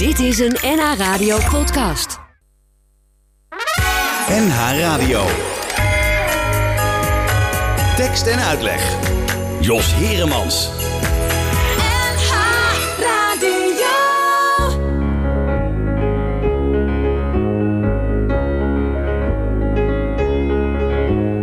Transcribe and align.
Dit 0.00 0.18
is 0.18 0.38
een 0.38 0.56
NH 0.62 0.98
Radio 0.98 1.36
podcast. 1.50 2.18
NH 4.28 4.78
Radio. 4.78 5.20
Tekst 7.96 8.26
en 8.26 8.38
uitleg. 8.38 8.96
Jos 9.60 9.94
Heremans. 9.94 10.70
NH 11.76 12.32
Radio. 13.00 13.96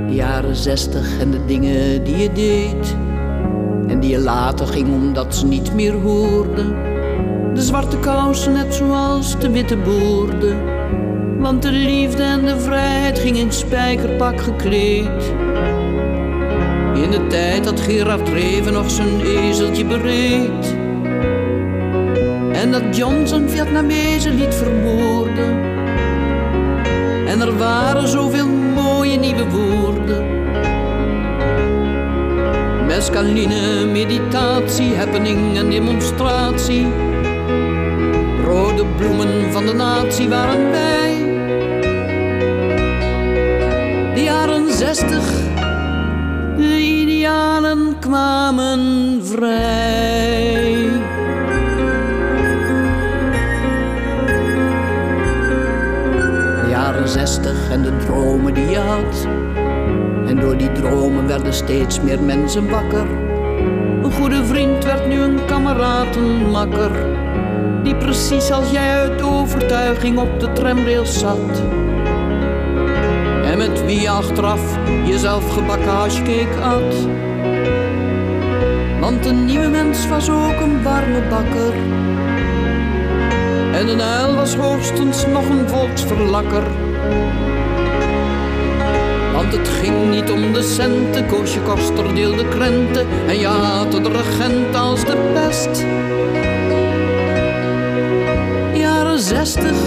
De 0.07 0.13
jaren 0.13 0.55
zestig 0.55 1.19
en 1.19 1.31
de 1.31 1.45
dingen 1.45 2.03
die 2.03 2.17
je 2.17 2.31
deed. 2.31 2.95
En 3.87 3.99
die 3.99 4.09
je 4.09 4.19
later 4.19 4.67
ging 4.67 4.93
omdat 4.93 5.35
ze 5.35 5.45
niet 5.45 5.73
meer 5.73 5.93
hoorden. 5.93 6.86
De 7.57 7.63
zwarte 7.63 7.97
kousen 7.97 8.53
net 8.53 8.73
zoals 8.73 9.39
de 9.39 9.51
witte 9.51 9.77
boorden. 9.77 10.57
Want 11.39 11.61
de 11.61 11.71
liefde 11.71 12.23
en 12.23 12.45
de 12.45 12.59
vrijheid 12.59 13.19
ging 13.19 13.37
in 13.37 13.51
spijkerpak 13.51 14.41
gekleed. 14.41 15.33
In 16.93 17.11
de 17.11 17.27
tijd 17.27 17.63
dat 17.63 17.79
Gerard 17.79 18.29
Reven 18.29 18.73
nog 18.73 18.91
zijn 18.91 19.21
ezeltje 19.21 19.85
bereed. 19.85 20.75
En 22.51 22.71
dat 22.71 22.97
John 22.97 23.25
zijn 23.25 23.49
Vietnamezen 23.49 24.35
liet 24.35 24.55
vermoorden. 24.55 25.57
En 27.27 27.41
er 27.41 27.57
waren 27.57 28.07
zoveel 28.07 28.47
mooie 28.75 29.19
nieuwe 29.19 29.49
woorden. 29.49 30.25
Mescaline, 32.85 33.85
meditatie, 33.85 34.95
happening 34.95 35.57
en 35.57 35.69
demonstratie. 35.69 37.06
Rode 38.47 38.85
bloemen 38.97 39.51
van 39.51 39.65
de 39.65 39.73
natie 39.73 40.29
waren 40.29 40.71
wij. 40.71 41.15
De 44.13 44.21
jaren 44.23 44.71
zestig, 44.73 45.31
de 46.57 46.79
idealen 46.79 47.99
kwamen 47.99 48.79
vrij. 49.23 50.89
De 56.61 56.67
jaren 56.69 57.07
zestig 57.07 57.69
en 57.71 57.81
de 57.81 57.97
dromen 57.97 58.53
die 58.53 58.69
je 58.69 58.79
had. 58.79 59.27
En 60.27 60.39
door 60.39 60.57
die 60.57 60.71
dromen 60.71 61.27
werden 61.27 61.53
steeds 61.53 62.01
meer 62.01 62.21
mensen 62.21 62.69
wakker. 62.69 63.07
Een 64.03 64.11
goede 64.11 64.45
vriend 64.45 64.83
werd 64.83 65.07
nu 65.07 65.21
een 65.21 65.45
kameraad, 65.45 66.15
een 66.15 66.49
makker. 66.49 67.25
Die 67.87 67.95
precies 67.95 68.51
als 68.51 68.71
jij 68.71 68.97
uit 68.97 69.21
overtuiging 69.21 70.17
op 70.17 70.39
de 70.39 70.53
tramrails 70.53 71.19
zat. 71.19 71.61
En 73.43 73.57
met 73.57 73.85
wie 73.85 74.01
je 74.01 74.09
achteraf 74.09 74.77
jezelf 75.05 75.53
gebakken 75.53 75.91
hashcake 75.91 76.59
at. 76.61 76.95
Want 78.99 79.25
een 79.25 79.45
nieuwe 79.45 79.67
mens 79.67 80.07
was 80.07 80.29
ook 80.29 80.59
een 80.59 80.83
warme 80.83 81.21
bakker. 81.29 81.73
En 83.73 83.87
een 83.87 84.01
uil 84.01 84.35
was 84.35 84.55
hoogstens 84.55 85.25
nog 85.25 85.49
een 85.49 85.69
volksverlakker. 85.69 86.63
Want 89.33 89.57
het 89.57 89.67
ging 89.67 90.09
niet 90.09 90.31
om 90.31 90.53
de 90.53 90.61
centen, 90.61 91.27
Koosje 91.27 91.59
Koster 91.61 92.15
deelde 92.15 92.47
krenten 92.47 93.07
en 93.27 93.39
je 93.39 93.47
haatte 93.47 94.01
de 94.01 94.09
regent 94.09 94.75
als 94.75 95.05
de 95.05 95.31
pest. 95.33 95.85
Jaren 99.17 99.45
zestig 99.45 99.77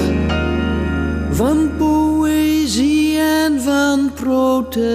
van 1.31 1.71
poëzie 1.79 3.19
en 3.19 3.61
van 3.63 4.11
protest. 4.15 4.95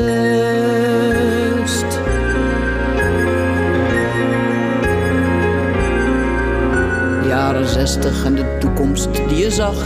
Jaren 7.28 7.68
zestig 7.68 8.26
en 8.26 8.36
de 8.36 8.58
toekomst 8.60 9.10
die 9.14 9.38
je 9.38 9.52
zag 9.52 9.84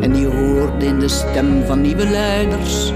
en 0.00 0.12
die 0.12 0.26
hoorde 0.26 0.86
in 0.86 0.98
de 0.98 1.08
stem 1.08 1.64
van 1.66 1.80
nieuwe 1.80 2.06
leiders. 2.06 2.92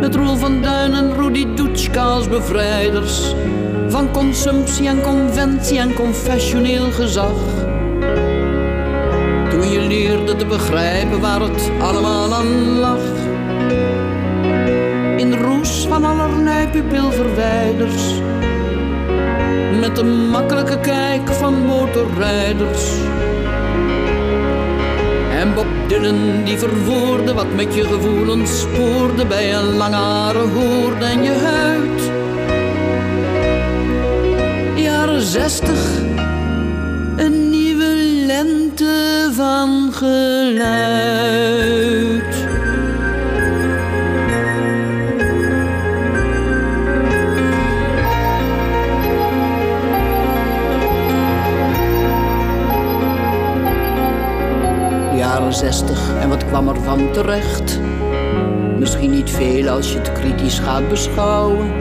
Met 0.00 0.14
Roel 0.14 0.36
van 0.36 0.62
Duin 0.62 0.94
en 0.94 1.14
Rudy 1.14 1.46
Dutschka 1.54 2.04
als 2.04 2.28
bevrijders. 2.28 3.34
Van 3.88 4.10
consumptie 4.10 4.88
en 4.88 5.00
conventie 5.00 5.78
en 5.78 5.94
confessioneel 5.94 6.90
gezag. 6.90 7.63
Je 9.72 9.80
leerde 9.80 10.36
te 10.36 10.46
begrijpen 10.46 11.20
waar 11.20 11.40
het 11.40 11.70
allemaal 11.80 12.34
aan 12.34 12.78
lag. 12.78 13.02
In 15.16 15.34
roes 15.34 15.86
van 15.88 16.04
allerlei 16.04 16.68
pupilverwijders. 16.68 18.02
Met 19.80 19.96
de 19.96 20.04
makkelijke 20.04 20.80
kijk 20.80 21.28
van 21.28 21.66
motorrijders. 21.66 22.90
En 25.30 25.54
Bob 25.54 25.66
die 26.44 26.58
verwoordde 26.58 27.34
wat 27.34 27.54
met 27.54 27.74
je 27.74 27.84
gevoelens 27.84 28.60
spoorde 28.60 29.26
bij 29.26 29.54
een 29.54 29.76
lange 29.76 29.96
haren 29.96 30.50
hoorde 30.50 31.04
en 31.04 31.22
je 31.22 31.32
huid. 31.32 32.10
Jaren 34.74 35.20
zestig, 35.20 36.03
van 39.34 39.92
geluid. 39.92 41.32
jaren 55.16 55.54
zestig 55.54 56.14
en 56.20 56.28
wat 56.28 56.46
kwam 56.46 56.68
er 56.68 56.80
van 56.80 57.12
terecht? 57.12 57.80
Misschien 58.78 59.10
niet 59.10 59.30
veel 59.30 59.68
als 59.68 59.92
je 59.92 59.98
het 59.98 60.12
kritisch 60.12 60.58
gaat 60.58 60.88
beschouwen. 60.88 61.72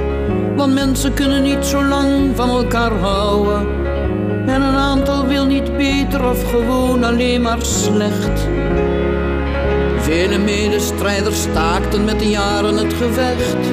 Want 0.56 0.74
mensen 0.74 1.14
kunnen 1.14 1.44
niet 1.44 1.66
zo 1.66 1.84
lang 1.84 2.36
van 2.36 2.50
elkaar 2.50 2.92
houden. 2.92 3.83
Of 6.26 6.50
gewoon 6.50 7.04
alleen 7.04 7.42
maar 7.42 7.62
slecht. 7.62 8.48
Vele 9.98 10.38
medestrijders 10.38 11.42
staakten 11.42 12.04
met 12.04 12.20
de 12.20 12.30
jaren 12.30 12.78
het 12.78 12.94
gevecht. 12.94 13.68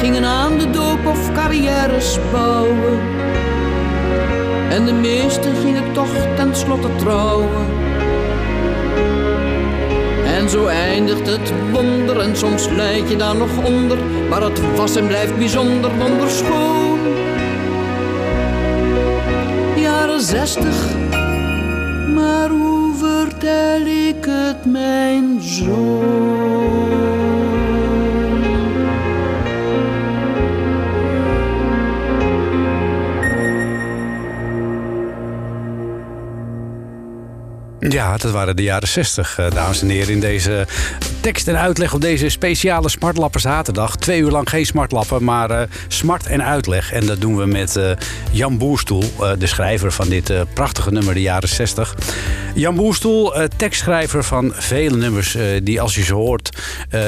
Gingen 0.00 0.24
aan 0.24 0.58
de 0.58 0.70
doop 0.70 1.06
of 1.06 1.32
carrières 1.32 2.18
bouwen. 2.32 3.00
En 4.70 4.84
de 4.84 4.92
meesten 4.92 5.56
gingen 5.56 5.92
toch 5.92 6.34
tenslotte 6.36 6.88
trouwen. 6.96 7.66
En 10.26 10.48
zo 10.48 10.66
eindigt 10.66 11.26
het 11.26 11.52
wonder 11.72 12.20
en 12.20 12.36
soms 12.36 12.68
leid 12.68 13.10
je 13.10 13.16
daar 13.16 13.36
nog 13.36 13.64
onder. 13.64 13.98
Maar 14.28 14.42
het 14.42 14.76
was 14.76 14.96
en 14.96 15.06
blijft 15.06 15.36
bijzonder 15.38 15.90
wonderschoon. 15.98 16.83
Zestig, 20.24 20.96
maar 22.14 22.48
hoe 22.48 22.94
vertel 22.96 23.86
ik 23.86 24.24
het 24.24 24.64
mijn 24.64 25.42
zoon? 25.42 26.64
Ja, 37.78 38.16
dat 38.16 38.30
waren 38.30 38.56
de 38.56 38.62
jaren 38.62 38.88
60, 38.88 39.38
eh, 39.38 39.50
dames 39.50 39.82
en 39.82 39.88
heren. 39.88 40.12
In 40.12 40.20
deze 40.20 40.66
tekst 41.24 41.48
en 41.48 41.58
uitleg 41.58 41.94
op 41.94 42.00
deze 42.00 42.28
speciale 42.28 42.88
Smartlappen 42.88 43.40
zaterdag. 43.40 43.96
Twee 43.96 44.20
uur 44.20 44.30
lang 44.30 44.48
geen 44.48 44.66
smartlappen, 44.66 45.24
maar 45.24 45.50
eh, 45.50 45.68
smart 45.88 46.26
en 46.26 46.44
uitleg. 46.44 46.92
En 46.92 47.06
dat 47.06 47.20
doen 47.20 47.36
we 47.36 47.46
met 47.46 47.76
eh, 47.76 47.90
Jan 48.30 48.58
Boerstoel, 48.58 49.02
eh, 49.20 49.30
de 49.38 49.46
schrijver 49.46 49.92
van 49.92 50.08
dit 50.08 50.32
prachtige 50.54 50.90
nummer, 50.90 51.14
de 51.14 51.20
jaren 51.20 51.48
60. 51.48 51.94
Jan 52.54 52.74
Boerstoel, 52.74 53.32
tekstschrijver 53.56 54.24
van 54.24 54.52
vele 54.54 54.96
nummers 54.96 55.36
die 55.62 55.80
als 55.80 55.94
je 55.94 56.02
ze 56.02 56.14
hoort 56.14 56.56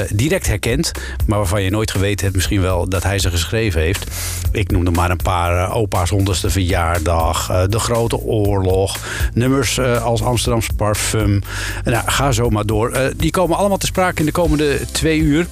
direct 0.09 0.47
herkent. 0.47 0.91
Maar 1.27 1.37
waarvan 1.37 1.63
je 1.63 1.69
nooit 1.69 1.91
geweten 1.91 2.23
hebt 2.23 2.35
misschien 2.35 2.61
wel 2.61 2.89
dat 2.89 3.03
hij 3.03 3.19
ze 3.19 3.29
geschreven 3.29 3.81
heeft. 3.81 4.05
Ik 4.51 4.71
noem 4.71 4.85
er 4.85 4.91
maar 4.91 5.11
een 5.11 5.17
paar. 5.23 5.73
opa's 5.73 6.09
honderdste 6.09 6.49
verjaardag, 6.49 7.67
De 7.69 7.79
Grote 7.79 8.17
Oorlog. 8.17 8.97
Nummers 9.33 9.79
als 9.79 10.23
Amsterdam 10.23 10.61
Frans 10.61 10.77
Parfum. 10.77 11.41
Nou, 11.83 12.03
ga 12.05 12.31
zo 12.31 12.49
maar 12.49 12.65
door. 12.65 13.11
Die 13.15 13.31
komen 13.31 13.57
allemaal 13.57 13.77
te 13.77 13.85
sprake 13.85 14.06
in 14.15 14.25
de 14.25 14.31
komende 14.31 14.79
twee 14.91 15.19
uur. 15.19 15.47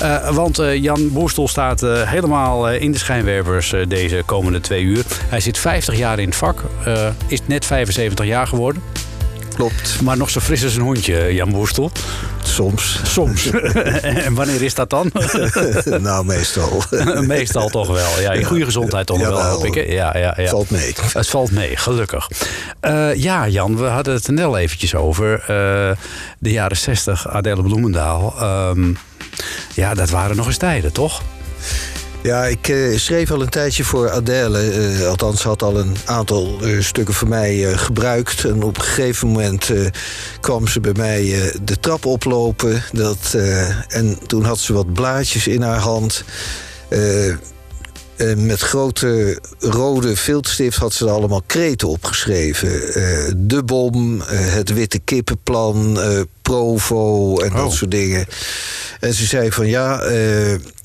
Eh, 0.00 0.34
want 0.34 0.58
eh, 0.58 0.74
Jan 0.74 1.12
Boerstel 1.12 1.48
staat 1.48 1.82
eh, 1.82 2.10
helemaal 2.10 2.70
in 2.70 2.92
de 2.92 2.98
schijnwerpers 2.98 3.74
deze 3.88 4.22
komende 4.26 4.60
twee 4.60 4.82
uur. 4.82 5.04
Hij 5.28 5.40
zit 5.40 5.58
50 5.58 5.96
jaar 5.96 6.18
in 6.18 6.28
het 6.28 6.36
vak. 6.36 6.62
is 7.26 7.40
net 7.46 7.66
75 7.66 8.26
jaar 8.26 8.46
geworden. 8.46 8.82
Klopt, 9.58 10.00
Maar 10.02 10.16
nog 10.16 10.30
zo 10.30 10.40
fris 10.40 10.64
als 10.64 10.74
een 10.74 10.82
hondje, 10.82 11.34
Jan 11.34 11.50
Boerstel. 11.50 11.90
soms. 12.42 13.00
Soms. 13.04 13.50
en 14.26 14.34
wanneer 14.34 14.62
is 14.62 14.74
dat 14.74 14.90
dan? 14.90 15.10
nou, 16.00 16.24
meestal. 16.24 16.82
Meestal 17.26 17.68
toch 17.68 17.86
wel. 17.88 18.20
Ja, 18.20 18.32
in 18.32 18.44
goede 18.44 18.64
gezondheid 18.64 19.06
toch 19.06 19.18
wel, 19.18 19.42
hoop 19.42 19.64
ik. 19.64 19.74
hè? 19.74 19.80
Ja, 19.80 20.18
ja, 20.18 20.34
ja. 20.36 20.48
Valt 20.48 20.70
mee. 20.70 20.94
Het 21.12 21.28
valt 21.28 21.50
mee, 21.50 21.76
gelukkig. 21.76 22.28
Eh, 22.80 23.14
ja, 23.14 23.48
Jan, 23.48 23.76
we 23.76 23.84
hadden 23.84 24.14
het 24.14 24.26
er 24.26 24.32
net 24.32 24.44
al 24.44 24.58
eventjes 24.58 24.94
over. 24.94 25.40
eh, 25.40 25.96
de 26.38 26.50
jaren 26.50 26.76
60, 26.76 27.28
Adele 27.28 27.62
Bloemendaal. 27.62 28.34
Ehm, 28.40 28.92
ja, 29.74 29.94
dat 29.94 30.10
waren 30.10 30.36
nog 30.36 30.46
eens 30.46 30.56
tijden, 30.56 30.92
toch? 30.92 31.22
Ja, 32.22 32.44
ik 32.46 32.68
eh, 32.68 32.96
schreef 32.98 33.30
al 33.30 33.42
een 33.42 33.48
tijdje 33.48 33.84
voor 33.84 34.10
Adele. 34.10 34.58
eh, 34.70 35.06
althans, 35.08 35.42
had 35.42 35.62
al 35.62 35.78
een 35.78 35.96
aantal 36.04 36.58
eh, 36.62 36.80
stukken 36.80 37.14
voor 37.14 37.28
mij 37.28 37.76
gebruikt. 37.76 38.44
En 38.44 38.62
op 38.62 38.76
een 38.76 38.82
gegeven 38.82 39.28
moment 39.28 39.70
kwam 40.40 40.68
ze 40.68 40.80
bij 40.80 40.92
mij 40.96 41.52
de 41.62 41.80
trap 41.80 42.04
oplopen. 42.06 42.82
Dat, 42.92 43.36
en 43.88 44.18
toen 44.26 44.44
had 44.44 44.58
ze 44.58 44.72
wat 44.72 44.92
blaadjes 44.92 45.46
in 45.46 45.62
haar 45.62 45.78
hand. 45.78 46.24
Met 48.36 48.60
grote 48.60 49.40
rode 49.58 50.16
viltstift 50.16 50.76
had 50.76 50.92
ze 50.92 51.04
er 51.04 51.10
allemaal 51.10 51.42
kreten 51.46 51.88
opgeschreven. 51.88 52.70
De 53.48 53.62
bom, 53.64 54.22
het 54.26 54.72
witte 54.72 54.98
kippenplan, 54.98 55.98
Provo 56.42 57.38
en 57.38 57.50
Oh. 57.52 57.56
dat 57.56 57.72
soort 57.72 57.90
dingen. 57.90 58.26
En 59.00 59.14
ze 59.14 59.24
zei 59.26 59.52
van 59.52 59.66
ja, 59.66 60.00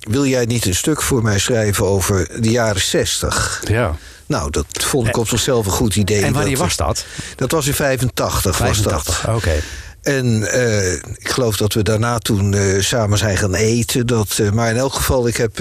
wil 0.10 0.26
jij 0.26 0.46
niet 0.46 0.66
een 0.66 0.76
stuk 0.76 1.02
voor 1.02 1.24
mij 1.24 1.40
schrijven 1.40 1.86
over 1.86 2.42
de 2.42 2.50
jaren 2.50 2.82
60? 2.82 3.62
Ja. 3.68 3.96
Nou, 4.26 4.50
dat 4.50 4.66
vond 4.70 5.08
ik 5.08 5.18
op 5.18 5.28
zichzelf 5.28 5.66
een 5.66 5.72
goed 5.72 5.96
idee. 5.96 6.24
En 6.24 6.34
wanneer 6.34 6.58
dat, 6.58 6.60
was 6.60 6.76
dat? 6.76 7.06
Dat 7.36 7.52
was 7.52 7.68
in 7.68 7.74
85. 7.74 8.58
Was 8.58 8.82
dat. 8.82 9.04
85, 9.04 9.36
oké. 9.36 9.62
En 10.04 10.52
eh, 10.52 10.94
ik 10.94 11.30
geloof 11.30 11.58
dat 11.58 11.74
we 11.74 11.84
daarna 11.84 12.18
toen 12.18 12.54
eh, 12.54 12.80
samen 12.80 13.18
zijn 13.18 13.38
gaan 13.38 13.56
eten. 13.56 14.08
Dat, 14.08 14.38
eh, 14.40 14.52
maar 14.52 14.70
in 14.70 14.78
elk 14.78 14.94
geval, 14.94 15.28
ik 15.28 15.38
heb 15.38 15.60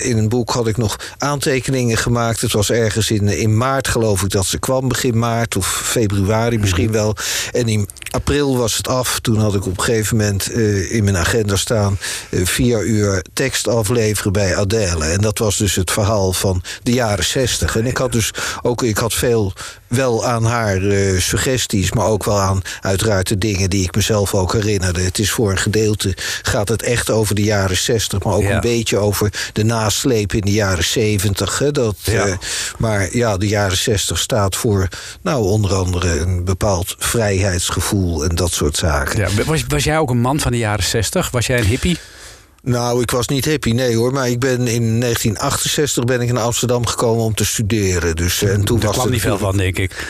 in 0.00 0.18
een 0.18 0.28
boek 0.28 0.50
had 0.50 0.66
ik 0.66 0.76
nog 0.76 0.96
aantekeningen 1.18 1.96
gemaakt. 1.96 2.40
Het 2.40 2.52
was 2.52 2.70
ergens 2.70 3.10
in, 3.10 3.28
in 3.28 3.56
maart, 3.56 3.88
geloof 3.88 4.22
ik, 4.22 4.30
dat 4.30 4.46
ze 4.46 4.58
kwam, 4.58 4.88
begin 4.88 5.18
maart 5.18 5.56
of 5.56 5.82
februari 5.84 6.58
misschien 6.58 6.92
wel. 6.92 7.16
En 7.52 7.68
in 7.68 7.88
april 8.10 8.56
was 8.56 8.76
het 8.76 8.88
af. 8.88 9.20
Toen 9.20 9.38
had 9.38 9.54
ik 9.54 9.66
op 9.66 9.78
een 9.78 9.84
gegeven 9.84 10.16
moment 10.16 10.50
in 10.90 11.04
mijn 11.04 11.16
agenda 11.16 11.56
staan 11.56 11.98
vier 12.30 12.84
uur 12.84 13.24
tekst 13.32 13.68
afleveren 13.68 14.32
bij 14.32 14.56
Adele. 14.56 15.04
En 15.04 15.20
dat 15.20 15.38
was 15.38 15.56
dus 15.56 15.74
het 15.74 15.90
verhaal 15.90 16.32
van 16.32 16.62
de 16.82 16.92
jaren 16.92 17.24
zestig. 17.24 17.76
En 17.76 17.86
ik 17.86 17.96
had 17.96 18.12
dus 18.12 18.30
ook, 18.62 18.82
ik 18.82 18.98
had 18.98 19.14
veel 19.14 19.52
wel 19.86 20.26
aan 20.26 20.44
haar 20.44 20.80
suggesties, 21.18 21.92
maar 21.92 22.06
ook 22.06 22.24
wel 22.24 22.40
aan 22.40 22.62
uiteraard 22.80 23.28
de 23.28 23.38
dingen 23.38 23.70
die 23.70 23.83
ik 23.84 23.94
mezelf 23.94 24.34
ook 24.34 24.52
herinnerde. 24.52 25.00
Het 25.00 25.18
is 25.18 25.30
voor 25.30 25.50
een 25.50 25.58
gedeelte 25.58 26.14
gaat 26.42 26.68
het 26.68 26.82
echt 26.82 27.10
over 27.10 27.34
de 27.34 27.42
jaren 27.42 27.76
60, 27.76 28.22
maar 28.22 28.34
ook 28.34 28.42
Ja. 28.42 28.54
een 28.54 28.60
beetje 28.60 28.96
over 28.98 29.32
de 29.52 29.64
nasleep 29.64 30.32
in 30.32 30.40
de 30.40 30.52
jaren 30.52 30.84
70. 30.84 31.58
Hè, 31.58 31.70
dat, 31.70 31.96
Ja. 32.02 32.26
eh, 32.26 32.36
maar 32.78 33.16
ja, 33.16 33.36
de 33.36 33.48
jaren 33.48 33.76
60 33.76 34.18
staat 34.18 34.56
voor, 34.56 34.88
nou, 35.22 35.44
onder 35.44 35.74
andere 35.74 36.18
een 36.20 36.44
bepaald 36.44 36.94
vrijheidsgevoel 36.98 38.24
en 38.24 38.34
dat 38.34 38.52
soort 38.52 38.76
zaken. 38.76 39.18
Ja, 39.18 39.44
was, 39.44 39.64
was 39.68 39.84
jij 39.84 39.98
ook 39.98 40.10
een 40.10 40.20
man 40.20 40.40
van 40.40 40.52
de 40.52 40.58
jaren 40.58 40.84
60? 40.84 41.30
Was 41.30 41.46
jij 41.46 41.58
een 41.58 41.64
hippie? 41.64 41.98
Nou, 42.62 43.02
ik 43.02 43.10
was 43.10 43.28
niet 43.28 43.44
happy, 43.44 43.70
nee 43.70 43.96
hoor. 43.96 44.12
Maar 44.12 44.28
ik 44.28 44.38
ben 44.38 44.66
in 44.66 45.00
1968 45.00 46.04
ben 46.04 46.20
ik 46.20 46.32
naar 46.32 46.42
Amsterdam 46.42 46.86
gekomen 46.86 47.24
om 47.24 47.34
te 47.34 47.44
studeren. 47.44 48.16
Dus, 48.16 48.42
en 48.42 48.64
toen 48.64 48.78
Daar 48.78 48.86
was 48.88 48.96
kwam 48.96 49.10
niet 49.10 49.20
veel 49.20 49.38
van, 49.38 49.56
denk 49.56 49.78
ik. 49.78 50.06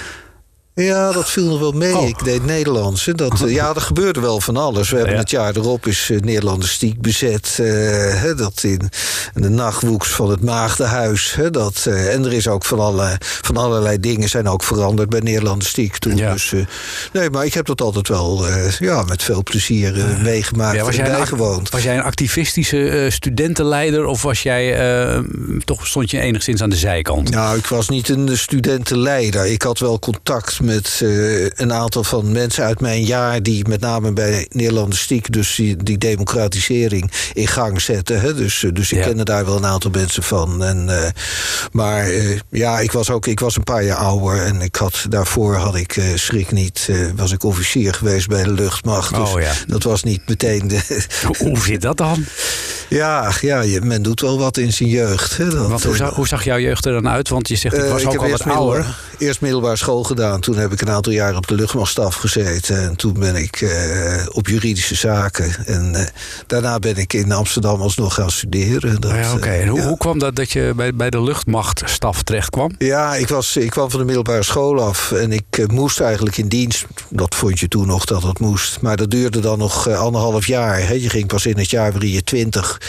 Ja, 0.74 1.12
dat 1.12 1.30
viel 1.30 1.44
nog 1.44 1.58
wel 1.60 1.72
mee. 1.72 1.96
Oh. 1.96 2.08
Ik 2.08 2.24
deed 2.24 2.44
Nederlands. 2.46 3.04
Dat, 3.14 3.40
eh, 3.42 3.52
ja, 3.60 3.74
er 3.74 3.80
gebeurde 3.80 4.20
wel 4.20 4.40
van 4.40 4.56
alles. 4.56 4.90
We 4.90 4.96
hebben 4.96 5.14
Ja. 5.14 5.20
het 5.20 5.30
jaar 5.30 5.56
erop 5.56 5.86
is 5.86 6.08
uh, 6.10 6.20
Nederlandistiek 6.20 7.00
bezet. 7.00 7.58
eh, 7.60 8.36
dat 8.36 8.62
in 8.62 8.90
de 9.34 9.48
nachtwoeks 9.48 10.08
van 10.08 10.30
het 10.30 10.42
Maagdenhuis. 10.42 11.36
Dat, 11.50 11.84
eh, 11.88 12.14
en 12.14 12.24
er 12.24 12.32
is 12.32 12.48
ook 12.48 12.64
van, 12.64 12.80
alle, 12.80 13.16
van 13.20 13.56
allerlei 13.56 14.00
dingen 14.00 14.28
zijn 14.28 14.48
ook 14.48 14.62
veranderd 14.64 15.08
bij 15.08 15.20
Nederlandistiek 15.20 15.98
toen. 15.98 16.16
Ja. 16.16 16.32
Dus, 16.32 16.52
eh, 16.52 16.60
nee, 17.12 17.30
maar 17.30 17.44
ik 17.44 17.54
heb 17.54 17.66
dat 17.66 17.80
altijd 17.80 18.08
wel 18.08 18.46
eh, 18.48 18.70
ja, 18.78 19.02
met 19.02 19.22
veel 19.22 19.42
plezier 19.42 19.98
eh, 20.00 20.22
meegemaakt 20.22 20.80
was, 20.80 20.96
en 20.96 21.04
bijgewoond. 21.04 21.70
was 21.70 21.82
jij 21.82 21.94
een 21.96 22.02
activistische 22.02 22.88
eh, 22.88 23.10
studentenleider 23.10 24.04
of 24.06 24.22
was 24.22 24.42
jij, 24.42 24.74
eh, 25.14 25.18
toch 25.64 25.86
stond 25.86 26.10
je 26.10 26.20
enigszins 26.20 26.62
aan 26.62 26.70
de 26.70 26.76
zijkant? 26.76 27.30
Nou, 27.30 27.58
ik 27.58 27.66
was 27.66 27.88
niet 27.88 28.08
een 28.08 28.38
studentenleider. 28.38 29.46
Ik 29.46 29.62
had 29.62 29.78
wel 29.78 29.98
contact 29.98 30.60
met 30.64 31.00
eh, 31.02 31.44
een 31.44 31.72
aantal 31.72 32.04
van 32.04 32.32
mensen 32.32 32.64
uit 32.64 32.80
mijn 32.80 33.04
jaar... 33.04 33.42
die 33.42 33.68
met 33.68 33.80
name 33.80 34.12
bij 34.12 34.46
Nederlandistiek 34.50 35.32
dus 35.32 35.54
die, 35.54 35.76
die 35.76 35.98
democratisering 35.98 37.10
in 37.32 37.46
gang 37.46 37.80
zetten. 37.80 38.20
Hè? 38.20 38.34
Dus, 38.34 38.64
eh, 38.64 38.70
dus 38.72 38.92
ik 38.92 38.98
Ja. 38.98 39.04
kende 39.04 39.24
daar 39.24 39.44
wel 39.44 39.56
een 39.56 39.66
aantal 39.66 39.90
mensen 39.90 40.22
van. 40.22 40.64
En, 40.64 41.02
eh, 41.02 41.10
maar 41.72 42.10
ja, 42.50 42.78
ik 42.80 42.92
was 42.92 43.10
ook 43.10 43.26
ik 43.26 43.40
was 43.40 43.56
een 43.56 43.64
paar 43.64 43.84
jaar 43.84 43.96
ouder... 43.96 44.42
en 44.42 44.60
ik 44.60 44.76
had, 44.76 45.06
daarvoor 45.08 45.54
had 45.56 45.74
ik, 45.76 46.00
schrik 46.14 46.52
niet, 46.52 46.88
was 47.16 47.32
ik 47.32 47.44
officier 47.44 47.94
geweest 47.94 48.28
bij 48.28 48.42
de 48.42 48.52
luchtmacht. 48.52 49.14
Dus 49.14 49.32
Oh, 49.34 49.40
ja. 49.40 49.52
dat 49.66 49.82
was 49.82 50.02
niet 50.02 50.20
meteen 50.28 50.68
de... 50.68 51.04
Hoe, 51.38 51.58
zit 51.58 51.82
dat 51.82 51.96
dan? 51.96 52.24
ja, 52.88 53.32
ja, 53.40 53.60
je- 53.60 53.80
men 53.80 54.02
doet 54.02 54.20
wel 54.20 54.38
wat 54.38 54.56
in 54.56 54.72
zijn 54.72 54.88
jeugd. 54.88 55.36
Hè? 55.36 55.48
Dat, 55.50 55.68
Want 55.68 55.84
hoe, 55.84 55.96
zag, 55.96 56.14
hoe 56.14 56.26
zag 56.28 56.44
jouw 56.44 56.58
jeugd 56.58 56.86
er 56.86 56.92
dan 56.92 57.08
uit? 57.08 57.28
Want 57.28 57.48
je 57.48 57.56
zegt, 57.56 57.74
ik 57.76 57.80
was 57.84 58.04
ook 58.06 58.12
al 58.14 58.20
wat 58.20 58.28
eerst 58.28 58.44
middelbaar- 58.44 58.74
ouder. 58.76 58.96
Eerst 59.18 59.40
middelbare 59.40 59.76
school 59.76 60.02
gedaan. 60.02 60.40
Toen 60.40 60.53
heb 60.56 60.72
ik 60.72 60.80
een 60.80 60.90
aantal 60.90 61.12
jaar 61.12 61.36
op 61.36 61.46
de 61.46 61.54
luchtmachtstaf 61.54 62.14
gezeten. 62.14 62.82
En 62.82 62.96
toen 62.96 63.12
ben 63.12 63.36
ik 63.36 63.60
eh, 63.60 64.26
op 64.32 64.48
juridische 64.48 64.94
zaken. 64.94 65.66
En 65.66 65.94
eh, 65.94 66.06
daarna 66.46 66.78
ben 66.78 66.96
ik 66.96 67.12
in 67.12 67.32
Amsterdam 67.32 67.80
alsnog 67.80 68.14
gaan 68.14 68.30
studeren. 68.30 69.00
Dat, 69.00 69.10
Oh 69.10 69.16
ja, 69.18 69.32
oké. 69.32 69.48
En 69.48 69.68
hoe, 69.68 69.80
ja. 69.80 69.86
hoe 69.86 69.96
kwam 69.98 70.18
dat 70.18 70.36
dat 70.36 70.50
je 70.52 70.72
bij, 70.76 70.94
bij 70.94 71.10
de 71.10 71.22
luchtmachtstaf 71.22 72.22
terecht 72.22 72.50
kwam? 72.50 72.74
Ja, 72.78 73.14
ik, 73.14 73.28
was, 73.28 73.56
ik 73.56 73.70
kwam 73.70 73.90
van 73.90 73.98
de 73.98 74.04
middelbare 74.06 74.42
school 74.42 74.82
af 74.82 75.12
en 75.12 75.32
ik 75.32 75.44
eh, 75.50 75.66
moest 75.66 76.00
eigenlijk 76.00 76.36
in 76.36 76.48
dienst. 76.48 76.84
Dat 77.08 77.34
vond 77.34 77.60
je 77.60 77.68
toen 77.68 77.86
nog 77.86 78.04
dat 78.04 78.22
dat 78.22 78.38
moest. 78.38 78.80
Maar 78.80 78.96
dat 78.96 79.10
duurde 79.10 79.40
dan 79.40 79.58
nog 79.58 79.88
anderhalf 79.88 80.46
jaar. 80.46 80.86
Hè. 80.86 80.92
Je 80.94 81.08
ging 81.10 81.26
pas 81.26 81.46
in 81.46 81.58
het 81.58 81.70
jaar 81.70 81.92
waarin 81.92 82.10
je 82.10 82.22
twintig 82.24 82.80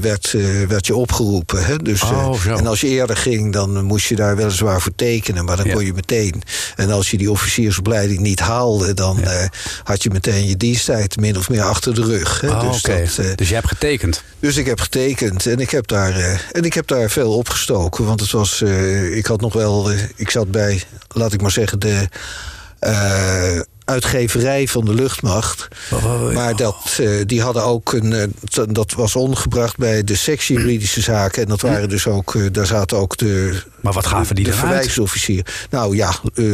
werd, 0.00 0.34
werd 0.68 0.86
je 0.86 0.94
opgeroepen. 0.96 1.64
Hè. 1.64 1.76
Dus, 1.76 2.02
Oh, 2.02 2.46
en 2.46 2.66
als 2.66 2.80
je 2.80 2.86
eerder 2.86 3.16
ging, 3.16 3.52
dan 3.52 3.84
moest 3.84 4.06
je 4.06 4.16
daar 4.16 4.36
weliswaar 4.36 4.80
voor 4.80 4.92
tekenen. 4.96 5.44
Maar 5.44 5.56
dan 5.56 5.66
Ja. 5.66 5.72
kon 5.74 5.84
je 5.84 5.92
meteen. 5.94 6.42
En 6.76 6.89
als 6.90 7.10
je 7.10 7.18
die 7.18 7.30
officiersopleiding 7.30 8.20
niet 8.20 8.40
haalde, 8.40 8.94
dan 8.94 9.22
eh, 9.22 9.44
had 9.82 10.02
je 10.02 10.10
meteen 10.10 10.46
je 10.46 10.56
diensttijd 10.56 11.16
min 11.16 11.36
of 11.36 11.48
meer 11.48 11.62
achter 11.62 11.94
de 11.94 12.04
rug. 12.04 12.40
Hè. 12.40 12.48
Oh, 12.48 12.72
dus, 12.72 12.82
dat, 12.82 13.26
eh, 13.26 13.34
dus 13.34 13.48
je 13.48 13.54
hebt 13.54 13.68
getekend. 13.68 14.22
dus 14.38 14.56
ik 14.56 14.66
heb 14.66 14.80
getekend 14.80 15.46
en 15.46 15.58
ik 15.58 15.70
heb 15.70 15.86
daar, 15.86 16.16
eh, 16.16 16.38
en 16.52 16.62
ik 16.62 16.74
heb 16.74 16.86
daar 16.86 17.10
veel 17.10 17.32
opgestoken. 17.32 18.04
Want 18.04 18.20
het 18.20 18.30
was, 18.30 18.62
ik 19.12 19.26
had 19.26 19.40
nog 19.40 19.52
wel, 19.52 19.90
ik 20.16 20.30
zat 20.30 20.50
bij, 20.50 20.82
laat 21.08 21.32
ik 21.32 21.40
maar 21.40 21.50
zeggen, 21.50 21.78
de 21.78 22.08
uitgeverij 23.84 24.68
van 24.68 24.84
de 24.84 24.94
luchtmacht. 24.94 25.68
Oh, 25.92 26.32
Maar 26.32 26.56
dat, 26.56 27.00
die 27.26 27.42
hadden 27.42 27.64
ook 27.64 27.92
een, 27.92 28.34
dat 28.68 28.92
was 28.92 29.16
ondergebracht 29.16 29.76
bij 29.76 30.04
de 30.04 30.16
sectie 30.16 30.56
juridische 30.56 31.00
zaken. 31.00 31.42
En 31.42 31.48
dat 31.48 31.60
waren 31.60 31.88
dus 31.88 32.06
ook, 32.06 32.54
daar 32.54 32.66
zaten 32.66 32.98
ook 32.98 33.16
de, 33.16 33.62
Maar 33.82 33.92
wat 33.92 34.06
gaven 34.06 34.34
die 34.34 34.44
de 34.44 34.50
dan 34.50 34.60
uit? 34.60 34.68
verwijsofficier. 34.68 35.46
Nou 35.70 35.96
ja, 35.96 36.14
eh, 36.34 36.44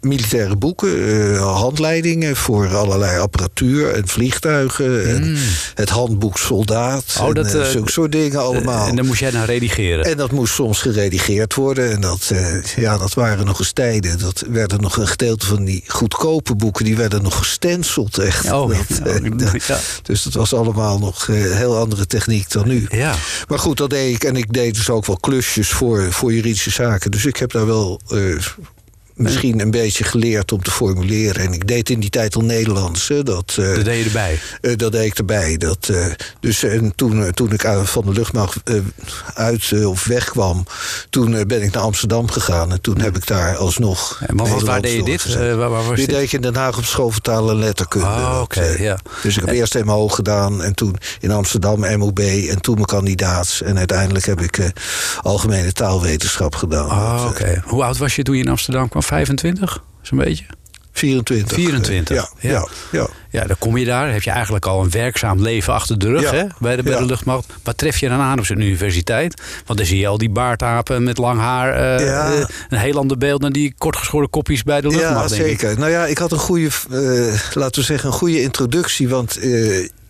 militaire 0.00 0.56
boeken, 0.56 1.08
eh, 1.34 1.54
handleidingen 1.60 2.36
voor 2.36 2.74
allerlei 2.76 3.18
apparatuur 3.18 3.94
en 3.94 4.08
vliegtuigen. 4.08 5.08
En 5.08 5.36
het 5.74 5.88
handboek 5.88 6.38
soldaat. 6.38 7.04
Hmm. 7.18 7.26
Oh, 7.26 7.34
dat, 7.34 7.46
en 7.46 7.52
eh, 7.60 7.60
eh, 7.66 7.70
zulke 7.70 7.90
soort 7.92 8.12
dingen 8.12 8.40
allemaal. 8.40 8.88
En 8.88 8.96
dan 8.96 9.06
moest 9.06 9.20
jij 9.20 9.30
dan 9.30 9.44
redigeren. 9.44 10.04
En 10.04 10.16
dat 10.16 10.30
moest 10.30 10.54
soms 10.54 10.80
geredigeerd 10.80 11.54
worden. 11.54 11.90
En 11.90 12.00
dat, 12.00 12.32
ja, 12.76 12.98
dat 12.98 13.14
waren 13.14 13.46
nog 13.46 13.58
eens 13.58 13.72
tijden. 13.72 14.18
Dat 14.18 14.44
werden 14.48 14.80
nog 14.80 14.96
een 14.96 15.08
gedeelte 15.08 15.46
van 15.46 15.64
die 15.64 15.84
goedkope 15.86 16.54
boeken... 16.54 16.84
die 16.84 16.96
werden 16.96 17.22
nog 17.22 17.38
gestenceld, 17.38 18.18
echt. 18.18 18.52
Oh, 18.52 18.68
Dat, 18.68 19.22
oh, 19.22 19.38
dat- 19.52 19.64
ja. 19.64 19.78
Dus 20.02 20.22
dat 20.22 20.32
was 20.34 20.54
allemaal 20.54 20.98
nog 20.98 21.26
heel 21.26 21.76
andere 21.78 22.06
techniek 22.06 22.50
dan 22.50 22.68
nu. 22.68 22.86
Ja. 22.90 23.14
Maar 23.48 23.58
goed, 23.58 23.76
dat 23.76 23.90
deed 23.90 24.14
ik. 24.14 24.24
En 24.24 24.36
ik 24.36 24.52
deed 24.52 24.74
dus 24.74 24.90
ook 24.90 25.06
wel 25.06 25.16
klusjes 25.16 25.68
voor, 25.68 26.12
voor 26.12 26.32
juridische 26.32 26.65
zaken. 26.70 27.10
Dus 27.10 27.26
ik 27.26 27.36
heb 27.36 27.52
daar 27.52 27.66
wel... 27.66 28.00
eh, 28.08 28.36
misschien 29.16 29.60
een 29.60 29.70
beetje 29.70 30.04
geleerd 30.04 30.52
om 30.52 30.62
te 30.62 30.70
formuleren. 30.70 31.42
En 31.46 31.52
ik 31.52 31.66
deed 31.68 31.90
in 31.90 32.00
die 32.00 32.10
tijd 32.10 32.34
al 32.34 32.42
Nederlands. 32.44 33.10
Dat, 33.22 33.56
eh, 33.58 33.74
Dat 33.74 33.84
deed 33.84 33.98
je 33.98 34.04
erbij. 34.04 34.38
eh, 34.60 34.76
dat 34.76 34.92
deed 34.92 35.04
ik 35.04 35.18
erbij. 35.18 35.56
Dat, 35.56 35.88
eh, 35.88 36.06
dus 36.40 36.62
en 36.62 36.92
toen, 36.96 37.30
toen 37.32 37.52
ik 37.52 37.60
van 37.84 38.04
de 38.06 38.12
luchtmacht 38.12 38.56
uit 39.34 39.84
of 39.84 40.04
wegkwam, 40.04 40.64
toen 41.10 41.44
ben 41.46 41.62
ik 41.62 41.72
naar 41.72 41.82
Amsterdam 41.82 42.30
gegaan. 42.30 42.72
En 42.72 42.80
toen 42.80 43.00
heb 43.00 43.16
ik 43.16 43.26
daar 43.26 43.56
alsnog. 43.56 44.20
En 44.26 44.36
wat- 44.36 44.62
waar 44.62 44.80
deed 44.80 44.92
je 44.92 45.02
dit? 45.02 45.34
waar- 45.34 45.56
waar 45.56 45.84
was 45.84 45.96
dit 45.96 46.08
deed 46.08 46.22
ik 46.22 46.32
in 46.32 46.40
Den 46.40 46.54
Haag 46.56 46.78
op 46.78 46.84
school 46.84 47.10
voor 47.10 47.20
taal 47.22 47.50
en 47.50 47.56
letterkunde. 47.56 48.06
Oh, 48.06 48.38
oké, 48.42 48.74
ja. 48.78 48.98
Dus 49.22 49.36
ik 49.36 49.44
heb 49.44 49.54
eerst 49.54 49.84
MO 49.84 50.08
gedaan 50.08 50.62
en 50.62 50.74
toen 50.74 50.96
in 51.20 51.30
Amsterdam 51.30 51.98
MOB 51.98 52.18
en 52.18 52.60
toen 52.60 52.74
mijn 52.74 52.86
kandidaats. 52.86 53.62
En 53.62 53.78
uiteindelijk 53.78 54.24
heb 54.26 54.40
ik 54.40 54.72
algemene 55.22 55.72
taalwetenschap 55.72 56.54
gedaan. 56.54 56.84
Oh. 56.90 57.30
Hoe 57.64 57.82
oud 57.84 57.98
was 57.98 58.16
je 58.16 58.22
toen 58.22 58.36
je 58.36 58.42
in 58.42 58.48
Amsterdam 58.48 58.88
kwam? 58.88 59.02
25? 59.06 59.82
Zo'n 60.02 60.18
beetje? 60.18 60.44
24. 60.92 61.56
24, 61.56 62.16
Ja, 62.16 62.28
ja. 62.38 62.50
ja. 62.50 62.66
ja, 62.92 63.06
Ja, 63.30 63.44
dan 63.46 63.56
kom 63.58 63.76
je 63.76 63.84
daar. 63.84 64.12
Heb 64.12 64.22
je 64.22 64.30
eigenlijk 64.30 64.66
al 64.66 64.82
een 64.82 64.90
werkzaam 64.90 65.42
leven 65.42 65.72
achter 65.72 65.98
de 65.98 66.08
rug 66.08 66.22
Ja. 66.22 66.32
hè, 66.34 66.44
bij, 66.58 66.76
de, 66.76 66.82
bij 66.82 66.92
Ja. 66.92 66.98
de 66.98 67.04
luchtmacht. 67.06 67.46
Wat 67.62 67.78
tref 67.78 67.98
je 67.98 68.08
dan 68.08 68.20
aan 68.20 68.38
op 68.38 68.44
zo'n 68.46 68.60
universiteit? 68.60 69.42
Want 69.66 69.78
dan 69.78 69.88
zie 69.88 69.98
je 69.98 70.06
al 70.06 70.18
die 70.18 70.30
baardapen 70.30 71.04
met 71.04 71.18
lang 71.18 71.40
haar. 71.40 72.00
Ja. 72.04 72.32
eh, 72.32 72.44
een 72.68 72.78
heel 72.78 72.98
ander 72.98 73.18
beeld 73.18 73.40
dan 73.42 73.52
die 73.52 73.74
kortgeschoren 73.78 74.30
kopjes 74.30 74.62
bij 74.62 74.80
de 74.80 74.88
Ja, 74.88 74.96
luchtmacht, 74.96 75.28
denk 75.28 75.42
ik. 75.42 75.60
zeker. 75.60 75.78
Nou 75.78 75.90
ja, 75.90 76.06
ik 76.06 76.18
had 76.18 76.32
een 76.32 76.38
goede, 76.38 76.68
eh, 76.90 77.40
laten 77.54 77.80
we 77.80 77.86
zeggen, 77.86 78.08
een 78.08 78.14
goede 78.16 78.42
introductie. 78.42 79.08
Want 79.08 79.38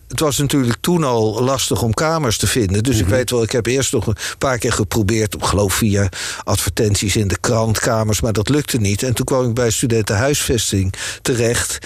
het 0.07 0.19
was 0.19 0.37
natuurlijk 0.37 0.77
toen 0.81 1.03
al 1.03 1.43
lastig 1.43 1.81
om 1.81 1.93
kamers 1.93 2.37
te 2.37 2.47
vinden. 2.47 2.83
Dus 2.83 2.95
Mhm. 2.95 3.03
ik 3.03 3.09
weet 3.09 3.29
wel, 3.29 3.43
ik 3.43 3.51
heb 3.51 3.65
eerst 3.65 3.93
nog 3.93 4.07
een 4.07 4.15
paar 4.37 4.57
keer 4.57 4.71
geprobeerd, 4.73 5.33
ik 5.35 5.43
geloof 5.43 5.73
via 5.73 6.09
advertenties 6.43 7.15
in 7.15 7.27
de 7.27 7.37
krant, 7.39 7.79
kamers, 7.79 8.21
maar 8.21 8.33
dat 8.33 8.49
lukte 8.49 8.77
niet. 8.77 9.03
En 9.03 9.13
toen 9.13 9.25
kwam 9.25 9.47
ik 9.47 9.53
bij 9.53 9.69
studentenhuisvesting 9.71 10.93
terecht. 11.21 11.77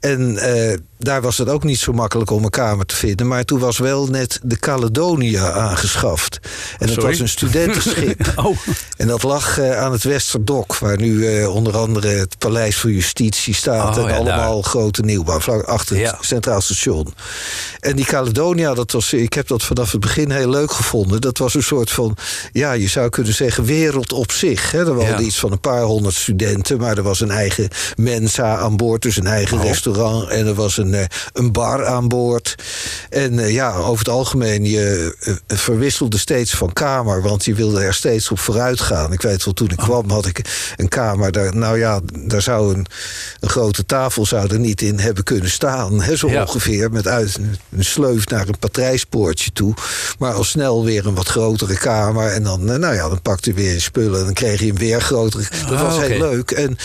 En 0.00 0.36
eh, 0.38 0.76
daar 0.98 1.22
was 1.22 1.38
het 1.38 1.48
ook 1.48 1.64
niet 1.64 1.78
zo 1.78 1.92
makkelijk 1.92 2.30
om 2.30 2.44
een 2.44 2.50
kamer 2.50 2.86
te 2.86 2.96
vinden. 2.96 3.26
Maar 3.28 3.44
toen 3.44 3.58
was 3.58 3.78
wel 3.78 4.06
net 4.06 4.40
de 4.42 4.58
Caledonia 4.58 5.50
aangeschaft. 5.50 6.38
En 6.78 6.88
Sorry? 6.88 7.08
was 7.08 7.18
een 7.18 7.28
studentenschip. 7.28 8.16
Oh. 8.36 8.56
En 8.96 9.06
dat 9.06 9.22
lag 9.22 9.58
eh, 9.58 9.78
aan 9.78 9.92
het 9.92 10.02
Westerdok, 10.04 10.76
waar 10.78 10.96
nu 10.96 11.26
eh, 11.26 11.54
onder 11.54 11.76
andere 11.76 12.08
het 12.08 12.38
Paleis 12.38 12.76
voor 12.76 12.90
Justitie 12.92 13.54
staat. 13.54 13.96
Oh, 13.98 14.02
en 14.04 14.08
ja, 14.10 14.16
allemaal 14.16 14.62
grote 14.62 15.02
nieuwbouw, 15.02 15.40
vlak 15.40 15.62
achter 15.62 15.96
Ja. 15.98 16.10
het 16.16 16.26
Centraal 16.26 16.60
Station. 16.60 17.14
En 17.80 17.96
die 17.96 18.04
Caledonia, 18.04 18.74
dat 18.74 18.92
was, 18.92 19.12
ik 19.12 19.32
heb 19.32 19.46
dat 19.48 19.62
vanaf 19.62 19.92
het 19.92 20.00
begin 20.00 20.30
heel 20.30 20.48
leuk 20.50 20.70
gevonden. 20.72 21.20
Dat 21.20 21.38
was 21.38 21.54
een 21.54 21.62
soort 21.62 21.90
van, 21.90 22.16
ja, 22.52 22.72
je 22.72 22.88
zou 22.88 23.08
kunnen 23.08 23.34
zeggen, 23.34 23.64
wereld 23.64 24.12
op 24.12 24.32
zich. 24.32 24.70
Hè. 24.70 24.78
Er 24.86 24.94
waren 24.94 25.20
Ja. 25.20 25.26
iets 25.26 25.38
van 25.38 25.52
een 25.52 25.60
paar 25.60 25.82
honderd 25.82 26.14
studenten, 26.14 26.78
maar 26.78 26.96
er 26.96 27.02
was 27.02 27.20
een 27.20 27.30
eigen 27.30 27.68
mensa 27.96 28.56
aan 28.56 28.76
boord, 28.76 29.02
dus 29.02 29.16
een 29.16 29.26
eigen 29.26 29.58
Oh. 29.58 29.64
restaurant. 29.64 30.28
En 30.28 30.46
er 30.46 30.54
was 30.54 30.76
een, 30.76 30.87
eh, 30.94 31.04
een 31.32 31.52
bar 31.52 31.86
aan 31.86 32.08
boord. 32.08 32.54
En 33.10 33.38
eh, 33.38 33.52
ja, 33.52 33.74
over 33.76 33.98
het 33.98 34.08
algemeen, 34.08 34.64
je 34.64 35.16
eh, 35.46 35.56
verwisselde 35.58 36.18
steeds 36.18 36.50
van 36.54 36.72
kamer, 36.72 37.22
want 37.22 37.44
je 37.44 37.54
wilde 37.54 37.80
er 37.80 37.94
steeds 37.94 38.30
op 38.30 38.38
vooruit 38.38 38.80
gaan. 38.80 39.12
Ik 39.12 39.22
weet 39.22 39.44
wel, 39.44 39.54
toen 39.54 39.70
ik 39.70 39.76
kwam 39.76 40.10
had 40.10 40.26
ik 40.26 40.72
een 40.76 40.88
kamer, 40.88 41.32
daar, 41.32 41.56
nou 41.56 41.78
ja, 41.78 42.00
daar 42.22 42.42
zou 42.42 42.74
een, 42.74 42.86
een 43.40 43.48
grote 43.48 43.86
tafel 43.86 44.26
zou 44.26 44.52
er 44.52 44.58
niet 44.58 44.82
in 44.82 44.98
hebben 44.98 45.24
kunnen 45.24 45.50
staan. 45.50 46.02
Hè, 46.02 46.16
zo 46.16 46.28
Ja. 46.30 46.42
ongeveer, 46.42 46.90
met 46.90 47.06
uit 47.06 47.38
een 47.76 47.84
sleuf 47.84 48.26
naar 48.26 48.48
een 48.48 48.58
patrijspoortje 48.58 49.52
toe. 49.52 49.74
Maar 50.18 50.32
al 50.32 50.44
snel 50.44 50.84
weer 50.84 51.06
een 51.06 51.14
wat 51.14 51.28
grotere 51.28 51.78
kamer. 51.78 52.26
En 52.32 52.42
dan, 52.42 52.64
nou 52.64 52.94
ja, 52.94 53.08
dan 53.08 53.22
pakte 53.22 53.50
je 53.50 53.56
weer 53.56 53.72
je 53.72 53.80
spullen 53.80 54.18
en 54.18 54.24
dan 54.24 54.34
kreeg 54.34 54.60
je 54.60 54.68
een 54.70 54.76
weer 54.76 55.00
grotere. 55.00 55.42
Dat 55.68 55.78
Ah, 55.78 55.82
was 55.82 56.06
heel 56.06 56.18
leuk. 56.18 56.50
En 56.50 56.76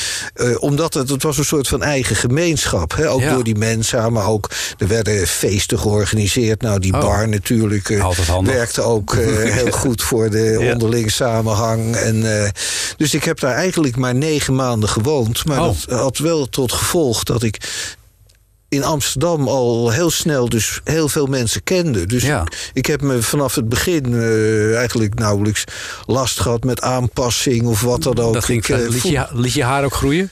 omdat 0.60 0.93
het, 0.93 1.10
het 1.10 1.24
was 1.24 1.38
een 1.38 1.45
soort 1.45 1.67
van 1.67 1.83
eigen 1.83 2.15
gemeenschap. 2.15 2.95
Hè? 2.95 3.10
Ook 3.10 3.22
Ja. 3.22 3.33
door 3.33 3.43
die 3.43 3.55
mensen, 3.55 3.92
maar 3.93 4.27
ook 4.27 4.50
er 4.77 4.88
werden 4.88 5.27
feesten 5.27 5.79
georganiseerd. 5.79 6.62
Nou, 6.62 6.79
die 6.79 6.93
Oh. 6.93 7.00
bar 7.01 7.29
natuurlijk 7.29 7.89
eh, 7.89 8.39
werkte 8.43 8.81
ook 8.81 9.13
eh, 9.13 9.25
heel 9.57 9.71
goed 9.71 10.01
voor 10.03 10.29
de 10.29 10.57
Ja. 10.59 10.71
onderlinge 10.73 11.12
samenhang. 11.12 11.95
En, 11.95 12.43
eh, 12.43 12.50
dus 12.97 13.13
ik 13.13 13.23
heb 13.23 13.39
daar 13.39 13.53
eigenlijk 13.55 13.95
maar 13.95 14.15
negen 14.15 14.55
maanden 14.55 14.89
gewoond. 14.89 15.45
Maar 15.45 15.59
Oh. 15.62 15.65
dat 15.88 16.00
had 16.00 16.17
wel 16.17 16.50
tot 16.50 16.71
gevolg 16.71 17.23
dat 17.23 17.43
ik 17.43 17.57
in 18.69 18.83
Amsterdam 18.83 19.47
al 19.47 19.89
heel 19.91 20.12
snel 20.12 20.50
dus 20.50 20.81
heel 20.83 21.09
veel 21.09 21.25
mensen 21.25 21.63
kende. 21.63 22.05
Dus 22.05 22.23
Ja. 22.23 22.43
ik 22.73 22.85
heb 22.85 23.01
me 23.01 23.21
vanaf 23.21 23.55
het 23.55 23.69
begin 23.69 24.05
eigenlijk 24.75 25.13
nauwelijks 25.19 25.63
last 26.05 26.39
gehad 26.39 26.63
met 26.63 26.81
aanpassing 26.81 27.65
of 27.67 27.81
wat 27.81 28.03
dan 28.03 28.19
ook. 28.19 28.33
Dat 28.33 28.45
ging, 28.45 28.67
Ik, 28.67 28.89
liet, 28.89 29.01
je, 29.03 29.25
liet 29.33 29.53
je 29.53 29.63
haar 29.63 29.83
ook 29.83 29.93
groeien? 29.93 30.29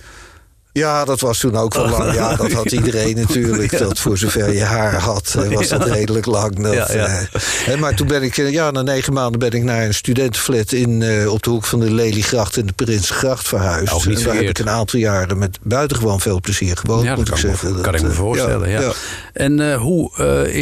Ja, 0.73 1.05
dat 1.05 1.19
was 1.19 1.39
toen 1.39 1.55
ook 1.55 1.73
wel 1.73 1.89
lang. 1.89 2.13
Ja, 2.13 2.35
dat 2.35 2.51
had 2.51 2.71
iedereen 2.81 3.15
natuurlijk. 3.15 3.77
Dat 3.77 3.99
voor 3.99 4.17
zover 4.17 4.53
je 4.53 4.63
haar 4.63 4.93
had, 4.93 5.37
was 5.49 5.67
dat 5.67 5.85
redelijk 5.85 6.25
lang. 6.25 6.63
Dat, 6.63 6.89
eh, 6.89 7.79
maar 7.79 7.95
toen 7.95 8.07
ben 8.07 8.23
ik, 8.23 8.37
eh, 8.37 8.51
ja, 8.51 8.71
na 8.71 8.81
negen 8.81 9.13
maanden 9.13 9.39
ben 9.39 9.51
ik 9.51 9.63
naar 9.63 9.85
een 9.85 9.93
studentenflat 9.93 10.71
in, 10.71 11.01
eh, 11.01 11.31
op 11.31 11.43
de 11.43 11.49
hoek 11.49 11.65
van 11.65 11.79
de 11.79 11.93
Leliegracht 11.93 12.57
en 12.57 12.65
de 12.65 12.73
Prinsengracht 12.73 13.47
verhuisd. 13.47 14.05
En 14.05 14.23
daar 14.23 14.35
heb 14.35 14.49
ik 14.49 14.59
een 14.59 14.69
aantal 14.69 14.99
jaren 14.99 15.37
met 15.37 15.57
buitengewoon 15.61 16.19
veel 16.19 16.39
plezier 16.39 16.77
gewoond, 16.77 17.03
Ja, 17.03 17.15
moet 17.15 17.27
ik 17.27 17.33
kan, 17.33 17.37
ik 17.37 17.43
me, 17.43 17.49
zeggen. 17.49 17.73
kan 17.73 17.83
Dat, 17.83 17.95
ik 17.95 18.01
me 18.01 18.09
eh, 18.09 18.15
voorstellen. 18.15 18.69
Ja, 18.69 18.91
En 19.33 19.75
hoe 19.75 20.11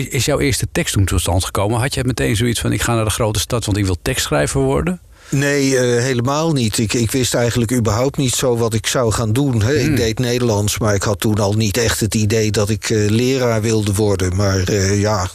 is, 0.10 0.26
jouw 0.26 0.40
eerste 0.40 0.68
tekst 0.72 0.94
toen 0.94 1.06
tot 1.06 1.20
stand 1.22 1.46
gekomen? 1.46 1.80
Had 1.80 1.94
je 1.94 2.04
meteen 2.04 2.36
zoiets 2.36 2.60
van: 2.60 2.72
ik 2.72 2.82
ga 2.82 2.96
naar 2.96 3.06
de 3.06 3.10
grote 3.10 3.40
stad, 3.40 3.66
want 3.66 3.78
ik 3.78 3.86
wil 3.86 3.98
tekstschrijver 4.02 4.62
worden? 4.62 5.00
Nee, 5.30 5.78
eh, 5.78 6.04
helemaal 6.04 6.52
niet. 6.52 6.78
Ik, 6.78 6.94
ik 6.94 7.12
wist 7.12 7.34
eigenlijk 7.34 7.72
überhaupt 7.74 8.18
niet 8.18 8.34
zo 8.36 8.58
wat 8.58 8.74
ik 8.74 8.88
zou 8.88 9.12
gaan 9.12 9.34
doen. 9.34 9.62
Hè. 9.62 9.80
Hmm. 9.82 9.90
Ik 9.90 9.96
deed 9.98 10.20
Nederlands, 10.20 10.78
maar 10.78 10.94
ik 10.96 11.04
had 11.04 11.20
toen 11.20 11.40
al 11.40 11.54
niet 11.54 11.78
echt 11.78 12.00
het 12.00 12.16
idee 12.16 12.52
dat 12.52 12.70
ik 12.70 12.90
eh, 12.90 13.10
leraar 13.10 13.62
wilde 13.62 13.94
worden. 13.94 14.36
Maar 14.36 14.64
eh, 14.64 15.00
ja, 15.00 15.30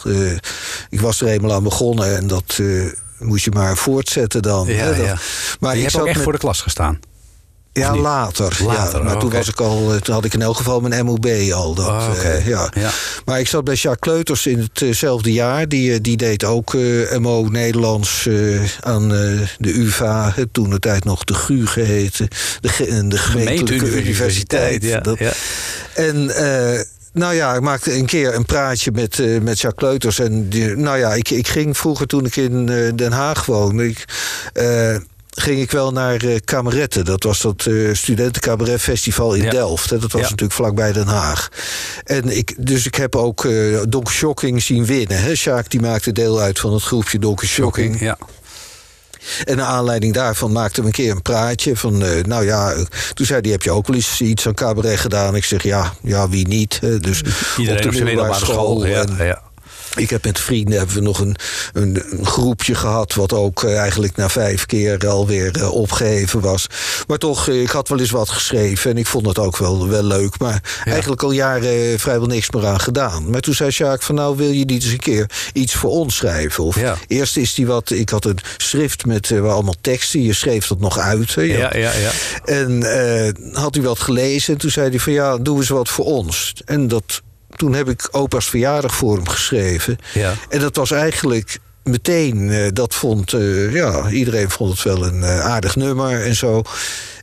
ik 0.91 1.01
was 1.01 1.21
er 1.21 1.27
eenmaal 1.29 1.53
aan 1.53 1.63
begonnen 1.63 2.17
en 2.17 2.27
dat 2.27 2.61
moest 3.19 3.45
je 3.45 3.51
maar 3.51 3.77
voortzetten 3.77 4.43
dan. 4.43 4.67
Ja. 4.67 4.87
Dat- 4.87 4.97
ja. 4.97 5.19
Maar 5.61 5.73
je 5.77 5.79
ik 5.79 5.85
hebt 5.85 6.01
ook 6.01 6.07
echt 6.07 6.15
met- 6.17 6.25
voor 6.25 6.33
de 6.33 6.39
klas 6.39 6.61
gestaan. 6.61 6.99
Ja, 7.83 7.97
later. 7.97 8.57
Later, 8.67 8.99
ja. 8.99 9.05
Maar 9.05 9.15
oh, 9.15 9.21
toen, 9.21 9.31
was 9.31 9.49
ik 9.49 9.61
al, 9.61 9.93
eh, 9.95 10.01
toen 10.01 10.15
had 10.15 10.25
ik 10.25 10.35
in 10.35 10.43
elk 10.43 10.57
geval 10.57 10.81
mijn 10.81 11.05
MOB 11.05 11.27
al. 11.53 11.75
Dat, 11.75 11.87
Oh, 11.87 12.11
eh, 12.25 12.47
ja. 12.47 12.71
Ja. 12.75 12.91
Maar 13.25 13.41
ik 13.41 13.49
zat 13.49 13.65
bij 13.65 13.75
Jacques 13.75 13.99
Kleuters 14.15 14.47
in 14.47 14.69
hetzelfde 14.75 15.33
jaar. 15.33 15.69
Die, 15.69 15.93
eh, 15.93 15.99
die 16.03 16.17
deed 16.17 16.45
ook 16.45 16.75
eh, 16.75 17.17
MO 17.19 17.43
Nederlands 17.51 18.27
eh, 18.27 18.61
aan 18.81 19.03
eh, 19.15 19.19
de 19.59 19.73
UvA. 19.79 20.35
Toen 20.53 20.71
de 20.71 20.79
tijd 20.79 21.05
nog 21.05 21.25
de 21.25 21.35
GU 21.35 21.67
geheten. 21.67 22.29
De, 22.61 22.69
ge- 22.69 23.07
de 23.09 23.19
gemeentelijke 23.19 24.01
universiteit. 24.03 24.83
Ja. 24.83 25.03
En... 25.95 26.31
eh, 26.37 26.81
nou 27.13 27.35
ja, 27.35 27.55
ik 27.55 27.61
maakte 27.61 27.97
een 27.97 28.07
keer 28.07 28.35
een 28.35 28.45
praatje 28.45 28.91
met, 28.93 29.19
eh, 29.19 29.41
met 29.41 29.61
Jacques 29.61 29.75
Kleuters. 29.89 30.19
En 30.19 30.49
die, 30.49 30.77
nou 30.77 30.99
ja, 30.99 31.15
ik, 31.15 31.31
ik 31.31 31.49
ging 31.49 31.77
vroeger 31.77 32.07
toen 32.07 32.25
ik 32.27 32.37
in 32.37 32.69
eh, 32.69 32.93
Den 32.95 33.13
Haag 33.13 33.47
woonde... 33.47 33.89
Ik, 33.89 34.05
eh, 34.53 34.97
ging 35.35 35.61
ik 35.61 35.71
wel 35.71 35.93
naar 35.93 36.23
Kamerette. 36.45 37.03
Dat 37.03 37.23
was 37.23 37.41
dat 37.41 37.67
eh 37.67 37.75
studentencabaretfestival 37.93 39.35
in 39.35 39.43
Ja. 39.43 39.51
Delft. 39.51 39.91
Hè. 39.91 39.99
Dat 39.99 40.13
was 40.13 40.21
Ja. 40.23 40.29
natuurlijk 40.29 40.53
vlakbij 40.55 40.93
Den 40.93 41.07
Haag. 41.07 41.49
En 42.05 42.37
ik, 42.37 42.55
dus 42.59 42.87
ik 42.87 42.95
heb 42.95 43.17
ook 43.17 43.45
eh 43.45 43.79
Donker 43.89 44.15
Shocking 44.15 44.63
zien 44.63 44.85
winnen. 44.87 45.23
Hè. 45.23 45.35
Sjaak 45.35 45.71
die 45.71 45.81
maakte 45.81 46.13
deel 46.13 46.41
uit 46.41 46.59
van 46.59 46.73
het 46.73 46.83
groepje 46.83 47.19
Donker 47.19 47.47
Shocking. 47.49 48.01
Ja. 48.01 48.19
En 49.45 49.57
naar 49.57 49.67
aanleiding 49.67 50.15
daarvan 50.15 50.53
maakte 50.53 50.81
we 50.81 50.87
een 50.87 50.93
keer 50.93 51.11
een 51.11 51.23
praatje. 51.23 51.77
Van, 51.77 51.99
nou 52.27 52.45
ja, 52.45 52.75
toen 53.15 53.27
zei 53.27 53.41
hij, 53.41 53.51
heb 53.51 53.63
je 53.63 53.71
ook 53.71 53.87
wel 53.87 53.97
eens 53.97 54.21
iets 54.21 54.47
aan 54.47 54.55
cabaret 54.55 54.99
gedaan? 54.99 55.37
Ik 55.37 55.45
zeg, 55.45 55.63
ja, 55.63 55.93
ja 56.03 56.29
wie 56.29 56.49
niet? 56.49 56.79
hè. 56.81 56.99
Dus 56.99 57.23
Iedereen 57.59 57.87
op 57.87 57.93
zijn 57.93 58.05
middelbare 58.05 58.45
school. 58.45 58.87
En- 58.87 59.17
ja. 59.19 59.43
Ik 59.97 60.11
heb 60.11 60.25
met 60.25 60.41
vrienden 60.41 60.79
hebben 60.79 60.97
we 60.97 61.03
nog 61.03 61.19
een, 61.19 61.37
een, 61.73 62.03
een 62.11 62.27
groepje 62.27 62.75
gehad... 62.75 63.15
wat 63.15 63.33
ook 63.33 63.63
eh, 63.65 63.79
eigenlijk 63.79 64.17
na 64.17 64.29
vijf 64.29 64.67
keer 64.67 65.09
alweer 65.09 65.57
eh, 65.57 65.73
opgeheven 65.73 66.41
was. 66.41 66.67
Maar 67.07 67.19
toch, 67.19 67.49
eh, 67.49 67.63
ik 67.63 67.71
had 67.71 67.89
wel 67.89 67.99
eens 67.99 68.11
wat 68.11 68.29
geschreven... 68.29 68.91
en 68.91 68.99
ik 68.99 69.07
vond 69.07 69.27
het 69.27 69.39
ook 69.39 69.57
wel, 69.57 69.89
wel 69.89 70.03
leuk. 70.03 70.39
Maar 70.39 70.83
eigenlijk 70.85 71.23
al 71.23 71.31
jaren 71.31 71.99
vrijwel 71.99 72.27
niks 72.27 72.51
meer 72.51 72.67
aan 72.67 72.81
gedaan. 72.81 73.31
Maar 73.31 73.41
toen 73.41 73.55
zei 73.55 73.71
Sjaak 73.71 74.03
van... 74.03 74.15
nou, 74.15 74.37
wil 74.37 74.51
je 74.51 74.65
niet 74.65 74.83
eens 74.83 74.93
een 74.93 74.99
keer 74.99 75.31
iets 75.53 75.75
voor 75.75 75.91
ons 75.91 76.17
schrijven? 76.17 76.65
Of 76.65 76.81
Ja. 76.81 76.97
eerst 77.07 77.37
is 77.37 77.55
die 77.55 77.67
wat... 77.67 77.91
Ik 77.91 78.09
had 78.09 78.25
een 78.25 78.39
schrift 78.57 79.07
met 79.07 79.31
eh, 79.31 79.53
allemaal 79.53 79.75
teksten. 79.81 80.23
Je 80.23 80.33
schreef 80.33 80.67
dat 80.67 80.81
nog 80.81 80.99
uit. 80.99 81.35
Hè? 81.35 81.43
Ja, 81.43 81.77
ja, 81.77 81.93
ja. 81.93 82.11
en 82.45 82.83
had 83.53 83.75
hij 83.75 83.85
wat 83.85 83.99
gelezen 83.99 84.53
en 84.53 84.61
toen 84.61 84.71
zei 84.71 84.89
hij 84.89 84.99
van 84.99 85.13
ja, 85.13 85.39
doe 85.39 85.57
eens 85.57 85.69
wat 85.69 85.89
voor 85.89 86.05
ons. 86.05 86.53
En 86.65 86.89
dat, 86.89 87.23
toen 87.57 87.75
heb 87.75 87.89
ik 87.89 88.09
opa's 88.11 88.49
verjaardag 88.49 88.95
voor 88.95 89.17
hem 89.17 89.29
geschreven. 89.29 89.99
Ja. 90.15 90.33
En 90.49 90.61
dat 90.61 90.77
was 90.77 90.91
eigenlijk 90.91 91.59
meteen, 91.85 92.51
eh, 92.51 92.69
dat 92.73 92.95
vond, 92.95 93.33
eh, 93.33 93.73
ja, 93.73 94.09
iedereen 94.11 94.51
vond 94.51 94.73
het 94.73 94.83
wel 94.83 95.07
een 95.07 95.23
eh, 95.23 95.41
aardig 95.41 95.77
nummer 95.77 96.23
en 96.23 96.35
zo. 96.35 96.63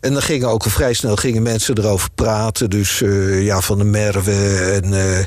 En 0.01 0.13
dan 0.13 0.21
gingen 0.21 0.47
ook 0.49 0.63
al 0.63 0.69
vrij 0.69 0.93
snel 0.93 1.15
gingen 1.15 1.41
mensen 1.41 1.77
erover 1.77 2.09
praten. 2.15 2.69
Dus 2.69 3.01
eh, 3.01 3.43
ja, 3.45 3.61
Van 3.61 3.77
der 3.77 3.85
Merwe 3.87 4.31
en 4.83 4.93
eh, 5.17 5.25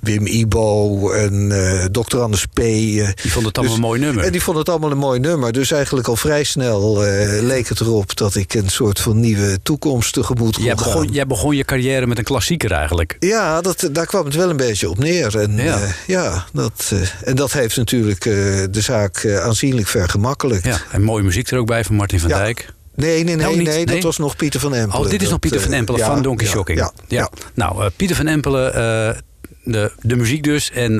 Wim 0.00 0.26
Ibo 0.26 1.10
en 1.10 1.52
eh 1.52 1.84
Dr. 1.84 2.18
Anders 2.20 2.46
P. 2.46 2.54
Die 2.56 3.04
vond 3.14 3.46
het 3.46 3.58
allemaal 3.58 3.62
Dus- 3.62 3.72
een 3.74 3.80
mooi 3.80 4.00
nummer. 4.00 4.24
En 4.24 4.32
die 4.32 4.42
vond 4.42 4.56
het 4.58 4.68
allemaal 4.68 4.90
een 4.90 4.98
mooi 4.98 5.20
nummer. 5.20 5.52
Dus 5.52 5.70
eigenlijk 5.70 6.08
al 6.08 6.16
vrij 6.16 6.44
snel 6.44 7.00
leek 7.40 7.68
het 7.68 7.80
erop 7.80 8.16
dat 8.16 8.34
ik 8.34 8.54
een 8.54 8.68
soort 8.68 9.00
van 9.00 9.20
nieuwe 9.20 9.58
toekomst 9.62 10.12
tegemoet 10.12 10.54
kon 10.54 10.64
Jij 10.64 10.76
gaan. 10.76 10.84
begon, 10.84 11.08
jij 11.12 11.26
begon 11.26 11.56
je 11.56 11.64
carrière 11.64 12.06
met 12.06 12.18
een 12.18 12.24
klassieker 12.24 12.72
eigenlijk. 12.72 13.16
Ja, 13.20 13.60
dat, 13.60 13.88
daar 13.92 14.06
kwam 14.06 14.24
het 14.24 14.34
wel 14.34 14.50
een 14.50 14.56
beetje 14.56 14.90
op 14.90 14.98
neer. 14.98 15.38
En, 15.40 15.56
Ja. 15.56 15.78
ja. 16.06 16.44
dat, 16.52 16.92
en 17.24 17.36
dat 17.36 17.52
heeft 17.52 17.76
natuurlijk 17.76 18.22
de 18.70 18.80
zaak 18.80 19.26
aanzienlijk 19.26 19.86
vergemakkelijkt. 19.88 20.64
Ja, 20.64 20.78
en 20.92 21.02
mooie 21.02 21.22
muziek 21.24 21.50
er 21.50 21.58
ook 21.58 21.66
bij 21.66 21.84
van 21.84 21.94
Martin 21.96 22.20
van 22.20 22.28
Ja. 22.28 22.38
Dijk. 22.38 22.72
Nee, 22.94 23.24
nee, 23.24 23.36
nee, 23.36 23.48
Oh, 23.48 23.56
niet? 23.56 23.66
nee, 23.66 23.84
dat 23.84 23.94
Nee? 23.94 24.02
was 24.02 24.18
nog 24.18 24.36
Pieter 24.36 24.60
van 24.60 24.74
Empelen. 24.74 25.04
Oh, 25.04 25.10
dit 25.10 25.22
is 25.22 25.28
nog 25.28 25.38
Pieter 25.38 25.60
van 25.60 25.72
eh, 25.72 25.78
Empelen 25.78 26.00
van 26.00 26.22
Donkey 26.22 26.46
ja, 26.46 26.52
Shocking. 26.52 26.78
Ja, 26.78 26.92
ja. 27.08 27.30
Nou, 27.54 27.84
eh, 27.84 27.90
Pieter 27.96 28.16
van 28.16 28.26
Empelen, 28.26 28.74
eh, 28.74 29.20
de, 29.64 29.92
de 30.00 30.16
muziek 30.16 30.42
dus. 30.42 30.70
En 30.70 30.96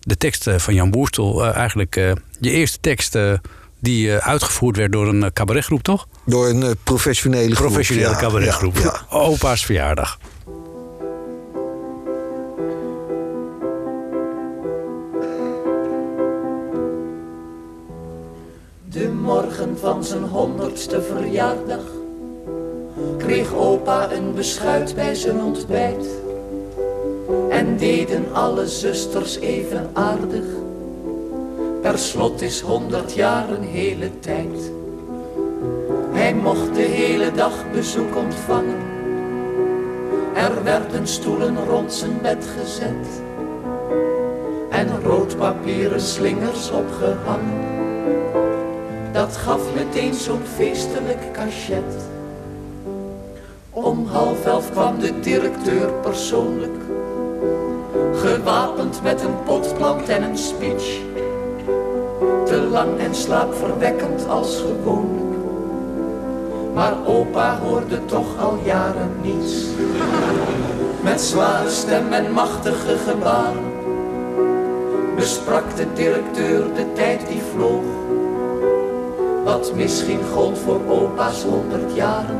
de 0.00 0.16
tekst 0.18 0.46
van 0.56 0.74
Jan 0.74 0.90
Boerstel. 0.90 1.44
eigenlijk 1.44 1.94
je 2.40 2.50
eerste 2.50 2.78
tekst 2.80 3.18
die 3.80 4.12
uitgevoerd 4.12 4.76
werd 4.76 4.92
door 4.92 5.08
een 5.08 5.32
cabaretgroep, 5.32 5.82
toch? 5.82 6.06
Door 6.26 6.48
een 6.48 6.76
professionele 6.84 7.54
groep, 7.54 7.68
Professionele 7.68 8.16
cabaretgroep. 8.16 9.04
Opa's 9.10 9.64
verjaardag. 9.64 10.18
Morgen 19.24 19.78
van 19.78 20.04
zijn 20.04 20.22
honderdste 20.22 21.02
verjaardag 21.02 21.82
kreeg 23.16 23.54
opa 23.54 24.12
een 24.12 24.34
beschuit 24.34 24.94
bij 24.94 25.14
zijn 25.14 25.42
ontbijt. 25.42 26.06
En 27.50 27.76
deden 27.76 28.24
alle 28.32 28.66
zusters 28.66 29.38
even 29.38 29.90
aardig. 29.92 30.44
Per 31.82 31.98
slot 31.98 32.42
is 32.42 32.60
honderd 32.60 33.12
jaar 33.12 33.50
een 33.50 33.62
hele 33.62 34.18
tijd. 34.18 34.72
Hij 36.12 36.34
mocht 36.34 36.74
de 36.74 36.82
hele 36.82 37.32
dag 37.32 37.70
bezoek 37.72 38.16
ontvangen. 38.16 38.82
Er 40.34 40.64
werden 40.64 41.06
stoelen 41.06 41.64
rond 41.66 41.92
zijn 41.92 42.18
bed 42.22 42.46
gezet. 42.58 43.22
En 44.70 45.02
roodpapieren 45.02 46.00
slingers 46.00 46.70
opgehangen. 46.70 47.73
Dat 49.14 49.36
gaf 49.36 49.60
meteen 49.74 50.14
zo'n 50.14 50.42
feestelijk 50.54 51.32
cachet. 51.32 51.94
Om 53.70 54.06
half 54.06 54.46
elf 54.46 54.70
kwam 54.70 54.98
de 54.98 55.20
directeur 55.20 55.92
persoonlijk. 55.92 56.76
Gewapend 58.14 59.02
met 59.02 59.20
een 59.22 59.42
potplant 59.44 60.08
en 60.08 60.22
een 60.22 60.38
speech. 60.38 61.00
Te 62.44 62.68
lang 62.70 62.98
en 62.98 63.14
slaapverwekkend 63.14 64.28
als 64.28 64.56
gewoonlijk. 64.56 65.38
Maar 66.74 66.94
opa 67.06 67.58
hoorde 67.58 68.04
toch 68.04 68.38
al 68.38 68.58
jaren 68.64 69.12
niets. 69.22 69.64
Met 71.02 71.20
zware 71.20 71.70
stem 71.70 72.12
en 72.12 72.32
machtige 72.32 72.96
gebaren. 73.08 73.72
Besprak 75.16 75.76
de 75.76 75.92
directeur 75.92 76.74
de 76.74 76.92
tijd 76.92 77.28
die 77.28 77.42
vloog. 77.52 78.03
Wat 79.54 79.74
misschien 79.74 80.20
gold 80.32 80.58
voor 80.58 80.80
opa's 80.88 81.42
honderd 81.42 81.94
jaren. 81.94 82.38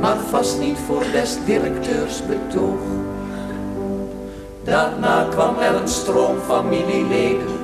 Maar 0.00 0.16
vast 0.30 0.58
niet 0.58 0.78
voor 0.86 1.02
des 1.12 1.38
directeurs 1.44 2.22
betoog. 2.26 2.80
Daarna 4.64 5.26
kwam 5.30 5.58
er 5.58 5.74
een 5.74 5.88
stroom 5.88 6.36
familieleden. 6.46 7.58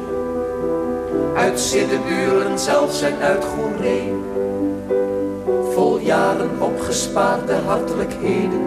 Uit 1.37 1.61
Siddeburen 1.61 2.59
zelfs 2.59 3.03
en 3.03 3.19
uit 3.21 3.45
Goeree. 3.45 4.15
Vol 5.73 5.99
jaren 5.99 6.51
opgespaarde 6.59 7.55
hartelijkheden. 7.55 8.63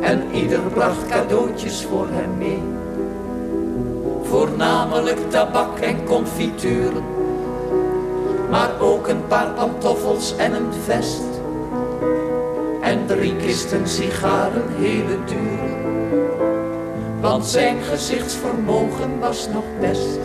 En 0.00 0.22
ieder 0.32 0.60
bracht 0.60 1.06
cadeautjes 1.06 1.86
voor 1.90 2.06
hem 2.10 2.38
mee. 2.38 2.62
Voornamelijk 4.22 5.30
tabak 5.30 5.78
en 5.78 6.04
confituren. 6.04 7.20
Maar 8.52 8.70
ook 8.80 9.08
een 9.08 9.26
paar 9.26 9.50
pantoffels 9.50 10.36
en 10.36 10.54
een 10.54 10.72
vest. 10.84 11.22
En 12.80 13.06
drie 13.06 13.36
kisten 13.36 13.88
sigaren, 13.88 14.62
hele 14.78 15.18
dure. 15.24 15.76
Want 17.20 17.46
zijn 17.46 17.82
gezichtsvermogen 17.82 19.18
was 19.20 19.48
nog 19.52 19.64
best. 19.80 20.18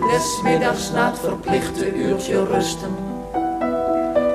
Des 0.00 0.40
middags 0.42 0.90
na 0.90 1.10
het 1.10 1.18
verplichte 1.18 1.94
uurtje 1.94 2.44
rusten. 2.44 2.94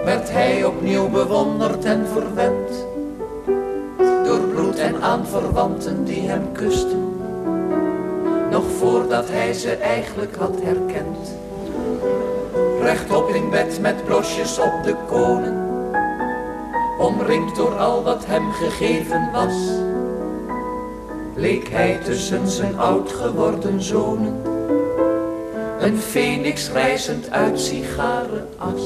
Werd 0.05 0.31
hij 0.31 0.65
opnieuw 0.65 1.09
bewonderd 1.09 1.85
en 1.85 2.07
verwend. 2.07 2.85
Door 4.25 4.39
bloed 4.39 4.79
en 4.79 5.01
aanverwanten 5.01 6.03
die 6.03 6.29
hem 6.29 6.51
kusten. 6.51 7.13
Nog 8.51 8.63
voordat 8.77 9.29
hij 9.29 9.53
ze 9.53 9.71
eigenlijk 9.75 10.35
had 10.35 10.55
herkend. 10.61 11.40
Rechtop 12.81 13.29
in 13.29 13.49
bed 13.49 13.81
met 13.81 14.05
blosjes 14.05 14.59
op 14.59 14.83
de 14.83 14.95
konen. 15.07 15.69
Omringd 16.99 17.55
door 17.55 17.77
al 17.77 18.03
wat 18.03 18.25
hem 18.25 18.51
gegeven 18.51 19.31
was. 19.31 19.55
Leek 21.35 21.69
hij 21.69 21.99
tussen 22.03 22.47
zijn 22.47 22.79
oud 22.79 23.11
geworden 23.11 23.81
zonen. 23.81 24.41
Een 25.79 25.97
feniks 25.97 26.71
reizend 26.71 27.31
uit 27.31 27.59
sigarenas. 27.59 28.81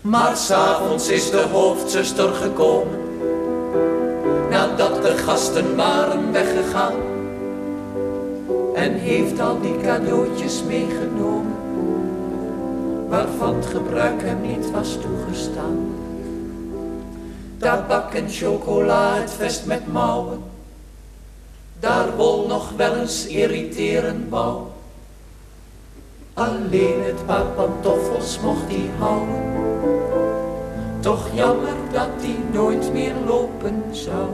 Maar 0.00 0.36
s'avonds 0.36 1.08
is 1.08 1.30
de 1.30 1.46
hoofdzuster 1.52 2.32
gekomen. 2.32 2.98
Nadat 4.50 5.02
de 5.02 5.16
gasten 5.16 5.76
waren 5.76 6.32
weggegaan. 6.32 6.94
En 8.74 8.92
heeft 8.92 9.40
al 9.40 9.60
die 9.60 9.76
cadeautjes 9.82 10.62
meegenomen. 10.62 11.53
Waarvan 13.08 13.54
het 13.54 13.66
gebruik 13.66 14.22
hem 14.22 14.40
niet 14.40 14.70
was 14.70 14.96
toegestaan. 15.00 15.94
Tabak 17.58 18.14
en 18.14 18.28
chocola, 18.28 19.14
het 19.14 19.30
vest 19.30 19.66
met 19.66 19.92
mouwen. 19.92 20.42
Daar 21.80 22.16
wol 22.16 22.46
nog 22.46 22.72
wel 22.76 22.96
eens 22.96 23.26
irriteren 23.26 24.26
wou. 24.28 24.62
Alleen 26.34 27.02
het 27.02 27.26
paar 27.26 27.44
pantoffels 27.44 28.40
mocht 28.40 28.66
hij 28.66 28.90
houden. 28.98 29.42
Toch 31.00 31.28
jammer 31.34 31.74
dat 31.92 32.08
hij 32.16 32.36
nooit 32.52 32.92
meer 32.92 33.14
lopen 33.26 33.82
zou. 33.90 34.28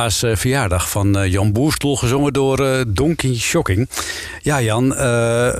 Opa's 0.00 0.22
eh, 0.22 0.36
verjaardag 0.36 0.90
van 0.90 1.18
eh, 1.18 1.32
Jan 1.32 1.52
Boerstel, 1.52 1.96
gezongen 1.96 2.32
door 2.32 2.66
eh, 2.66 2.80
Donkey 2.88 3.34
Shocking. 3.34 3.88
Ja, 4.42 4.62
Jan, 4.62 4.86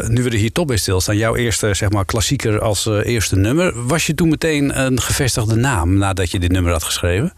nu 0.08 0.22
we 0.22 0.30
er 0.30 0.32
hier 0.32 0.52
toch 0.52 0.64
bij 0.64 0.76
stilstaan, 0.76 1.16
jouw 1.16 1.36
eerste 1.36 1.74
zeg 1.74 1.90
maar, 1.90 2.04
klassieker 2.04 2.60
als 2.60 2.86
eerste 2.86 3.36
nummer. 3.36 3.86
Was 3.86 4.06
je 4.06 4.14
toen 4.14 4.28
meteen 4.28 4.80
een 4.80 5.00
gevestigde 5.00 5.54
naam 5.54 5.98
nadat 5.98 6.30
je 6.30 6.38
dit 6.38 6.52
nummer 6.52 6.72
had 6.72 6.82
geschreven? 6.82 7.34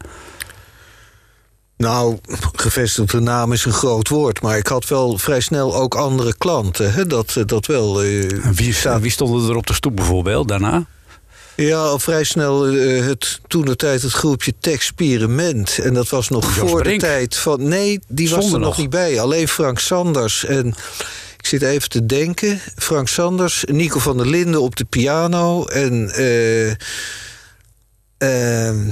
Nou, 1.77 2.17
gevestigde 2.55 3.19
naam 3.19 3.51
is 3.51 3.65
een 3.65 3.71
groot 3.71 4.07
woord. 4.09 4.41
Maar 4.41 4.57
ik 4.57 4.67
had 4.67 4.87
wel 4.87 5.17
vrij 5.17 5.39
snel 5.39 5.75
ook 5.75 5.95
andere 5.95 6.33
klanten. 6.37 6.93
Hè? 6.93 7.07
Dat, 7.07 7.37
dat 7.45 7.65
wel. 7.65 7.99
Wie, 7.99 8.75
wie 8.99 9.11
stonden 9.11 9.49
er 9.49 9.55
op 9.55 9.67
de 9.67 9.73
stoep 9.73 9.95
bijvoorbeeld 9.95 10.47
daarna? 10.47 10.85
Ja, 11.55 11.77
al 11.77 11.99
vrij 11.99 12.23
snel 12.23 12.67
eh, 12.67 13.05
het, 13.05 13.39
toen 13.47 13.65
de 13.65 13.75
tijd 13.75 14.01
het 14.01 14.11
groepje 14.11 14.53
Texperiment. 14.59 15.79
En 15.79 15.93
dat 15.93 16.09
was 16.09 16.29
nog 16.29 16.55
Jos 16.55 16.69
voor 16.69 16.81
Brink. 16.81 16.99
de 16.99 17.05
tijd 17.05 17.35
van... 17.35 17.67
Nee, 17.67 17.99
die 18.07 18.29
was 18.29 18.53
er 18.53 18.59
nog 18.59 18.77
niet 18.77 18.89
bij. 18.89 19.19
Alleen 19.19 19.47
Frank 19.47 19.79
Sanders 19.79 20.45
en... 20.45 20.75
Ik 21.37 21.49
zit 21.49 21.61
even 21.61 21.89
te 21.89 22.05
denken. 22.05 22.61
Frank 22.75 23.07
Sanders, 23.07 23.63
Nico 23.67 23.99
van 23.99 24.17
der 24.17 24.27
Linden 24.27 24.61
op 24.61 24.75
de 24.75 24.85
piano. 24.85 25.65
En... 25.65 26.09
eh, 26.09 26.69
ehm, 28.17 28.89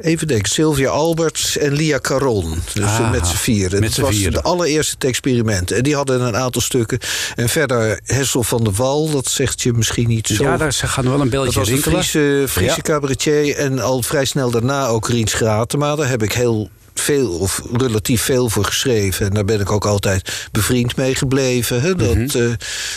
even 0.00 0.26
denken, 0.26 0.50
Sylvia 0.50 0.88
Alberts 0.90 1.58
en 1.58 1.72
Lia 1.72 1.98
Caron. 1.98 2.62
Dus 2.74 2.84
Ah, 2.84 3.10
met 3.10 3.26
z'n 3.26 3.36
vieren. 3.36 3.80
met 3.80 3.94
Dat 3.96 4.04
was 4.04 4.14
vieren. 4.14 4.32
de 4.32 4.42
allereerste 4.42 5.06
experiment. 5.06 5.70
En 5.70 5.82
die 5.82 5.94
hadden 5.94 6.20
een 6.20 6.36
aantal 6.36 6.60
stukken. 6.62 6.98
En 7.34 7.48
verder 7.48 8.00
Hessel 8.04 8.42
van 8.42 8.64
der 8.64 8.72
Wal, 8.72 9.10
dat 9.10 9.26
zegt 9.28 9.62
je 9.62 9.72
misschien 9.72 10.08
niet 10.08 10.26
zo. 10.26 10.42
Ja, 10.44 10.56
daar 10.56 10.72
gaan 10.72 11.04
wel 11.04 11.12
een 11.12 11.18
dat 11.18 11.30
belletje 11.30 11.58
was 11.58 11.68
een 11.68 11.74
rinkelen. 11.74 12.04
Friese, 12.04 12.44
Friese 12.48 12.74
Ja. 12.76 12.82
cabaretier. 12.82 13.56
En 13.56 13.78
al 13.78 14.02
vrij 14.02 14.24
snel 14.24 14.50
daarna 14.50 14.86
ook 14.86 15.08
Rien 15.08 15.26
Schratema. 15.28 15.96
Daar 15.96 16.08
heb 16.08 16.22
ik 16.22 16.32
heel 16.32 16.70
veel 17.02 17.30
of 17.30 17.62
relatief 17.72 18.22
veel 18.22 18.48
voor 18.48 18.64
geschreven. 18.64 19.26
En 19.26 19.34
daar 19.34 19.44
ben 19.44 19.60
ik 19.60 19.70
ook 19.70 19.86
altijd 19.86 20.48
bevriend 20.52 20.96
mee 20.96 21.14
gebleven. 21.14 21.80
Hè? 21.82 21.94
Dat, 21.94 22.14
Mhm. 22.14 22.38
eh, 22.38 22.50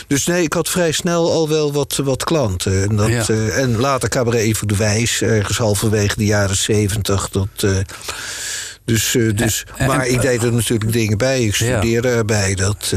dus 0.08 0.26
nee, 0.26 0.44
ik 0.44 0.54
had 0.54 0.70
vrij 0.70 0.92
snel 0.92 1.32
al 1.32 1.50
wel 1.50 1.74
wat, 1.74 2.00
wat 2.04 2.24
klanten. 2.24 2.84
En, 2.90 2.96
dat, 2.96 3.10
Ja. 3.10 3.26
eh, 3.28 3.58
en 3.58 3.78
later 3.78 4.10
Cabaret 4.10 4.42
Even 4.42 4.68
de 4.68 4.76
Wijs, 4.76 5.22
ergens 5.22 5.58
halverwege 5.58 6.16
de 6.18 6.26
jaren 6.26 6.56
zeventig. 6.56 7.30
Dat... 7.30 7.48
eh, 7.58 7.78
dus, 8.86 9.12
dus, 9.36 9.66
en- 9.78 9.88
maar 9.88 10.08
ik 10.08 10.22
deed 10.22 10.44
er 10.44 10.54
natuurlijk 10.54 10.92
dingen 10.92 11.18
bij. 11.18 11.42
Ik 11.44 11.56
Ja. 11.56 11.78
studeerde 11.78 12.08
erbij. 12.10 12.56
Dat, 12.56 12.94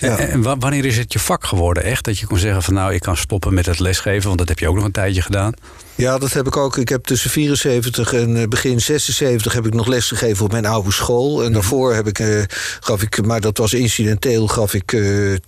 ja. 0.00 0.18
En, 0.18 0.30
en 0.30 0.42
wa- 0.42 0.56
wanneer 0.58 0.84
is 0.84 0.96
het 0.96 1.12
je 1.12 1.18
vak 1.18 1.46
geworden? 1.46 1.82
Echt 1.82 2.04
dat 2.04 2.18
je 2.18 2.26
kon 2.26 2.38
zeggen 2.38 2.62
van 2.62 2.74
nou, 2.74 2.94
ik 2.94 3.00
kan 3.00 3.16
stoppen 3.16 3.54
met 3.54 3.66
het 3.66 3.78
lesgeven, 3.78 4.26
want 4.26 4.38
dat 4.38 4.48
heb 4.48 4.58
je 4.58 4.68
ook 4.68 4.74
nog 4.74 4.84
een 4.84 4.92
tijdje 4.92 5.22
gedaan. 5.22 5.52
Ja, 5.96 6.18
dat 6.18 6.32
heb 6.32 6.46
ik 6.46 6.56
ook. 6.56 6.76
Ik 6.76 6.88
heb 6.88 7.04
tussen 7.04 7.30
74 7.30 8.12
en 8.12 8.36
eh, 8.36 8.48
begin 8.48 8.80
76 8.80 9.52
heb 9.52 9.66
ik 9.66 9.74
nog 9.74 9.86
lesgegeven 9.86 10.44
op 10.44 10.52
mijn 10.52 10.66
oude 10.66 10.92
school. 10.92 11.44
En 11.44 11.52
daarvoor 11.52 11.94
heb 11.94 12.06
ik, 12.06 12.18
eh, 12.18 12.42
gaf 12.80 13.02
ik, 13.02 13.26
maar 13.26 13.40
dat 13.40 13.58
was 13.58 13.74
incidenteel, 13.74 14.46
gaf 14.46 14.74
ik 14.74 14.92
eh, 14.92 15.02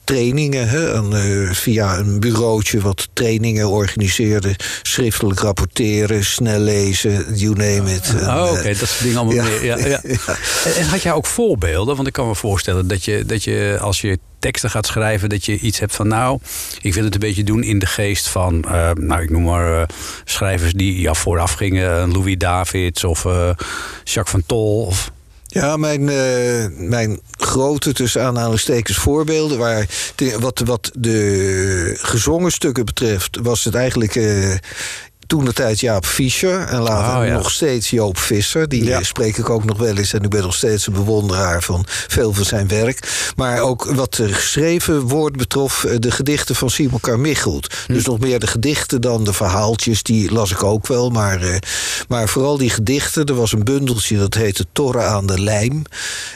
trainingen 0.04 0.68
hè, 0.68 0.94
aan, 0.94 1.12
via 1.54 1.98
een 1.98 2.20
bureautje 2.20 2.80
wat 2.80 3.08
trainingen 3.12 3.68
organiseerde. 3.68 4.56
Schriftelijk 4.82 5.40
rapporteren, 5.40 6.24
snel 6.24 6.60
lezen, 6.60 7.34
you 7.34 7.54
name 7.54 7.94
it. 7.94 8.14
Oh, 8.14 8.52
oké, 8.52 8.68
dat 8.68 8.88
soort 8.88 9.02
dingen 9.02 9.16
allemaal 9.16 9.34
ja. 9.34 9.44
meer. 9.44 9.64
Ja, 9.64 9.76
en 10.78 10.88
had 10.88 11.02
jij 11.02 11.12
ook 11.12 11.26
voorbeelden? 11.26 11.96
Want 11.96 12.08
ik 12.08 12.12
kan 12.12 12.26
me 12.26 12.34
voorstellen 12.34 12.88
dat 12.88 13.04
je, 13.04 13.24
dat 13.26 13.44
je 13.44 13.78
als 13.80 14.00
je 14.00 14.18
teksten 14.38 14.70
gaat 14.70 14.86
schrijven, 14.86 15.28
dat 15.28 15.44
je 15.44 15.58
iets 15.58 15.78
hebt 15.78 15.94
van 15.94 16.08
nou, 16.08 16.38
ik 16.80 16.94
wil 16.94 17.04
het 17.04 17.14
een 17.14 17.20
beetje 17.20 17.44
doen 17.44 17.62
in 17.62 17.78
de 17.78 17.86
geest 17.86 18.28
van, 18.28 18.64
eh, 18.64 18.90
nou 18.94 19.22
ik 19.22 19.30
noem 19.30 19.42
maar 19.42 19.80
eh, 19.80 19.86
schrijvers 20.24 20.72
die 20.72 21.00
ja, 21.00 21.14
vooraf 21.14 21.52
gingen, 21.52 22.12
Louis 22.12 22.38
Davids 22.38 23.04
of 23.04 23.24
eh, 23.24 23.50
Jacques 24.04 24.30
van 24.30 24.42
Tol. 24.46 24.86
Of, 24.86 25.10
Ja, 25.50 25.76
mijn, 25.76 26.04
mijn 26.88 27.20
grote, 27.30 27.92
tussen 27.92 28.22
aanhalingstekens, 28.22 28.98
voorbeelden... 28.98 29.58
Waar 29.58 29.86
wat, 30.38 30.62
wat 30.64 30.90
de 30.94 31.98
gezongen 32.00 32.52
stukken 32.52 32.84
betreft, 32.84 33.38
was 33.42 33.64
het 33.64 33.74
eigenlijk... 33.74 34.14
toen 35.28 35.44
de 35.44 35.52
tijd 35.52 35.80
Jaap 35.80 36.06
Fischer 36.06 36.60
en 36.60 36.80
later 36.80 37.20
Oh, 37.20 37.26
ja. 37.26 37.32
nog 37.32 37.50
steeds 37.50 37.90
Joop 37.90 38.18
Visser. 38.18 38.68
Die 38.68 38.84
Ja. 38.84 39.02
spreek 39.02 39.36
ik 39.36 39.50
ook 39.50 39.64
nog 39.64 39.78
wel 39.78 39.96
eens 39.96 40.12
en 40.12 40.22
ik 40.22 40.30
ben 40.30 40.42
nog 40.42 40.54
steeds 40.54 40.86
een 40.86 40.92
bewonderaar 40.92 41.62
van 41.62 41.84
veel 41.88 42.32
van 42.32 42.44
zijn 42.44 42.68
werk. 42.68 43.32
Maar 43.36 43.60
ook 43.60 43.84
wat 43.84 44.14
de 44.14 44.32
geschreven 44.34 45.00
woord 45.00 45.36
betrof, 45.36 45.84
eh, 45.84 45.96
de 45.98 46.10
gedichten 46.10 46.54
van 46.54 46.70
Simon 46.70 47.00
Carmichelt. 47.00 47.74
Hm. 47.86 47.92
Dus 47.92 48.04
nog 48.04 48.18
meer 48.18 48.38
de 48.38 48.46
gedichten 48.46 49.00
dan 49.00 49.24
de 49.24 49.32
verhaaltjes, 49.32 50.02
die 50.02 50.32
las 50.32 50.50
ik 50.50 50.62
ook 50.62 50.86
wel. 50.86 51.10
Maar, 51.10 51.42
eh, 51.42 51.56
maar 52.08 52.28
vooral 52.28 52.56
die 52.58 52.70
gedichten, 52.70 53.24
er 53.26 53.34
was 53.34 53.52
een 53.52 53.64
bundeltje 53.64 54.18
dat 54.18 54.34
heette 54.34 54.64
Torre 54.72 55.02
aan 55.02 55.26
de 55.26 55.40
Lijm. 55.40 55.82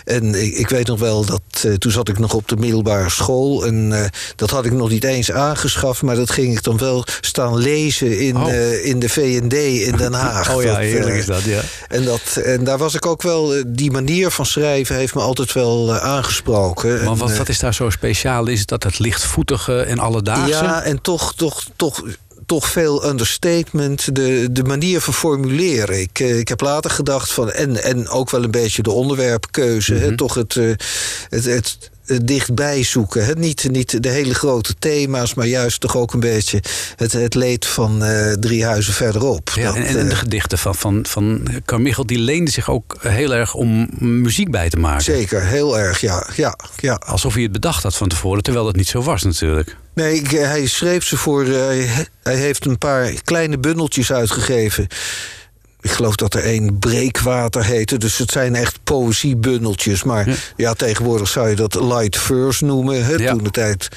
En 0.04 0.34
ik, 0.44 0.54
ik 0.54 0.68
weet 0.68 0.86
nog 0.86 0.98
wel 0.98 1.24
dat 1.24 1.42
eh, 1.62 1.72
toen 1.72 1.92
zat 1.92 2.08
ik 2.08 2.18
nog 2.18 2.34
op 2.34 2.48
de 2.48 2.56
middelbare 2.56 3.10
school. 3.10 3.66
En 3.66 4.10
dat 4.36 4.50
had 4.50 4.64
ik 4.64 4.72
nog 4.72 4.88
niet 4.90 5.04
eens 5.04 5.32
aangeschaft, 5.32 6.02
maar 6.02 6.16
dat 6.16 6.30
ging 6.30 6.52
ik 6.56 6.62
dan 6.62 6.78
wel 6.78 7.04
staan 7.20 7.56
lezen 7.58 8.18
in, 8.18 8.36
Oh. 8.36 8.80
In 8.82 8.98
de 8.98 9.08
VND 9.08 9.52
in 9.52 9.96
Den 9.96 10.12
Haag. 10.12 10.50
oh 10.54 10.62
ja, 10.62 10.76
heerlijk 10.76 11.12
eh, 11.12 11.18
is 11.18 11.26
dat, 11.26 11.42
ja. 11.42 11.60
en, 11.88 12.04
dat, 12.04 12.36
en 12.44 12.64
daar 12.64 12.78
was 12.78 12.94
ik 12.94 13.06
ook 13.06 13.22
wel, 13.22 13.54
eh, 13.54 13.62
die 13.66 13.90
manier 13.90 14.30
van 14.30 14.46
schrijven 14.46 14.96
heeft 14.96 15.14
me 15.14 15.20
altijd 15.20 15.52
wel 15.52 15.94
eh, 15.94 16.02
aangesproken. 16.02 17.04
Maar 17.04 17.16
wat, 17.16 17.36
wat 17.36 17.48
is 17.48 17.58
daar 17.58 17.74
zo 17.74 17.90
speciaal? 17.90 18.46
Is 18.46 18.58
het 18.58 18.68
dat 18.68 18.82
het 18.82 18.98
lichtvoetige 18.98 19.80
en 19.80 19.98
alledaagse? 19.98 20.64
ja, 20.64 20.82
en 20.82 21.00
toch, 21.00 21.34
toch, 21.34 21.64
toch, 21.76 22.02
toch 22.46 22.68
veel 22.68 23.06
understatement. 23.06 24.14
De, 24.14 24.48
de 24.50 24.64
manier 24.64 25.00
van 25.00 25.14
formuleren. 25.14 26.00
Ik, 26.00 26.18
ik 26.18 26.48
heb 26.48 26.60
later 26.60 26.90
gedacht 26.90 27.32
van. 27.32 27.50
En, 27.50 27.82
en 27.82 28.08
ook 28.08 28.30
wel 28.30 28.42
een 28.44 28.50
beetje 28.50 28.82
de 28.82 28.90
onderwerpkeuze. 28.90 29.94
hè, 29.94 30.16
toch 30.16 30.34
het, 30.34 30.54
het, 31.28 31.44
het 31.44 31.90
dichtbij 32.24 32.82
zoeken. 32.82 33.40
Niet, 33.40 33.70
niet 33.70 34.02
de 34.02 34.08
hele 34.08 34.34
grote 34.34 34.74
thema's, 34.78 35.34
maar 35.34 35.46
juist 35.46 35.80
toch 35.80 35.96
ook 35.96 36.12
een 36.12 36.20
beetje 36.20 36.62
het, 36.96 37.12
het 37.12 37.34
leed 37.34 37.66
van 37.66 38.04
eh, 38.04 38.32
drie 38.32 38.64
huizen 38.64 38.92
verderop. 38.94 39.50
Ja, 39.54 39.62
Dat, 39.64 39.74
en, 39.74 39.84
en 39.84 40.06
de 40.06 40.12
eh, 40.12 40.18
gedichten 40.18 40.58
van, 40.58 40.74
van, 40.74 41.06
van 41.08 41.46
Carmichael, 41.64 42.06
die 42.06 42.18
leenden 42.18 42.52
zich 42.52 42.70
ook 42.70 42.96
heel 43.00 43.34
erg 43.34 43.54
om 43.54 43.88
muziek 43.98 44.50
bij 44.50 44.68
te 44.68 44.76
maken. 44.76 45.02
zeker, 45.04 45.42
heel 45.46 45.78
erg, 45.78 46.00
ja. 46.00 46.26
ja, 46.36 46.56
ja. 46.76 46.94
Alsof 46.94 47.34
hij 47.34 47.42
het 47.42 47.52
bedacht 47.52 47.82
had 47.82 47.96
van 47.96 48.08
tevoren, 48.08 48.42
terwijl 48.42 48.64
dat 48.64 48.76
niet 48.76 48.88
zo 48.88 49.02
was 49.02 49.22
natuurlijk. 49.22 49.76
Nee, 49.94 50.22
eh, 50.22 50.28
hij 50.48 50.66
schreef 50.66 51.04
ze 51.04 51.16
voor. 51.16 51.44
eh, 51.44 51.98
hij 52.22 52.36
heeft 52.36 52.64
een 52.66 52.78
paar 52.78 53.12
kleine 53.24 53.58
bundeltjes 53.58 54.12
uitgegeven. 54.12 54.86
Ik 55.82 55.90
geloof 55.90 56.16
dat 56.16 56.34
er 56.34 56.44
één 56.44 56.78
breekwater 56.78 57.64
heette. 57.64 57.96
Dus 57.96 58.18
het 58.18 58.30
zijn 58.30 58.54
echt 58.54 58.78
poëziebundeltjes. 58.84 60.02
Maar 60.02 60.52
ja. 60.56 60.72
tegenwoordig 60.72 61.28
zou 61.28 61.48
je 61.48 61.56
dat 61.56 61.74
light 61.74 62.18
verse 62.18 62.64
noemen. 62.64 63.04
Hè? 63.04 63.14
Ja. 63.14 63.30
Toen 63.30 63.44
de 63.44 63.50
tijd 63.50 63.88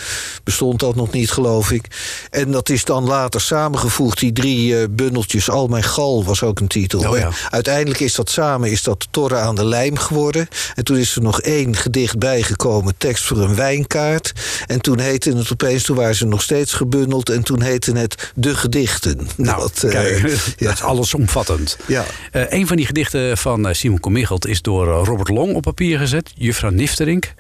bestond 0.44 0.80
dat 0.80 0.96
nog 0.96 1.12
niet, 1.12 1.32
geloof 1.32 1.72
ik. 1.72 1.86
En 2.30 2.52
dat 2.52 2.70
is 2.70 2.84
dan 2.84 3.04
later 3.04 3.42
samengevoegd. 3.42 4.20
Die 4.20 4.32
drie 4.32 4.80
eh, 4.80 4.88
bundeltjes. 4.90 5.50
Al 5.50 5.68
mijn 5.68 5.84
gal 5.84 6.24
was 6.24 6.44
ook 6.44 6.60
een 6.60 6.68
titel. 6.68 7.10
Oh 7.10 7.18
ja. 7.18 7.30
Uiteindelijk 7.50 8.00
is 8.00 8.16
dat 8.16 8.30
samen 8.30 8.72
is 8.72 8.84
dat 8.84 9.08
Torre 9.12 9.36
aan 9.36 9.56
de 9.56 9.66
Lijm 9.66 9.98
geworden. 9.98 10.48
En 10.76 10.84
toen 10.84 10.98
is 10.98 11.16
er 11.16 11.22
nog 11.22 11.42
één 11.42 11.76
gedicht 11.76 12.18
bijgekomen. 12.20 12.94
Tekst 12.98 13.24
voor 13.24 13.38
een 13.38 13.56
wijnkaart. 13.56 14.32
En 14.68 14.82
toen 14.82 15.00
heette 15.00 15.38
het 15.38 15.52
opeens, 15.52 15.84
toen 15.84 15.96
waren 15.96 16.16
ze 16.16 16.26
nog 16.26 16.42
steeds 16.42 16.74
gebundeld. 16.74 17.30
En 17.30 17.44
toen 17.44 17.62
heette 17.62 17.98
het 17.98 18.32
De 18.36 18.56
Gedichten. 18.56 19.28
Nou, 19.36 19.60
Dat, 19.60 19.84
eh, 19.84 19.90
kijk, 19.90 20.20
ja. 20.58 20.68
dat 20.68 20.74
is 20.74 20.82
allesomvattend. 20.82 21.75
Ja. 21.86 22.06
Eh, 22.32 22.44
een 22.50 22.68
van 22.68 22.78
die 22.78 22.86
gedichten 22.86 23.38
van 23.38 23.68
eh, 23.68 23.74
Simon 23.74 24.00
Commichelt 24.00 24.48
is 24.48 24.62
door 24.62 24.88
eh, 24.88 25.02
Robert 25.04 25.30
Long 25.30 25.56
op 25.56 25.62
papier 25.62 26.00
gezet. 26.00 26.32
Juffrouw 26.36 26.70
Nifterink. 26.70 27.34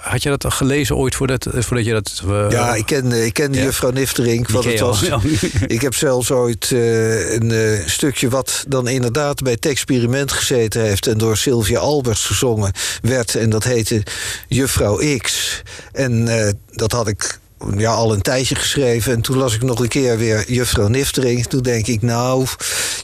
Had 0.00 0.22
je 0.22 0.36
dat 0.36 0.54
gelezen 0.54 0.96
ooit 0.96 1.14
voordat, 1.14 1.46
voordat 1.52 1.86
je 1.86 1.92
dat... 1.92 2.22
Ja, 2.50 2.74
ik 2.74 2.86
ken, 2.86 3.12
ik 3.12 3.32
ken 3.32 3.52
Ja. 3.52 3.62
juffrouw 3.62 3.90
Nifterink. 3.90 4.50
Het 4.50 4.80
was, 4.80 5.00
ja. 5.00 5.20
ik 5.66 5.80
heb 5.80 5.94
zelfs 5.94 6.30
ooit 6.30 6.72
eh, 6.72 7.32
een 7.34 7.82
stukje 7.86 8.28
wat 8.28 8.64
dan 8.68 8.88
inderdaad 8.88 9.42
bij 9.42 9.52
het 9.52 9.66
experiment 9.66 10.32
gezeten 10.32 10.82
heeft... 10.82 11.06
en 11.06 11.18
door 11.18 11.36
Sylvia 11.36 11.78
Alberts 11.78 12.24
gezongen 12.24 12.72
werd. 13.02 13.34
En 13.34 13.50
dat 13.50 13.64
heette 13.64 14.02
Juffrouw 14.48 15.18
X. 15.18 15.62
En 15.92 16.28
dat 16.70 16.92
had 16.92 17.08
ik 17.08 17.38
ja, 17.76 17.92
al 17.92 18.12
een 18.12 18.22
tijdje 18.22 18.54
geschreven. 18.54 19.12
En 19.12 19.20
toen 19.20 19.36
las 19.36 19.54
ik 19.54 19.62
nog 19.62 19.80
een 19.80 19.88
keer 19.88 20.18
weer 20.18 20.44
Juffrouw 20.52 20.88
Nifterink. 20.88 21.44
Toen 21.44 21.62
denk 21.62 21.86
ik, 21.86 22.02
nou, 22.02 22.46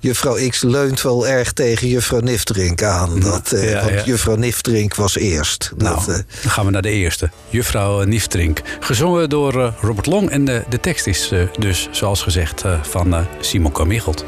Juffrouw 0.01 0.49
X 0.49 0.63
leunt 0.63 1.03
wel 1.03 1.27
erg 1.29 1.53
tegen 1.53 1.89
Juffrouw 1.89 2.21
Nifterink 2.21 2.83
aan. 2.83 3.21
Dat, 3.21 3.53
eh, 3.53 3.71
Ja, 3.71 3.81
want 3.81 3.93
ja. 3.95 4.05
Juffrouw 4.05 4.37
Nifterink 4.37 4.95
was 4.95 5.17
eerst. 5.17 5.73
Nou, 5.77 5.95
Dat, 5.95 6.09
eh, 6.09 6.23
dan 6.43 6.51
gaan 6.51 6.65
we 6.65 6.71
naar 6.71 6.83
de 6.83 6.91
eerste. 6.91 7.31
Juffrouw 7.49 8.03
Nifterink. 8.03 8.61
Gezongen 8.81 9.29
door 9.29 9.63
eh, 9.65 9.73
Robert 9.81 10.07
Long. 10.07 10.31
En 10.31 10.45
de, 10.45 10.63
de 10.69 10.81
tekst 10.81 11.07
is 11.07 11.31
eh, 11.33 11.41
dus, 11.59 11.89
zoals 11.91 12.23
gezegd, 12.23 12.63
eh, 12.65 12.83
van 12.83 13.15
eh, 13.15 13.21
Simon 13.41 13.73
Commichelt. 13.73 14.25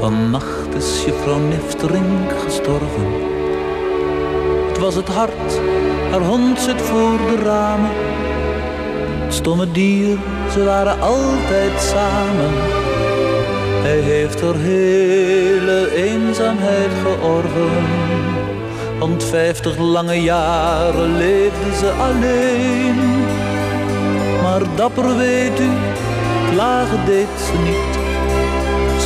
Vannacht 0.00 0.57
juffrouw 1.08 1.38
Nifterink 1.38 2.30
gestorven. 2.44 3.06
Het 4.68 4.78
was 4.78 4.94
het 4.94 5.08
hart, 5.08 5.60
haar 6.10 6.20
hond 6.20 6.60
zit 6.60 6.82
voor 6.82 7.16
de 7.16 7.42
ramen. 7.44 7.90
Stomme 9.28 9.70
dier, 9.70 10.18
ze 10.52 10.64
waren 10.64 11.00
altijd 11.00 11.80
samen. 11.80 12.52
Hij 13.82 14.00
heeft 14.00 14.40
haar 14.40 14.54
hele 14.54 15.94
eenzaamheid 15.94 16.90
georven. 17.02 17.84
Want 18.98 19.24
vijftig 19.24 19.78
lange 19.78 20.22
jaren 20.22 21.16
leefde 21.16 21.74
ze 21.78 21.90
alleen. 21.90 22.98
Maar 24.42 24.62
dapper 24.76 25.16
weet 25.16 25.60
u, 25.60 25.70
klagen 26.52 27.04
deed 27.06 27.28
ze 27.46 27.52
niet. 27.64 27.97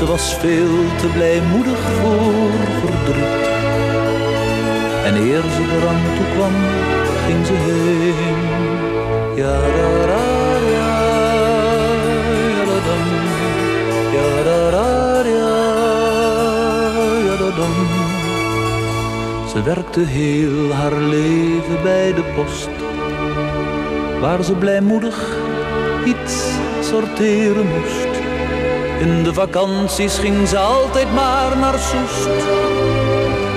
Ze 0.02 0.08
was 0.08 0.34
veel 0.34 0.96
te 1.00 1.06
blijmoedig 1.06 1.78
voor 1.78 2.52
verdriet. 2.80 3.46
En 5.04 5.14
eer 5.14 5.42
ze 5.42 5.62
eraan 5.76 6.02
toe 6.16 6.26
kwam, 6.34 6.52
ging 7.26 7.46
ze 7.46 7.52
heen. 7.52 8.40
Ja, 9.36 9.58
ra, 9.58 10.04
ra, 10.06 10.24
ja, 10.72 10.94
da. 12.86 12.96
Ja, 14.12 14.42
ra, 14.42 14.70
ra, 14.70 14.90
ja, 17.26 17.36
da. 17.56 17.68
Ze 19.48 19.62
werkte 19.62 20.00
heel 20.00 20.72
haar 20.72 20.96
leven 20.96 21.82
bij 21.82 22.14
de 22.14 22.24
post, 22.34 22.70
waar 24.20 24.44
ze 24.44 24.54
blijmoedig 24.54 25.36
iets 26.04 26.50
sorteren 26.80 27.66
moest. 27.66 28.11
In 29.02 29.22
de 29.22 29.34
vakanties 29.34 30.18
ging 30.18 30.48
ze 30.48 30.58
altijd 30.58 31.14
maar 31.14 31.56
naar 31.56 31.78
Soest. 31.78 32.28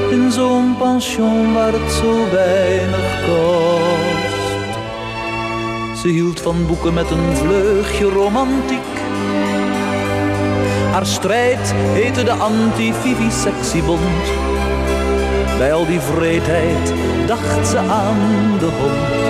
In 0.09 0.31
zo'n 0.31 0.75
pension 0.77 1.53
waar 1.53 1.71
het 1.71 1.91
zo 1.91 2.29
weinig 2.31 3.25
kost. 3.25 4.79
Ze 6.01 6.07
hield 6.07 6.41
van 6.41 6.65
boeken 6.67 6.93
met 6.93 7.11
een 7.11 7.35
vleugje 7.35 8.05
romantiek. 8.05 8.93
Haar 10.91 11.05
strijd 11.05 11.73
heette 11.75 12.23
de 12.23 12.33
anti-vivisectiebond. 12.33 14.25
Bij 15.57 15.73
al 15.73 15.85
die 15.85 15.99
vreedheid 15.99 16.93
dacht 17.27 17.67
ze 17.67 17.77
aan 17.77 18.57
de 18.59 18.69
hond. 18.79 19.23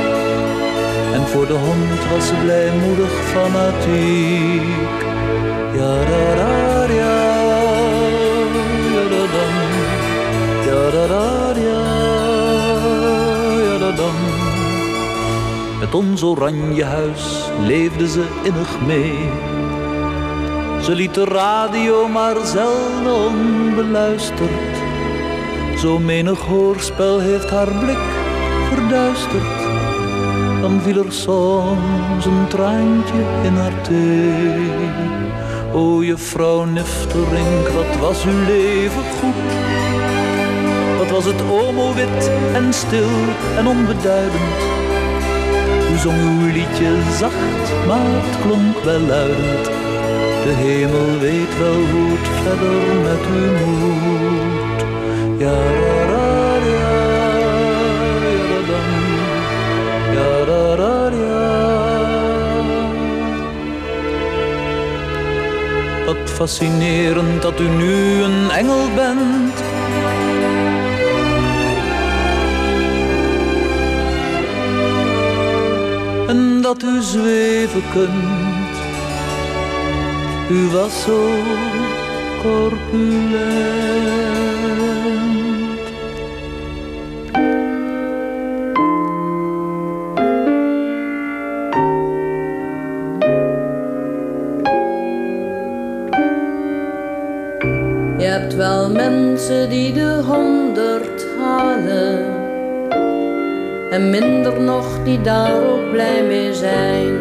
En 1.13 1.27
voor 1.27 1.47
de 1.47 1.53
hond 1.53 2.09
was 2.11 2.27
ze 2.27 2.35
blijmoedig 2.35 3.11
fanatiek. 3.11 5.04
Met 15.79 15.93
ons 15.93 16.23
oranje 16.23 16.83
huis 16.83 17.49
leefde 17.59 18.07
ze 18.07 18.23
innig 18.43 18.79
mee. 18.85 19.29
Ze 20.81 20.95
liet 20.95 21.13
de 21.13 21.25
radio 21.25 22.07
maar 22.07 22.45
zelden 22.45 23.15
onbeluisterd. 23.25 24.77
Zo 25.77 25.99
menig 25.99 26.39
hoorspel 26.39 27.19
heeft 27.19 27.49
haar 27.49 27.71
blik 27.71 27.97
verduisterd. 28.69 29.54
Dan 30.65 30.81
viel 30.81 31.05
er 31.05 31.11
soms 31.11 32.25
een 32.25 32.47
traantje 32.47 33.21
in 33.43 33.53
haar 33.53 33.81
thee. 33.81 34.89
O 35.73 36.03
juffrouw 36.03 36.63
Nifterink, 36.63 37.67
wat 37.67 37.99
was 37.99 38.25
uw 38.25 38.43
leven 38.45 39.05
goed. 39.19 39.51
Wat 40.97 41.09
was 41.09 41.25
het 41.25 41.41
omo 41.41 41.93
wit 41.93 42.29
en 42.53 42.73
stil 42.73 43.13
en 43.57 43.67
onbeduidend. 43.67 44.59
U 45.93 45.97
zong 45.97 46.19
uw 46.21 46.51
liedje 46.51 46.91
zacht, 47.17 47.65
maar 47.87 48.09
het 48.25 48.41
klonk 48.41 48.83
wel 48.83 48.99
luidend. 48.99 49.65
De 50.43 50.53
hemel 50.63 51.19
weet 51.19 51.57
wel 51.59 51.79
hoe 51.91 52.09
het 52.17 52.27
verder 52.43 52.81
met 53.07 53.23
u 53.37 53.43
moet. 53.61 54.79
Ja, 55.39 55.94
Fascinerend 66.23 67.41
dat 67.41 67.59
u 67.59 67.67
nu 67.67 68.23
een 68.23 68.51
engel 68.51 68.89
bent. 68.95 69.63
En 76.27 76.61
dat 76.61 76.83
u 76.83 77.01
zweven 77.01 77.83
kunt. 77.93 78.75
U 80.49 80.69
was 80.69 81.01
zo 81.01 81.29
corpulent. 82.41 83.95
Minder 104.09 104.61
nog 104.61 105.03
die 105.03 105.21
daar 105.21 105.63
ook 105.67 105.91
blij 105.91 106.23
mee 106.23 106.53
zijn. 106.53 107.13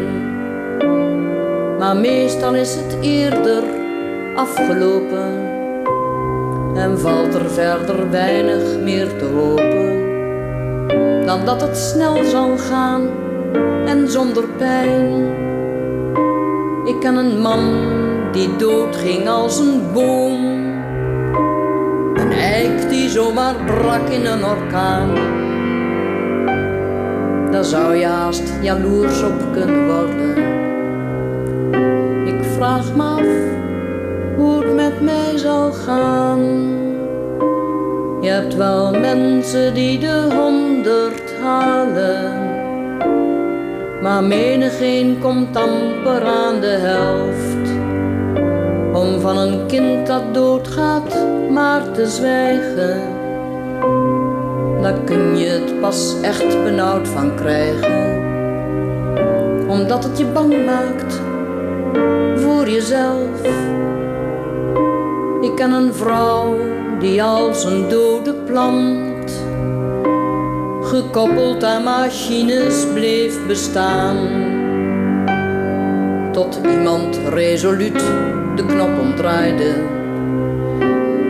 Maar 1.79 1.95
meestal 1.95 2.55
is 2.55 2.75
het 2.75 2.97
eerder 3.01 3.63
afgelopen. 4.35 5.53
En 6.75 6.99
valt 6.99 7.33
er 7.33 7.49
verder 7.49 8.09
weinig 8.09 8.79
meer 8.83 9.17
te 9.17 9.25
hopen. 9.25 10.05
Dan 11.25 11.45
dat 11.45 11.61
het 11.61 11.77
snel 11.77 12.23
zal 12.23 12.57
gaan 12.57 13.09
en 13.85 14.11
zonder 14.11 14.43
pijn. 14.57 15.33
Ik 16.85 16.99
ken 16.99 17.15
een 17.15 17.41
man 17.41 17.93
die 18.31 18.55
doodging 18.55 19.27
als 19.27 19.59
een 19.59 19.81
boom. 19.93 20.45
Een 22.15 22.31
eik 22.31 22.89
die 22.89 23.09
zomaar 23.09 23.55
brak 23.65 24.09
in 24.09 24.25
een 24.25 24.45
orkaan. 24.45 25.44
Daar 27.55 27.63
zou 27.63 27.95
je 27.95 28.05
haast 28.05 28.53
jaloers 28.61 29.23
op 29.23 29.51
kunnen 29.53 29.85
worden. 29.85 30.37
Ik 32.27 32.43
vraag 32.55 32.95
me 32.95 33.03
af 33.03 33.25
hoe 34.37 34.63
het 34.63 34.75
met 34.75 35.01
mij 35.01 35.37
zal 35.37 35.71
gaan. 35.71 36.39
Je 38.21 38.29
hebt 38.29 38.55
wel 38.55 38.99
mensen 38.99 39.73
die 39.73 39.99
de 39.99 40.27
honderd 40.35 41.33
halen. 41.41 42.33
Maar 44.01 44.23
menigeen 44.23 45.19
komt 45.19 45.55
amper 45.57 46.23
aan 46.23 46.59
de 46.59 46.77
helft. 46.81 47.69
Om 48.93 49.19
van 49.19 49.37
een 49.37 49.65
kind 49.67 50.07
dat 50.07 50.33
doodgaat 50.33 51.27
maar 51.49 51.91
te 51.91 52.07
zwijgen. 52.07 53.14
Daar 54.85 55.03
kun 55.05 55.37
je 55.37 55.47
het 55.47 55.79
pas 55.79 56.15
echt 56.21 56.63
benauwd 56.63 57.07
van 57.07 57.35
krijgen. 57.35 58.23
Omdat 59.67 60.03
het 60.03 60.17
je 60.17 60.25
bang 60.25 60.65
maakt 60.65 61.21
voor 62.35 62.69
jezelf. 62.69 63.41
Ik 65.41 65.55
ken 65.55 65.71
een 65.71 65.93
vrouw 65.93 66.55
die 66.99 67.23
als 67.23 67.63
een 67.63 67.89
dode 67.89 68.33
plant 68.33 69.43
gekoppeld 70.81 71.63
aan 71.63 71.83
machines 71.83 72.85
bleef 72.93 73.47
bestaan. 73.47 74.17
Tot 76.31 76.59
iemand 76.71 77.19
resoluut 77.29 78.03
de 78.55 78.65
knop 78.65 78.99
omdraaide. 78.99 79.73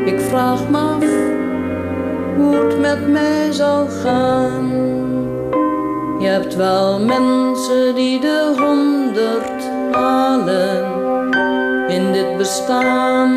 Ik 0.05 0.19
vraag 0.19 0.69
me 0.69 0.77
af 0.77 1.14
hoe 2.35 2.55
het 2.55 2.79
met 2.79 3.07
mij 3.07 3.51
zal 3.51 3.87
gaan. 3.87 4.69
Je 6.19 6.27
hebt 6.27 6.55
wel 6.55 6.99
mensen 6.99 7.95
die 7.95 8.19
de 8.19 8.53
honderd 8.57 9.63
halen 9.91 10.93
in 11.87 12.11
dit 12.11 12.37
bestaan 12.37 13.33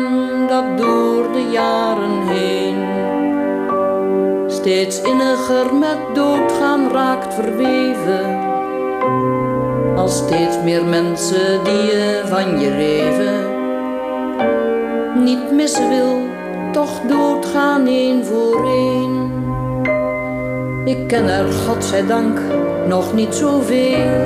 dat 0.47 0.77
door 0.77 1.31
de 1.31 1.49
jaren 1.51 2.27
heen 2.27 2.99
steeds 4.59 5.01
inniger 5.01 5.75
met 5.75 5.97
doodgaan 6.13 6.91
raakt 6.91 7.33
verweven. 7.33 8.47
Als 9.95 10.17
steeds 10.17 10.57
meer 10.63 10.85
mensen 10.85 11.63
die 11.63 11.73
je 11.73 12.21
van 12.25 12.59
je 12.59 12.71
leven 12.71 13.57
niet 15.23 15.51
missen 15.51 15.89
wil, 15.89 16.17
toch 16.79 17.01
doodgaan 17.07 17.87
één 17.87 18.25
voor 18.25 18.67
één. 18.67 19.31
Ik 20.85 21.07
ken 21.07 21.29
er, 21.29 21.51
godzijdank, 21.51 22.39
nog 22.87 23.13
niet 23.13 23.35
zoveel. 23.35 24.25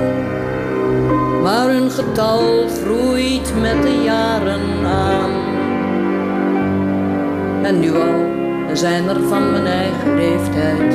Maar 1.42 1.68
hun 1.68 1.92
getal 1.92 2.68
groeit 2.84 3.54
met 3.62 3.82
de 3.84 4.02
jaren 4.04 4.86
aan. 4.86 5.32
En 7.64 7.80
nu 7.80 7.92
al 7.96 8.76
zijn 8.76 9.10
er 9.10 9.22
van 9.22 9.52
mijn 9.52 9.66
eigen 9.66 10.16
leeftijd. 10.16 10.94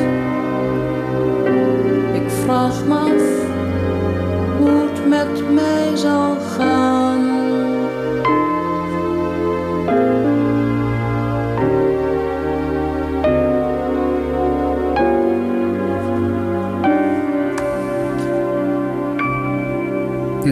Ik 2.13 2.31
vraag 2.45 2.85
me 2.85 2.95
af 2.95 3.27
hoe 4.59 4.89
het 4.91 5.09
met 5.09 5.55
mij 5.55 5.97
zal 5.97 6.37
gaan. 6.57 7.08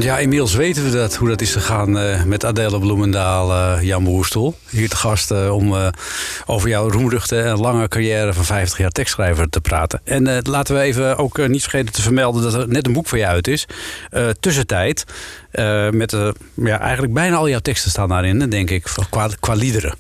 Ja, 0.06 0.18
inmiddels 0.18 0.54
weten 0.54 0.84
we 0.84 0.90
dat, 0.90 1.14
hoe 1.14 1.28
dat 1.28 1.40
is 1.40 1.52
gegaan 1.52 1.98
eh, 1.98 2.22
met 2.24 2.44
Adele 2.44 2.78
Bloemendaal, 2.78 3.52
eh, 3.52 3.82
Jan 3.82 4.04
Boerstel. 4.04 4.58
Hier 4.70 4.88
te 4.88 4.96
gast 4.96 5.30
eh, 5.30 5.54
om 5.54 5.92
over 6.46 6.68
jouw 6.68 6.90
roemruchte 6.90 7.40
en 7.40 7.60
lange 7.60 7.88
carrière 7.88 8.32
van 8.32 8.44
50 8.44 8.78
jaar 8.78 8.90
tekstschrijver 8.90 9.48
te 9.48 9.60
praten. 9.60 10.00
En 10.04 10.42
laten 10.42 10.74
we 10.74 10.80
even 10.80 11.18
ook 11.18 11.48
niet 11.48 11.62
vergeten 11.62 11.92
te 11.92 12.02
vermelden 12.02 12.42
dat 12.42 12.54
er 12.54 12.68
net 12.68 12.86
een 12.86 12.92
boek 12.92 13.06
voor 13.06 13.18
je 13.18 13.26
uit 13.26 13.48
is. 13.48 13.66
Tussentijd. 14.40 15.04
Met 15.90 16.16
ja, 16.54 16.80
eigenlijk 16.80 17.12
bijna 17.12 17.36
al 17.36 17.48
jouw 17.48 17.58
teksten 17.58 17.90
staan 17.90 18.08
daarin, 18.08 18.50
denk 18.50 18.70
ik, 18.70 18.82
qua, 19.10 19.28
qua 19.40 19.54
liederen. 19.54 19.94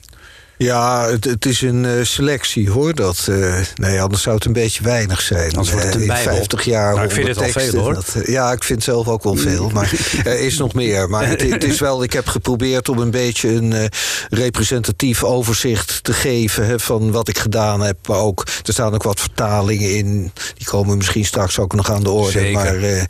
Ja, 0.58 1.08
het, 1.08 1.24
het 1.24 1.46
is 1.46 1.60
een 1.60 1.84
eh, 1.84 1.92
selectie 2.04 2.70
hoor. 2.70 2.94
Dat, 2.94 3.26
eh, 3.30 3.54
nee, 3.74 4.00
anders 4.00 4.22
zou 4.22 4.36
het 4.36 4.44
een 4.44 4.52
beetje 4.52 4.82
weinig 4.82 5.20
zijn. 5.20 5.50
Anders 5.50 5.70
wordt 5.70 5.84
het 5.86 5.94
een 5.94 6.00
Eh, 6.00 6.06
in 6.06 6.12
bijbel. 6.14 6.32
50 6.34 6.64
jaar. 6.64 6.94
Nou, 6.94 7.04
ik 7.06 7.10
vind 7.12 7.26
100 7.26 7.46
het 7.46 7.54
wel 7.54 7.64
veel, 7.72 7.80
hoor. 7.82 7.94
dat, 7.94 8.14
eh, 8.14 8.32
ja, 8.32 8.52
ik 8.52 8.64
vind 8.64 8.82
zelf 8.82 9.08
ook 9.08 9.22
wel 9.22 9.34
veel. 9.36 9.70
Maar 9.70 9.92
er 10.24 10.40
is 10.40 10.58
nog 10.58 10.74
meer. 10.74 11.08
Maar 11.08 11.28
het, 11.28 11.42
het 11.50 11.64
is 11.64 11.80
wel, 11.80 12.02
ik 12.02 12.12
heb 12.12 12.26
geprobeerd 12.26 12.88
om 12.88 12.98
een 12.98 13.10
beetje 13.10 13.48
een 13.48 13.72
eh, 13.72 13.84
representatief 14.28 15.24
overzicht 15.24 16.04
te 16.04 16.12
geven 16.12 16.66
hè, 16.66 16.78
van 16.80 17.10
wat 17.10 17.28
ik 17.28 17.38
gedaan 17.38 17.80
heb. 17.80 17.96
Maar 18.08 18.18
ook, 18.18 18.46
er 18.64 18.72
staan 18.72 18.94
ook 18.94 19.02
wat 19.02 19.20
vertalingen 19.20 19.94
in. 19.96 20.32
Die 20.54 20.66
komen 20.66 20.96
misschien 20.96 21.24
straks 21.24 21.58
ook 21.58 21.74
nog 21.74 21.90
aan 21.90 22.02
de 22.02 22.10
orde. 22.10 22.30
Zeker. 22.30 22.52
Maar 22.52 22.76
eh, 22.76 23.00
eh, 23.00 23.06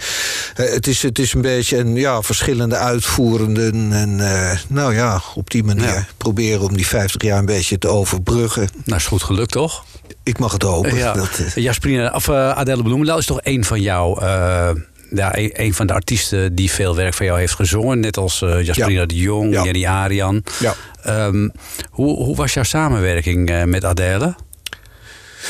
het, 0.55 0.87
is, 0.87 1.03
het 1.03 1.19
is 1.19 1.33
een 1.33 1.41
beetje 1.43 1.77
een, 1.79 1.95
ja, 1.95 2.23
verschillende 2.23 2.77
uitvoerenden. 2.77 3.93
En 3.93 4.21
eh, 4.51 4.59
nou 4.69 4.95
ja, 4.95 5.23
op 5.35 5.51
die 5.51 5.65
manier 5.65 5.85
Ja. 5.87 6.07
proberen 6.17 6.61
om 6.61 6.77
die 6.77 6.87
50 6.87 7.23
jaar 7.23 7.36
een 7.39 7.47
beetje 7.47 7.79
te 7.79 7.89
overbruggen. 7.89 8.69
Nou, 8.85 8.99
is 8.99 9.07
goed 9.07 9.23
gelukt, 9.23 9.51
toch? 9.53 9.85
Ik 10.23 10.39
mag 10.39 10.53
het 10.53 10.63
hopen. 10.63 10.97
Ja, 10.97 11.13
Dat, 11.13 11.39
eh, 11.39 11.55
Jasperina, 11.63 12.11
of 12.15 12.29
eh, 12.29 12.51
Adele 12.51 12.83
Bloemendaal 12.83 13.19
is 13.19 13.27
toch 13.27 13.41
een 13.43 13.65
van 13.65 13.81
jou... 13.81 14.21
eh, 14.21 14.69
ja, 15.11 15.33
een, 15.37 15.75
van 15.75 15.87
de 15.87 15.93
artiesten 15.93 16.55
die 16.55 16.71
veel 16.71 16.97
werk 16.97 17.15
van 17.15 17.27
jou 17.27 17.39
heeft 17.39 17.55
gezongen. 17.55 18.01
Net 18.01 18.17
als 18.17 18.43
eh 18.43 18.63
Jasperina 18.65 19.07
de 19.07 19.15
Jong, 19.17 19.53
Ja. 19.53 19.63
Jenny 19.65 19.87
Arian. 19.87 20.43
Ja. 20.59 20.75
Ehm, 21.03 21.49
hoe, 21.91 22.17
hoe 22.25 22.37
was 22.37 22.55
jouw 22.55 22.63
samenwerking 22.63 23.65
met 23.67 23.85
Adele? 23.85 24.35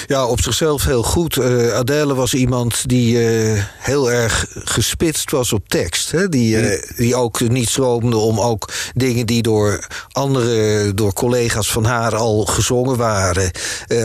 Ja, 0.07 0.27
op 0.27 0.41
zichzelf 0.41 0.85
heel 0.85 1.03
goed. 1.03 1.37
Eh, 1.37 1.73
Adele 1.75 2.15
was 2.15 2.35
iemand 2.35 2.89
die 2.89 3.27
eh, 3.29 3.63
heel 3.79 4.13
erg 4.13 4.47
gespitst 4.55 5.31
was 5.31 5.53
op 5.53 5.69
tekst. 5.69 6.11
Hè? 6.11 6.29
Die, 6.29 6.59
eh, 6.59 6.83
die 6.97 7.15
ook 7.15 7.41
niet 7.49 7.69
schroomde 7.69 8.17
om 8.17 8.41
ook 8.41 8.73
dingen 8.95 9.27
die 9.27 9.43
door 9.43 9.87
andere, 10.13 10.95
door 10.95 11.13
collega's 11.13 11.71
van 11.71 11.85
haar 11.85 12.17
al 12.17 12.45
gezongen 12.45 12.97
waren, 12.97 13.51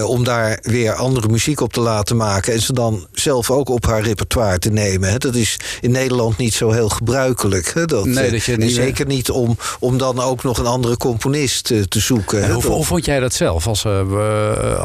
om 0.05 0.23
daar 0.23 0.59
weer 0.61 0.93
andere 0.93 1.27
muziek 1.27 1.61
op 1.61 1.73
te 1.73 1.79
laten 1.79 2.15
maken. 2.17 2.53
En 2.53 2.61
ze 2.61 2.73
dan 2.73 3.07
zelf 3.11 3.51
ook 3.51 3.69
op 3.69 3.85
haar 3.85 4.01
repertoire 4.01 4.59
te 4.59 4.69
nemen. 4.69 5.09
Hè? 5.09 5.17
Dat 5.17 5.35
is 5.35 5.59
in 5.81 5.91
Nederland 5.91 6.37
niet 6.37 6.53
zo 6.53 6.71
heel 6.71 6.89
gebruikelijk. 6.89 7.71
Hè? 7.73 7.85
Dat, 7.85 8.05
Nee, 8.05 8.31
dat 8.31 8.43
je 8.43 8.57
niet- 8.57 8.73
zeker 8.73 9.05
niet 9.05 9.29
om, 9.29 9.57
om 9.79 9.97
dan 9.97 10.19
ook 10.19 10.43
nog 10.43 10.57
een 10.57 10.65
andere 10.65 10.97
componist 10.97 11.63
te 11.65 11.99
zoeken. 11.99 12.43
En 12.43 12.47
hè? 12.47 12.53
hoe, 12.53 12.85
vond 12.85 13.05
jij 13.05 13.19
dat 13.19 13.33
zelf? 13.33 13.67
Als, 13.67 13.85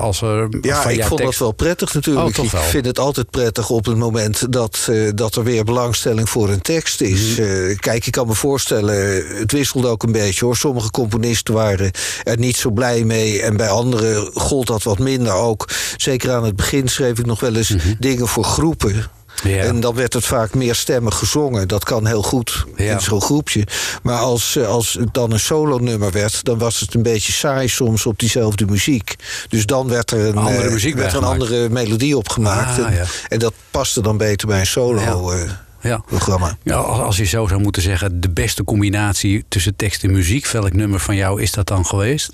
als 0.00 0.22
er 0.22 0.48
ja, 0.60 0.82
ik 0.98 1.06
vond 1.06 1.20
tekst... 1.20 1.38
dat 1.38 1.48
wel 1.48 1.56
prettig 1.56 1.94
natuurlijk. 1.94 2.38
Oh, 2.38 2.50
wel? 2.50 2.60
Ik 2.60 2.68
vind 2.68 2.86
het 2.86 2.98
altijd 2.98 3.30
prettig 3.30 3.70
op 3.70 3.86
het 3.86 3.96
moment 3.96 4.52
dat, 4.52 4.86
eh, 4.90 5.10
dat 5.14 5.34
er 5.34 5.44
weer 5.44 5.64
belangstelling 5.64 6.28
voor 6.28 6.48
een 6.48 6.60
tekst 6.60 7.00
is. 7.00 7.36
Mhm. 7.36 7.42
Eh, 7.42 7.78
kijk, 7.78 8.06
ik 8.06 8.12
kan 8.12 8.26
me 8.26 8.34
voorstellen, 8.34 9.26
het 9.38 9.52
wisselde 9.52 9.88
ook 9.88 10.02
een 10.02 10.12
beetje 10.12 10.44
hoor. 10.44 10.56
Sommige 10.56 10.90
componisten 10.90 11.54
waren 11.54 11.90
er 12.22 12.38
niet 12.38 12.56
zo 12.56 12.70
blij 12.70 13.04
mee. 13.04 13.42
En 13.42 13.56
bij 13.56 13.68
anderen 13.68 14.30
gold 14.34 14.66
dat 14.66 14.82
wat 14.82 14.98
minder 14.98 15.32
ook. 15.32 15.68
Zeker 15.96 16.32
aan 16.32 16.44
het 16.44 16.56
begin 16.56 16.88
schreef 16.88 17.18
ik 17.18 17.26
nog 17.26 17.40
wel 17.40 17.54
eens 17.54 17.74
dingen 17.98 18.28
voor 18.28 18.44
groepen. 18.44 19.10
Ja. 19.44 19.62
En 19.62 19.80
dan 19.80 19.94
werd 19.94 20.12
het 20.12 20.24
vaak 20.24 20.54
meer 20.54 20.74
stemmen 20.74 21.12
gezongen. 21.12 21.68
Dat 21.68 21.84
kan 21.84 22.06
heel 22.06 22.22
goed 22.22 22.64
Ja. 22.76 22.92
in 22.92 23.00
zo'n 23.00 23.20
groepje. 23.22 23.66
Maar 24.02 24.18
als, 24.18 24.56
eh, 24.56 24.68
als 24.68 24.92
het 25.00 25.14
dan 25.14 25.32
een 25.32 25.40
solo-nummer 25.40 26.10
werd, 26.12 26.44
dan 26.44 26.58
was 26.58 26.80
het 26.80 26.94
een 26.94 27.02
beetje 27.02 27.32
saai 27.32 27.68
soms 27.68 28.06
op 28.06 28.18
diezelfde 28.18 28.66
muziek. 28.66 29.14
Dus 29.48 29.66
dan 29.66 29.88
werd 29.88 30.10
er 30.10 30.26
een, 30.26 30.36
Andere 30.36 30.66
eh, 30.66 30.72
muziek 30.72 30.94
werd 30.94 31.12
er 31.12 31.18
een 31.18 31.24
andere 31.24 31.68
melodie 31.68 32.16
opgemaakt. 32.16 32.78
Ah, 32.78 32.86
en, 32.86 32.94
ja. 32.94 33.04
en 33.28 33.38
dat 33.38 33.52
paste 33.70 34.00
dan 34.00 34.16
beter 34.16 34.46
bij 34.48 34.60
een 34.60 34.66
solo-programma. 34.66 36.46
Ja. 36.46 36.56
Ja, 36.62 36.74
als 36.76 37.00
als 37.00 37.16
je 37.16 37.24
zo 37.24 37.46
zou 37.46 37.60
moeten 37.60 37.82
zeggen, 37.82 38.20
de 38.20 38.30
beste 38.30 38.64
combinatie 38.64 39.44
tussen 39.48 39.76
tekst 39.76 40.04
en 40.04 40.12
muziek, 40.12 40.46
welk 40.46 40.72
nummer 40.72 41.00
van 41.00 41.16
jou 41.16 41.42
is 41.42 41.52
dat 41.52 41.66
dan 41.66 41.86
geweest? 41.86 42.30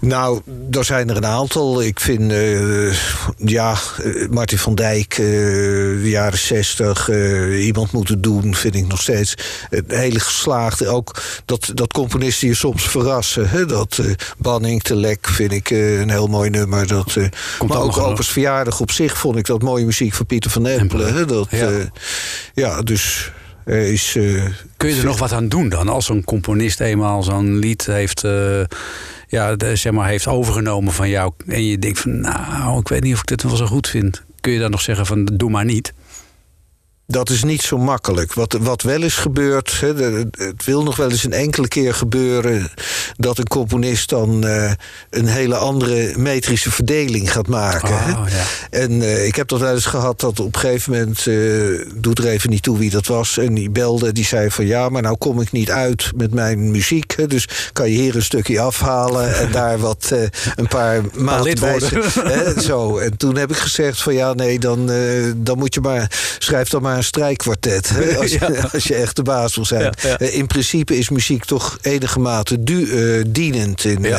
Nou, 0.00 0.40
er 0.70 0.84
zijn 0.84 1.10
er 1.10 1.16
een 1.16 1.26
aantal. 1.26 1.82
Ik 1.82 2.00
vind, 2.00 2.32
eh, 2.32 2.92
ja, 3.36 3.76
eh, 4.02 4.28
Martin 4.30 4.58
van 4.58 4.74
Dijk, 4.74 5.12
eh, 5.12 5.18
de 5.26 6.00
jaren 6.10 6.38
zestig, 6.38 7.08
eh, 7.08 7.64
iemand 7.66 7.92
moeten 7.92 8.20
doen, 8.20 8.54
vind 8.54 8.74
ik 8.74 8.86
nog 8.86 9.00
steeds 9.02 9.34
een 9.70 9.84
hele 9.88 10.20
geslaagde. 10.20 10.88
Ook 10.88 11.22
dat, 11.44 11.70
dat 11.74 11.92
componisten 11.92 12.48
je 12.48 12.54
soms 12.54 12.82
verrassen. 12.88 13.48
Hè? 13.50 13.66
Dat 13.66 13.98
Banning 14.38 14.82
te 14.82 14.96
Lek 14.96 15.28
vind 15.28 15.52
ik 15.52 15.70
een 15.70 16.10
heel 16.10 16.26
mooi 16.26 16.50
nummer. 16.50 16.86
Dat, 16.86 17.16
maar 17.66 17.80
ook 17.80 17.96
een- 17.96 18.02
Opers 18.02 18.28
Verjaardag 18.28 18.80
op 18.80 18.90
zich 18.90 19.18
vond 19.18 19.36
ik 19.36 19.46
dat 19.46 19.62
mooie 19.62 19.84
muziek 19.84 20.14
van 20.14 20.26
Pieter 20.26 20.50
van 20.50 20.66
Empelen. 20.66 21.14
Hè? 21.14 21.24
Dat, 21.24 21.46
Ja. 21.50 21.70
ja. 22.54 22.82
dus 22.82 23.30
is... 23.64 24.12
Kun 24.76 24.88
je 24.88 24.96
er 24.98 25.04
nog 25.04 25.18
wat 25.18 25.32
aan 25.32 25.48
doen 25.48 25.68
dan? 25.68 25.88
Als 25.88 26.06
zo'n 26.06 26.24
componist 26.24 26.80
eenmaal 26.80 27.22
zo'n 27.22 27.58
lied 27.58 27.86
heeft, 27.86 28.24
ja, 29.28 29.56
zeg 29.74 29.92
maar, 29.92 30.08
heeft 30.08 30.26
overgenomen 30.26 30.92
van 30.92 31.08
jou. 31.08 31.32
En 31.46 31.64
je 31.64 31.78
denkt 31.78 31.98
van, 31.98 32.20
nou, 32.20 32.78
ik 32.78 32.88
weet 32.88 33.02
niet 33.02 33.14
of 33.14 33.20
ik 33.20 33.26
dit 33.26 33.42
wel 33.42 33.56
zo 33.56 33.66
goed 33.66 33.88
vind. 33.88 34.24
Kun 34.40 34.52
je 34.52 34.58
dan 34.58 34.70
nog 34.70 34.80
zeggen 34.80 35.06
van, 35.06 35.24
doe 35.24 35.50
maar 35.50 35.64
niet? 35.64 35.92
Dat 37.10 37.30
is 37.30 37.44
niet 37.44 37.62
zo 37.62 37.78
makkelijk. 37.78 38.34
Wat, 38.34 38.56
wat 38.60 38.82
wel 38.82 39.02
is 39.02 39.16
gebeurd, 39.16 39.80
het 39.80 40.64
wil 40.64 40.82
nog 40.82 40.96
wel 40.96 41.10
eens 41.10 41.24
een 41.24 41.32
enkele 41.32 41.68
keer 41.68 41.94
gebeuren 41.94 42.70
dat 43.16 43.38
een 43.38 43.48
componist 43.48 44.08
dan 44.08 44.46
eh, 44.46 44.72
een 45.10 45.26
hele 45.26 45.56
andere 45.56 46.12
metrische 46.16 46.70
verdeling 46.70 47.32
gaat 47.32 47.46
maken. 47.46 47.88
Oh, 47.88 48.24
ja. 48.28 48.44
En 48.70 49.02
eh, 49.02 49.26
ik 49.26 49.36
heb 49.36 49.48
dat 49.48 49.60
wel 49.60 49.74
eens 49.74 49.86
gehad 49.86 50.20
dat 50.20 50.40
op 50.40 50.54
een 50.54 50.60
gegeven 50.60 50.92
moment, 50.92 51.26
eh 51.26 51.36
doet 51.94 52.18
er 52.18 52.26
even 52.26 52.50
niet 52.50 52.62
toe 52.62 52.78
wie 52.78 52.90
dat 52.90 53.06
was, 53.06 53.38
en 53.38 53.54
die 53.54 53.70
belde, 53.70 54.12
die 54.12 54.24
zei 54.24 54.50
van 54.50 54.66
ja, 54.66 54.88
maar 54.88 55.02
nou 55.02 55.16
kom 55.16 55.40
ik 55.40 55.52
niet 55.52 55.70
uit 55.70 56.10
met 56.16 56.34
mijn 56.34 56.70
muziek, 56.70 57.30
dus 57.30 57.48
kan 57.72 57.90
je 57.90 57.98
hier 57.98 58.16
een 58.16 58.22
stukje 58.22 58.60
afhalen 58.60 59.34
en 59.40 59.52
daar 59.52 59.78
wat 59.78 60.12
een 60.56 60.68
paar 60.68 61.02
maanden 61.14 62.62
zo. 62.62 62.98
En 62.98 63.16
toen 63.16 63.36
heb 63.36 63.50
ik 63.50 63.56
gezegd 63.56 64.02
van 64.02 64.14
ja, 64.14 64.32
nee, 64.32 64.58
dan, 64.58 64.90
dan 65.36 65.58
moet 65.58 65.74
je 65.74 65.80
maar, 65.80 66.36
schrijf 66.38 66.68
dan 66.68 66.82
maar 66.82 66.96
een 66.98 67.04
strijkkwartet. 67.04 67.88
Hè, 67.88 68.16
als, 68.20 68.32
Ja. 68.32 68.68
als 68.72 68.84
je 68.84 68.94
echt 68.94 69.16
de 69.16 69.22
baas 69.22 69.54
wil 69.54 69.64
zijn. 69.64 69.94
Ja. 70.02 70.18
Eh, 70.18 70.34
in 70.34 70.46
principe 70.46 70.98
is 70.98 71.08
muziek 71.08 71.44
toch 71.44 71.78
enige 71.82 72.18
mate 72.18 72.62
du, 72.62 72.90
eh, 72.90 73.24
dienend 73.26 73.84
in, 73.84 74.04
eh, 74.04 74.18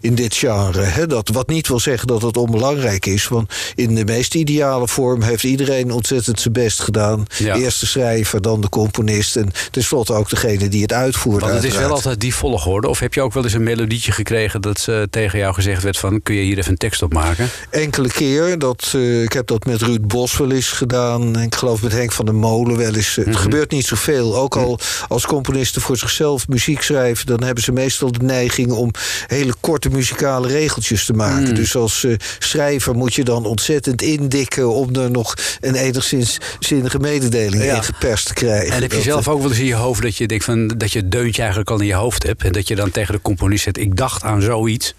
in 0.00 0.14
dit 0.14 0.34
genre. 0.34 0.82
Hè. 0.82 1.06
Dat, 1.06 1.28
wat 1.28 1.48
niet 1.48 1.68
wil 1.68 1.80
zeggen 1.80 2.06
dat 2.06 2.22
het 2.22 2.36
onbelangrijk 2.36 3.06
is. 3.06 3.28
Want 3.28 3.52
in 3.74 3.94
de 3.94 4.04
meest 4.04 4.34
ideale 4.34 4.88
vorm 4.88 5.22
heeft 5.22 5.44
iedereen 5.44 5.90
ontzettend 5.90 6.40
zijn 6.40 6.54
best 6.54 6.80
gedaan. 6.80 7.26
Eerst 7.38 7.80
de 7.80 7.86
schrijver, 7.86 8.42
dan 8.42 8.60
de 8.60 8.68
componist. 8.68 9.36
En 9.36 9.50
tenslotte 9.70 10.12
ook 10.12 10.30
degene 10.30 10.68
die 10.68 10.82
het 10.82 10.92
uitvoert. 10.92 11.40
Want 11.40 11.54
het 11.54 11.64
is 11.64 11.76
wel 11.76 11.90
altijd 11.90 12.20
die 12.20 12.34
volgorde. 12.34 12.88
Of 12.88 12.98
heb 12.98 13.14
je 13.14 13.22
ook 13.22 13.32
wel 13.32 13.44
eens 13.44 13.52
een 13.52 13.62
melodietje 13.62 14.12
gekregen 14.12 14.60
dat 14.60 14.80
ze 14.80 15.06
tegen 15.10 15.38
jou 15.38 15.54
gezegd 15.54 15.82
werd 15.82 15.98
van, 15.98 16.22
kun 16.22 16.34
je 16.34 16.42
hier 16.42 16.58
even 16.58 16.70
een 16.70 16.76
tekst 16.76 17.02
op 17.02 17.12
maken? 17.12 17.48
Enkele 17.70 18.08
keer. 18.08 18.58
Dat, 18.58 18.94
ik 19.22 19.32
heb 19.32 19.46
dat 19.46 19.64
met 19.64 19.82
Ruud 19.82 20.06
Bos 20.06 20.36
wel 20.36 20.50
eens 20.50 20.68
gedaan. 20.68 21.36
En 21.36 21.42
ik 21.42 21.54
geloof 21.54 21.82
met 21.82 21.92
Henk 21.92 22.12
van 22.16 22.24
der 22.24 22.34
Molen 22.34 22.76
wel 22.76 22.94
eens. 22.94 23.16
Mhm. 23.16 23.28
Het 23.28 23.36
gebeurt 23.36 23.70
niet 23.70 23.86
zoveel. 23.86 24.36
Ook 24.36 24.56
al 24.56 24.78
als 25.08 25.26
componisten 25.26 25.82
voor 25.82 25.96
zichzelf 25.96 26.48
muziek 26.48 26.82
schrijven... 26.82 27.26
dan 27.26 27.42
hebben 27.42 27.64
ze 27.64 27.72
meestal 27.72 28.12
de 28.12 28.24
neiging 28.24 28.70
om 28.70 28.90
hele 29.26 29.54
korte 29.60 29.88
muzikale 29.88 30.48
regeltjes 30.48 31.04
te 31.04 31.12
maken. 31.12 31.42
Mhm. 31.42 31.54
Dus 31.54 31.76
als 31.76 32.04
eh, 32.04 32.14
schrijver 32.38 32.94
moet 32.94 33.14
je 33.14 33.24
dan 33.24 33.44
ontzettend 33.44 34.02
indikken... 34.02 34.74
om 34.74 34.94
er 34.94 35.10
nog 35.10 35.34
een 35.60 35.74
enigszins 35.74 36.38
zinnige 36.58 36.98
mededeling 36.98 37.64
Ja. 37.64 37.76
in 37.76 37.84
geperst 37.84 38.26
te 38.26 38.34
krijgen. 38.34 38.74
En 38.74 38.82
heb 38.82 38.92
je 38.92 39.00
zelf 39.00 39.26
eh, 39.26 39.32
ook 39.32 39.40
wel 39.40 39.50
eens 39.50 39.58
in 39.58 39.66
je 39.66 39.74
hoofd 39.74 40.02
dat 40.02 40.16
je 40.16 40.26
denkt 40.26 40.44
van 40.44 40.68
dat 40.68 40.92
je 40.92 40.98
het 40.98 41.10
deuntje 41.10 41.40
eigenlijk 41.40 41.70
al 41.70 41.80
in 41.80 41.86
je 41.86 41.94
hoofd 41.94 42.22
hebt. 42.22 42.44
En 42.44 42.52
dat 42.52 42.68
je 42.68 42.74
dan 42.76 42.90
tegen 42.90 43.14
de 43.14 43.20
componist 43.22 43.62
zegt, 43.62 43.78
ik 43.78 43.96
dacht 43.96 44.22
aan 44.22 44.42
zoiets. 44.42 44.94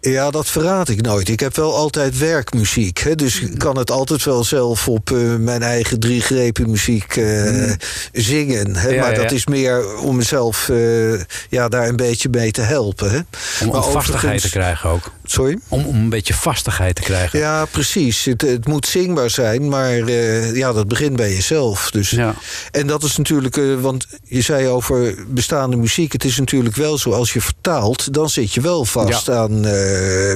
Ja, 0.00 0.30
dat 0.30 0.46
verraad 0.46 0.88
ik 0.88 1.02
nooit. 1.02 1.28
Ik 1.28 1.40
heb 1.40 1.56
wel 1.56 1.76
altijd 1.76 2.18
werkmuziek. 2.18 2.98
Hè, 2.98 3.14
dus 3.14 3.40
ik 3.40 3.58
kan 3.58 3.78
het 3.78 3.90
altijd 3.90 4.24
wel 4.24 4.44
zelf 4.44 4.88
op 4.88 5.10
eh, 5.10 5.18
mijn 5.36 5.62
eigen 5.62 6.00
drie 6.00 6.20
grepen 6.20 6.70
muziek 6.70 7.16
eh, 7.16 7.72
zingen. 8.12 8.76
Hè, 8.76 8.88
Mm. 8.90 8.96
Ja, 8.96 9.00
maar 9.00 9.14
ja. 9.14 9.22
dat 9.22 9.32
is 9.32 9.46
meer 9.46 9.96
om 9.96 10.16
mezelf 10.16 10.68
eh, 10.68 11.20
ja, 11.48 11.68
daar 11.68 11.88
een 11.88 11.96
beetje 11.96 12.28
mee 12.28 12.50
te 12.50 12.60
helpen. 12.60 13.10
Hè. 13.10 13.18
Om, 13.64 13.70
om 13.70 13.82
vastigheid 13.82 14.40
te 14.40 14.50
krijgen 14.50 14.90
ook. 14.90 15.12
Sorry? 15.24 15.58
Om, 15.68 15.84
om 15.84 15.94
een 15.94 16.08
beetje 16.08 16.34
vastigheid 16.34 16.94
te 16.94 17.02
krijgen. 17.02 17.38
Ja, 17.38 17.64
precies. 17.64 18.24
Het, 18.24 18.40
het 18.40 18.66
moet 18.66 18.86
zingbaar 18.86 19.30
zijn, 19.30 19.68
maar 19.68 20.10
ja, 20.54 20.72
dat 20.72 20.88
begint 20.88 21.16
bij 21.16 21.32
jezelf. 21.32 21.90
Dus. 21.90 22.10
Ja. 22.10 22.34
En 22.70 22.86
dat 22.86 23.02
is 23.02 23.16
natuurlijk, 23.16 23.60
want 23.80 24.06
je 24.24 24.40
zei 24.40 24.68
over 24.68 25.14
bestaande 25.26 25.76
muziek. 25.76 26.12
Het 26.12 26.24
is 26.24 26.38
natuurlijk 26.38 26.76
wel 26.76 26.98
zo, 26.98 27.10
als 27.10 27.32
je 27.32 27.40
vertaalt, 27.40 28.14
dan 28.14 28.30
zit 28.30 28.54
je 28.54 28.60
wel 28.60 28.84
vast 28.84 29.30
aan, 29.30 29.64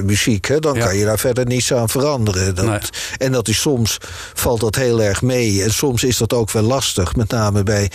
muziek. 0.03 0.45
Hè? 0.47 0.59
Dan 0.59 0.75
Ja. 0.75 0.85
kan 0.85 0.97
je 0.97 1.05
daar 1.05 1.19
verder 1.19 1.45
niets 1.45 1.73
aan 1.73 1.89
veranderen. 1.89 2.55
Dat, 2.55 2.65
Nee. 2.65 2.79
En 3.17 3.31
dat 3.31 3.47
is 3.47 3.61
soms 3.61 3.97
valt 4.33 4.59
dat 4.59 4.75
heel 4.75 5.01
erg 5.01 5.21
mee. 5.21 5.63
En 5.63 5.73
soms 5.73 6.03
is 6.03 6.17
dat 6.17 6.33
ook 6.33 6.51
wel 6.51 6.63
lastig. 6.63 7.15
Met 7.15 7.29
name 7.31 7.63
bij 7.63 7.91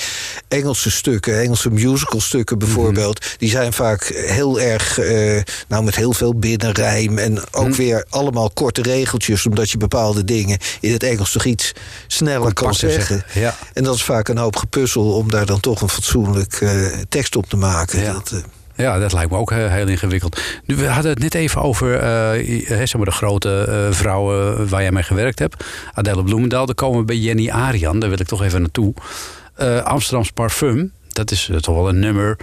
Engelse 0.49 0.90
stukken, 0.90 1.40
Engelse 1.40 1.70
musicalstukken 1.70 2.59
bijvoorbeeld. 2.59 3.27
Die 3.38 3.51
zijn 3.51 3.73
vaak 3.73 4.05
heel 4.14 4.61
erg, 4.61 4.99
eh, 4.99 5.42
nou 5.68 5.85
met 5.85 5.96
heel 5.96 6.12
veel 6.12 6.35
binnenrijm. 6.35 7.18
En 7.18 7.38
ook 7.53 7.75
weer 7.75 8.05
allemaal 8.09 8.51
korte 8.51 8.83
regeltjes. 8.83 9.46
Omdat 9.46 9.70
je 9.70 9.77
bepaalde 9.77 10.25
dingen 10.25 10.59
in 10.81 10.92
het 10.92 11.03
Engels 11.03 11.33
toch 11.33 11.44
iets 11.44 11.73
sneller 12.07 12.53
kan 12.55 12.75
zeggen. 12.75 13.01
zeggen, 13.07 13.40
ja. 13.40 13.57
En 13.73 13.85
dat 13.85 13.94
is 13.94 14.03
vaak 14.03 14.29
een 14.29 14.38
hoop 14.38 14.57
gepuzzel 14.57 15.12
om 15.14 15.31
daar 15.31 15.46
dan 15.46 15.61
toch 15.61 15.81
een 15.81 15.88
fatsoenlijk 15.88 16.53
eh, 16.61 16.70
tekst 17.09 17.37
op 17.37 17.46
te 17.49 17.57
maken. 17.57 18.01
Ja. 18.03 18.12
Dat, 18.12 18.31
eh, 18.33 18.38
Ja, 18.80 18.98
dat 18.98 19.12
lijkt 19.12 19.30
me 19.30 19.36
ook 19.36 19.50
eh, 19.50 19.72
heel 19.72 19.86
ingewikkeld. 19.86 20.40
We 20.66 20.86
hadden 20.86 21.10
het 21.10 21.20
net 21.20 21.34
even 21.34 21.62
over 21.62 21.88
maar 22.96 23.04
de 23.04 23.10
grote 23.10 23.88
vrouwen 23.90 24.68
waar 24.68 24.83
jij 24.83 24.92
mee 24.92 25.02
gewerkt 25.02 25.38
hebt. 25.38 25.64
Adele 25.94 26.22
Bloemendaal. 26.22 26.66
Dan 26.66 26.74
komen 26.74 26.98
we 26.98 27.04
bij 27.04 27.16
Jenny 27.16 27.50
Arian. 27.50 27.98
Daar 28.00 28.08
wil 28.08 28.20
ik 28.20 28.26
toch 28.26 28.42
even 28.42 28.60
naartoe. 28.60 28.94
Amsterdams 29.85 30.31
Parfum. 30.31 30.92
Dat 31.08 31.31
is 31.31 31.50
toch 31.60 31.74
wel 31.74 31.88
een 31.88 31.98
nummer 31.98 32.37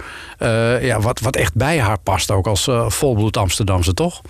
ja, 0.80 1.00
wat, 1.00 1.20
wat 1.20 1.36
echt 1.36 1.54
bij 1.54 1.80
haar 1.80 1.98
past. 1.98 2.30
Ook 2.30 2.46
als 2.46 2.68
volbloed 2.86 3.36
Amsterdamse, 3.36 3.94
toch? 3.94 4.20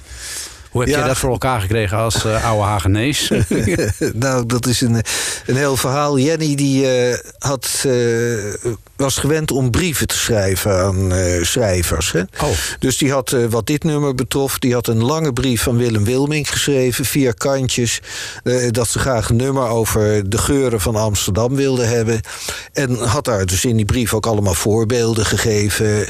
Hoe 0.71 0.81
heb 0.81 0.91
Ja. 0.91 0.99
jij 0.99 1.07
dat 1.07 1.19
voor 1.19 1.31
elkaar 1.31 1.61
gekregen 1.61 1.99
als 1.99 2.25
eh, 2.25 2.45
oude 2.45 2.65
Hagenees? 2.65 3.31
nou, 4.15 4.47
dat 4.47 4.67
is 4.67 4.81
een, 4.81 5.03
een 5.47 5.57
heel 5.57 5.77
verhaal. 5.77 6.19
Jenny 6.19 6.55
die, 6.55 6.91
eh, 6.91 7.19
had, 7.39 7.85
eh, 7.87 8.73
was 8.97 9.17
gewend 9.17 9.51
om 9.51 9.71
brieven 9.71 10.07
te 10.07 10.19
schrijven 10.19 10.79
aan 10.79 11.13
schrijvers. 11.43 12.13
Hè? 12.13 12.21
Oh. 12.21 12.49
Dus 12.79 12.99
die 12.99 13.13
had, 13.13 13.37
wat 13.51 13.67
dit 13.67 13.85
nummer 13.85 14.15
betrof... 14.15 14.59
die 14.59 14.75
had 14.75 14.87
een 14.87 15.05
lange 15.05 15.33
brief 15.33 15.63
van 15.63 15.77
Willem 15.77 16.05
Wilming 16.05 16.51
geschreven... 16.51 17.05
vier 17.05 17.35
kantjes, 17.35 18.01
dat 18.71 18.89
ze 18.89 18.99
graag 18.99 19.29
een 19.29 19.37
nummer 19.37 19.69
over 19.69 20.31
de 20.31 20.39
geuren 20.39 20.81
van 20.81 20.97
Amsterdam 20.97 21.55
wilde 21.55 21.85
hebben. 21.85 22.21
En 22.73 22.95
had 22.95 23.25
daar 23.25 23.47
dus 23.47 23.65
in 23.65 23.77
die 23.77 23.85
brief 23.85 24.15
ook 24.15 24.27
allemaal 24.27 24.55
voorbeelden 24.55 25.27
gegeven. 25.27 26.07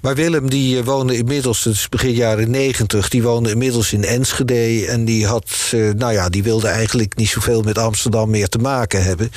Maar 0.00 0.14
Willem 0.14 0.50
die 0.50 0.84
woonde 0.84 1.16
inmiddels, 1.16 1.64
het 1.64 1.74
is 1.74 1.88
begin 1.88 2.12
jaren 2.12 2.50
negentig... 2.50 3.08
die 3.08 3.22
woonde 3.22 3.50
inmiddels 3.50 3.92
in 3.92 3.95
Enschede... 4.04 4.86
en 4.86 5.04
die, 5.04 5.26
had, 5.26 5.70
eh, 5.70 5.90
nou 5.90 6.12
ja, 6.12 6.28
die 6.28 6.42
wilde 6.42 6.68
eigenlijk 6.68 7.16
niet 7.16 7.28
zoveel 7.28 7.62
met 7.62 7.78
Amsterdam 7.78 8.30
meer 8.30 8.48
te 8.48 8.58
maken 8.58 9.02
hebben. 9.02 9.30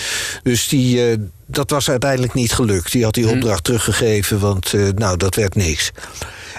Dus 0.43 0.67
die... 0.67 1.17
dat 1.51 1.69
was 1.69 1.89
uiteindelijk 1.89 2.33
niet 2.33 2.53
gelukt. 2.53 2.91
Die 2.91 3.03
had 3.03 3.13
die 3.13 3.29
opdracht 3.29 3.63
teruggegeven, 3.63 4.39
want 4.39 4.73
eh, 4.73 4.87
nou, 4.95 5.17
dat 5.17 5.35
werd 5.35 5.55
niks. 5.55 5.91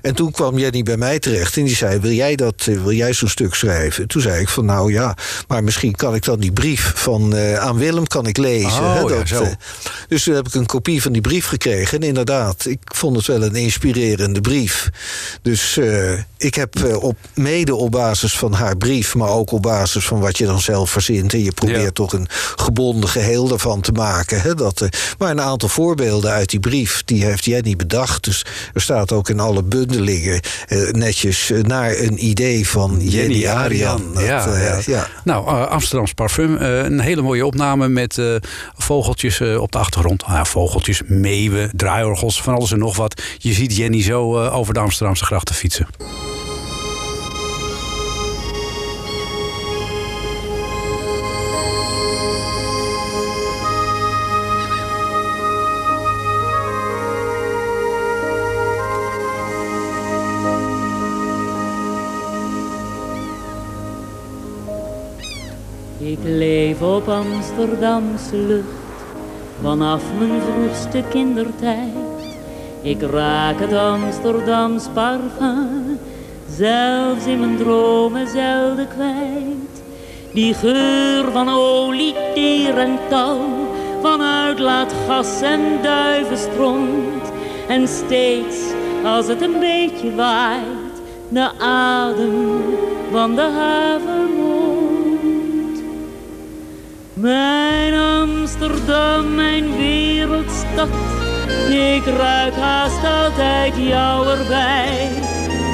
En 0.02 0.14
toen 0.14 0.30
kwam 0.30 0.58
Jenny 0.58 0.82
bij 0.82 0.96
mij 0.96 1.18
terecht 1.18 1.56
en 1.56 1.64
die 1.64 1.76
zei: 1.76 1.98
Wil 2.00 2.10
jij, 2.10 2.36
dat, 2.36 2.54
eh, 2.68 2.82
wil 2.82 2.92
jij 2.92 3.12
zo'n 3.12 3.28
stuk 3.28 3.54
schrijven? 3.54 4.08
Toen 4.08 4.22
zei 4.22 4.40
ik 4.40 4.48
van 4.48 4.64
nou 4.64 4.92
ja, 4.92 5.16
maar 5.48 5.64
misschien 5.64 5.94
kan 5.94 6.14
ik 6.14 6.24
dan 6.24 6.40
die 6.40 6.52
brief 6.52 6.92
van 6.96 7.34
eh, 7.34 7.56
aan 7.56 7.76
Willem 7.76 8.06
kan 8.06 8.26
ik 8.26 8.36
lezen. 8.36 8.82
Oh, 8.82 8.94
hè, 8.94 9.06
dat, 9.06 9.56
dus 10.08 10.22
toen 10.22 10.34
heb 10.34 10.46
ik 10.46 10.54
een 10.54 10.66
kopie 10.66 11.02
van 11.02 11.12
die 11.12 11.22
brief 11.22 11.46
gekregen. 11.46 12.00
En 12.00 12.06
inderdaad, 12.06 12.66
ik 12.66 12.80
vond 12.84 13.16
het 13.16 13.26
wel 13.26 13.42
een 13.42 13.54
inspirerende 13.56 14.40
brief. 14.40 14.90
Dus 15.42 15.78
ik 16.36 16.54
heb 16.54 16.98
op, 17.00 17.16
mede 17.34 17.74
op 17.74 17.90
basis 17.90 18.38
van 18.38 18.52
haar 18.52 18.76
brief, 18.76 19.14
maar 19.14 19.28
ook 19.28 19.52
op 19.52 19.62
basis 19.62 20.04
van 20.04 20.20
wat 20.20 20.38
je 20.38 20.46
dan 20.46 20.60
zelf 20.60 20.90
verzint. 20.90 21.32
En 21.32 21.42
je 21.42 21.52
probeert 21.52 21.82
Ja. 21.82 21.90
toch 21.90 22.12
een 22.12 22.28
gebonden 22.56 23.08
geheel 23.08 23.50
ervan 23.50 23.80
te 23.80 23.92
maken. 23.92 24.40
Hè, 24.40 24.54
dat, 24.54 24.79
maar 25.18 25.30
een 25.30 25.40
aantal 25.40 25.68
voorbeelden 25.68 26.30
uit 26.30 26.50
die 26.50 26.60
brief, 26.60 27.02
die 27.04 27.24
heeft 27.24 27.44
Jenny 27.44 27.76
bedacht. 27.76 28.24
Dus 28.24 28.44
er 28.74 28.80
staat 28.80 29.12
ook 29.12 29.28
in 29.28 29.40
alle 29.40 29.62
bundelingen 29.62 30.40
eh, 30.68 30.90
netjes 30.90 31.50
eh, 31.50 31.62
naar 31.62 31.98
een 31.98 32.24
idee 32.26 32.68
van 32.68 32.98
Jenny, 33.00 33.46
Arian. 33.46 34.14
Dat, 34.14 34.22
ja, 34.22 34.46
eh, 34.46 34.62
ja. 34.64 34.80
ja. 34.86 35.06
Nou, 35.24 35.46
eh, 35.46 35.66
Amsterdams 35.66 36.12
Parfum. 36.12 36.56
een 36.60 37.00
hele 37.00 37.22
mooie 37.22 37.46
opname 37.46 37.88
met 37.88 38.18
vogeltjes 38.76 39.40
op 39.40 39.72
de 39.72 39.78
achtergrond. 39.78 40.24
Ah, 40.24 40.44
vogeltjes, 40.44 41.02
meeuwen, 41.06 41.70
draaiorgels, 41.72 42.42
van 42.42 42.54
alles 42.54 42.72
en 42.72 42.78
nog 42.78 42.96
wat. 42.96 43.22
Je 43.38 43.52
ziet 43.52 43.76
Jenny 43.76 44.02
zo 44.02 44.48
over 44.48 44.74
de 44.74 44.80
Amsterdamse 44.80 45.24
grachten 45.24 45.54
fietsen. 45.54 45.86
Ik 66.02 66.18
leef 66.22 66.82
op 66.82 67.08
Amsterdamse 67.08 68.36
lucht 68.36 68.66
vanaf 69.62 70.02
mijn 70.18 70.40
vroegste 70.40 71.02
kindertijd. 71.10 72.38
Ik 72.82 73.02
raak 73.02 73.60
het 73.60 73.72
Amsterdams 73.72 74.88
parfum 74.94 75.98
zelfs 76.56 77.26
in 77.26 77.40
mijn 77.40 77.56
dromen 77.56 78.28
zelden 78.28 78.88
kwijt. 78.88 79.82
Die 80.32 80.54
geur 80.54 81.30
van 81.32 81.48
olie, 81.48 82.14
teer 82.34 82.78
en 82.78 82.98
touw, 83.08 83.68
van 84.02 84.22
uitlaatgas 84.22 85.40
en 85.40 85.60
duivenstront. 85.82 87.32
En 87.68 87.88
steeds 87.88 88.56
als 89.04 89.26
het 89.26 89.42
een 89.42 89.58
beetje 89.58 90.14
waait, 90.14 91.02
de 91.28 91.50
adem 91.58 92.62
van 93.10 93.34
de 93.34 93.40
havermond. 93.40 94.59
Mijn 97.14 97.94
Amsterdam, 97.94 99.34
mijn 99.34 99.76
wereldstad, 99.76 100.88
ik 101.68 102.04
ruik 102.04 102.54
haast 102.54 103.04
altijd 103.04 103.76
jou 103.76 104.28
erbij. 104.28 105.10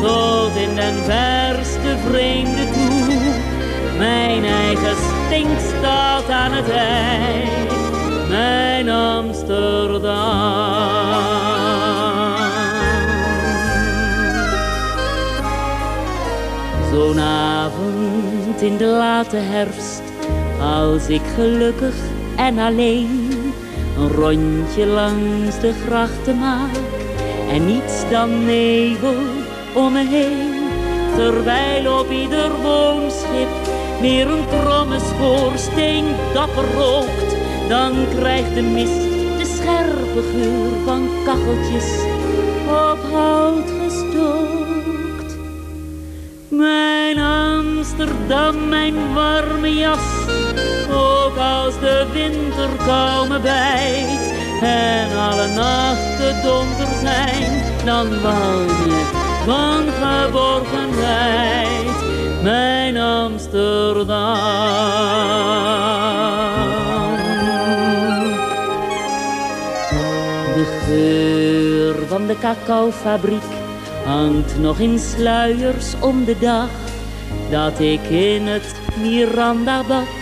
Tot 0.03 0.57
in 0.57 0.75
den 0.75 0.95
verste 0.95 1.97
vreemde 2.09 2.71
toe, 2.73 3.35
mijn 3.99 4.45
eigen 4.45 4.97
stinkstad 5.27 6.31
aan 6.31 6.53
het 6.53 6.71
ei. 6.71 7.49
Mijn 8.29 8.91
Amsterdam. 8.91 10.15
Zo'n 16.93 17.21
avond 17.21 18.63
in 18.63 18.77
de 18.77 18.85
late 18.85 19.37
herfst, 19.37 19.96
als 20.61 21.09
ik 21.09 21.23
gelukkig 21.35 21.95
en 22.37 22.59
alleen 22.59 23.53
een 23.99 24.13
rondje 24.13 24.87
langs 24.87 25.61
de 25.61 25.73
grachten 25.87 26.39
maak 26.39 26.77
en 27.51 27.67
niets 27.67 28.11
dan 28.11 28.45
nevel 28.45 29.17
om 29.75 29.93
me 29.93 30.07
heen. 30.09 30.55
Terwijl 31.17 31.99
op 31.99 32.11
ieder 32.11 32.51
woonschip 32.63 33.49
weer 34.01 34.31
een 34.31 34.45
kromme 34.49 34.99
schoorsteen 34.99 36.05
dapper 36.33 36.65
rookt, 36.75 37.37
dan 37.69 37.93
krijgt 38.19 38.55
de 38.55 38.63
mist 38.63 39.03
de 39.39 39.45
scherpe 39.57 40.23
geur 40.33 40.85
van 40.85 41.09
kacheltjes 41.25 42.05
op 42.67 42.99
hout 43.13 43.71
gestookt. 43.85 45.37
Mijn 46.49 47.19
Amsterdam, 47.19 48.69
mijn 48.69 49.15
warme 49.15 49.75
jas, 49.75 50.16
ook 50.91 51.37
als 51.37 51.79
de 51.81 52.07
winterkou 52.13 53.29
me 53.29 53.41
bijt 53.41 54.31
en 54.63 55.19
alle 55.19 55.47
nachten 55.47 56.43
donker 56.43 56.89
zijn, 57.01 57.63
dan 57.85 58.23
walm 58.23 58.67
je 58.87 59.05
van 59.45 59.85
geborgenheid, 60.03 61.87
mijn 62.43 62.97
Amsterdam. 62.97 64.37
De 70.55 70.65
geur 70.87 71.95
van 72.09 72.27
de 72.27 72.39
cacaofabriek 72.39 73.43
hangt 74.05 74.59
nog 74.59 74.79
in 74.79 74.99
sluiers 74.99 75.95
om 76.01 76.25
de 76.25 76.39
dag 76.39 76.69
dat 77.51 77.81
ik 77.81 78.03
in 78.09 78.47
het 78.47 78.75
Miranda 79.03 79.83
bad. 79.89 80.16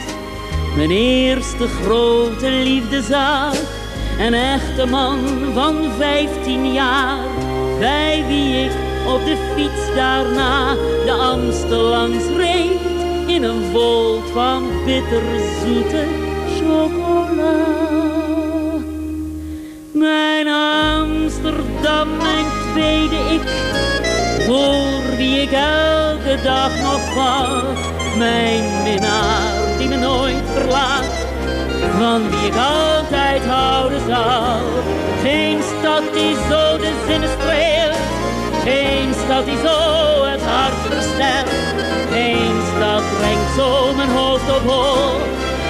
Mijn 0.77 0.91
eerste 0.91 1.69
grote 1.69 2.51
liefde 2.51 3.03
zag. 3.03 3.55
Een 4.19 4.35
echte 4.35 4.87
man 4.87 5.19
van 5.55 5.77
vijftien 5.99 6.73
jaar, 6.73 7.29
bij 7.79 8.25
wie 8.29 8.65
ik 8.65 8.71
op 9.07 9.25
de 9.25 9.37
fiets 9.55 9.95
daarna 9.95 10.75
de 11.05 11.13
Amstel 11.13 11.83
langs 11.83 12.25
reed. 12.37 12.81
In 13.27 13.43
een 13.43 13.63
volt 13.73 14.31
van 14.33 14.63
bitterzoete 14.85 16.05
chocola. 16.59 17.67
Mijn 19.93 20.49
Amsterdam, 20.49 22.17
mijn 22.17 22.47
tweede 22.73 23.17
ik, 23.17 23.43
voor 24.47 25.17
wie 25.17 25.41
ik 25.41 25.53
elke 25.53 26.43
dag 26.43 26.81
nog 26.83 27.15
wacht. 27.15 28.17
Mijn 28.19 28.83
minnaar 28.83 29.65
die 29.79 29.89
me 29.89 29.97
nooit 29.97 30.24
verlaat, 30.55 31.15
van 31.99 32.31
wie 32.31 32.47
ik 32.47 32.57
altijd 32.57 33.43
houden 33.47 34.01
zal. 34.09 34.61
Geen 35.23 35.59
stad 35.79 36.03
die 36.13 36.37
zo 36.51 36.79
de 36.79 36.93
zinnen 37.07 37.29
streelt, 37.39 38.03
geen 38.65 39.11
stad 39.25 39.45
die 39.45 39.59
zo 39.67 39.79
het 40.25 40.43
hart 40.43 40.79
versterkt. 40.89 41.53
Geen 42.13 42.57
stad 42.77 43.03
brengt 43.19 43.51
zo 43.57 43.95
mijn 43.97 44.09
hoofd 44.09 44.49
op 44.57 44.65
hoog, 44.71 45.23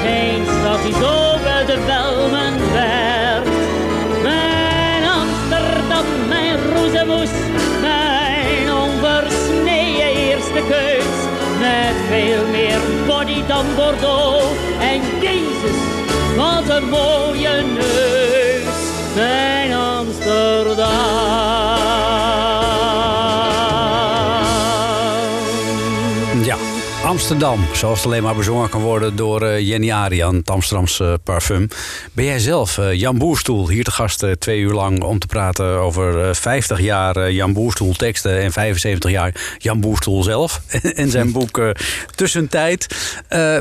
geen 0.05 0.43
stad 0.61 0.83
die 0.83 0.95
zo 0.95 1.35
de 1.67 1.79
velmen 1.87 2.73
werkt. 2.73 3.49
Mijn 4.23 5.03
Amsterdam, 5.05 6.05
mijn 6.29 6.57
roezemoes, 6.75 7.31
mijn 7.81 8.73
onversneden 8.73 10.15
eerste 10.17 10.63
keus. 10.69 11.14
Met 11.65 11.97
veel 12.09 12.47
meer 12.47 12.81
body 13.07 13.47
dan 13.47 13.67
Bordeaux. 13.77 14.45
En 14.81 15.01
Jezus, 15.21 15.81
wat 16.37 16.77
een 16.77 16.89
mooie 16.89 17.63
neus. 17.63 18.79
Mijn 19.15 19.73
Amsterdam. 19.73 20.74
Amsterdam, 27.15 27.67
zoals 27.73 27.99
het 27.99 28.07
alleen 28.07 28.23
maar 28.23 28.35
bezongen 28.35 28.69
kan 28.69 28.81
worden 28.81 29.17
door 29.17 29.43
eh, 29.43 29.69
Jenny 29.69 29.91
Arian, 29.91 30.35
het 30.35 30.51
Amsterdamse 30.51 31.05
eh, 31.05 31.15
parfum. 31.25 31.69
Ben 32.15 32.25
jij 32.25 32.39
zelf, 32.39 32.79
eh, 32.79 32.93
Jan 32.93 33.19
Boerstoel, 33.19 33.69
hier 33.69 33.85
te 33.85 33.91
gast 33.91 34.27
twee 34.39 34.59
uur 34.59 34.73
lang 34.73 35.03
om 35.03 35.19
te 35.19 35.27
praten 35.27 35.67
over 35.67 36.29
eh, 36.29 36.35
50 36.35 36.81
jaar 36.81 37.31
Jan 37.33 37.53
Boerstoel 37.53 37.93
teksten 37.93 38.41
en 38.41 38.53
75 38.53 39.11
jaar 39.11 39.57
Jan 39.59 39.81
Boerstoel 39.81 40.23
zelf 40.23 40.61
en 40.83 41.11
zijn 41.11 41.33
boek 41.33 41.59
eh, 41.59 41.71
Tussentijd. 42.15 42.87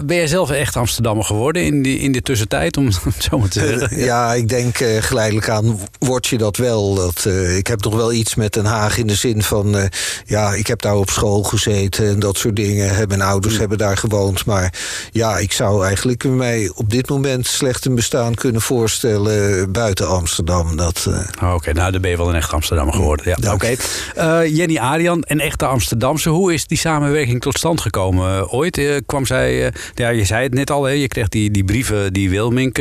Ben 0.05 0.15
jij 0.15 0.27
zelf 0.27 0.51
echt 0.51 0.75
Amsterdammer 0.75 1.25
geworden 1.25 1.65
in, 1.65 1.81
die, 1.81 1.99
in 1.99 2.11
de 2.11 2.21
tussentijd, 2.21 2.77
om 2.77 2.85
het 3.03 3.23
zo 3.29 3.37
maar 3.37 3.49
te 3.49 3.59
zeggen? 3.59 3.97
Ja, 3.97 4.33
ik 4.33 4.49
denk 4.49 4.77
geleidelijk 4.99 5.49
aan 5.49 5.79
word 5.99 6.27
je 6.27 6.37
dat 6.37 6.57
wel. 6.57 6.95
Dat, 6.95 7.25
ik 7.55 7.67
heb 7.67 7.83
nog 7.83 7.95
wel 7.95 8.13
iets 8.13 8.35
met 8.35 8.53
Den 8.53 8.65
Haag 8.65 8.97
in 8.97 9.07
de 9.07 9.15
zin 9.15 9.43
van... 9.43 9.89
ja, 10.25 10.53
ik 10.53 10.67
heb 10.67 10.81
daar 10.81 10.95
op 10.95 11.09
school 11.09 11.43
gezeten 11.43 12.07
en 12.07 12.19
dat 12.19 12.37
soort 12.37 12.55
dingen. 12.55 13.07
Mijn 13.07 13.23
ouders 13.43 13.59
hebben 13.69 13.77
daar 13.87 13.97
gewoond. 13.97 14.45
Maar 14.45 14.73
ja, 15.11 15.37
ik 15.37 15.51
zou 15.51 15.85
eigenlijk 15.85 16.23
mij 16.23 16.71
op 16.75 16.89
dit 16.89 17.09
moment 17.09 17.47
slecht 17.47 17.85
een 17.85 17.95
bestaan 17.95 18.33
kunnen 18.35 18.61
voorstellen... 18.61 19.71
buiten 19.71 20.07
Amsterdam. 20.07 20.75
Dat, 20.75 21.07
eh, 21.39 21.53
Oké, 21.53 21.73
nou 21.73 21.91
dan 21.91 22.01
ben 22.01 22.09
je 22.09 22.17
wel 22.17 22.29
een 22.29 22.35
echt 22.35 22.51
Amsterdammer 22.53 22.95
geworden. 22.95 23.35
Ja, 23.41 23.53
oké. 23.53 23.75
Eh, 24.15 24.55
Jenny 24.55 24.77
Arian, 24.77 25.23
een 25.27 25.39
echte 25.39 25.65
Amsterdamse. 25.65 26.29
Hoe 26.29 26.53
is 26.53 26.67
die 26.67 26.77
samenwerking 26.77 27.41
tot 27.41 27.57
stand 27.57 27.81
gekomen? 27.81 28.37
Eh, 28.37 28.53
ooit 28.53 29.01
kwam 29.05 29.25
zij, 29.25 29.73
ja, 29.95 30.09
je 30.09 30.25
zei 30.25 30.43
het 30.43 30.53
net 30.53 30.71
al, 30.71 30.83
hè, 30.83 30.91
je 30.91 31.07
kreeg 31.07 31.29
die, 31.29 31.51
die 31.51 31.63
brieven 31.63 32.13
die 32.13 32.29
Wilmink 32.29 32.79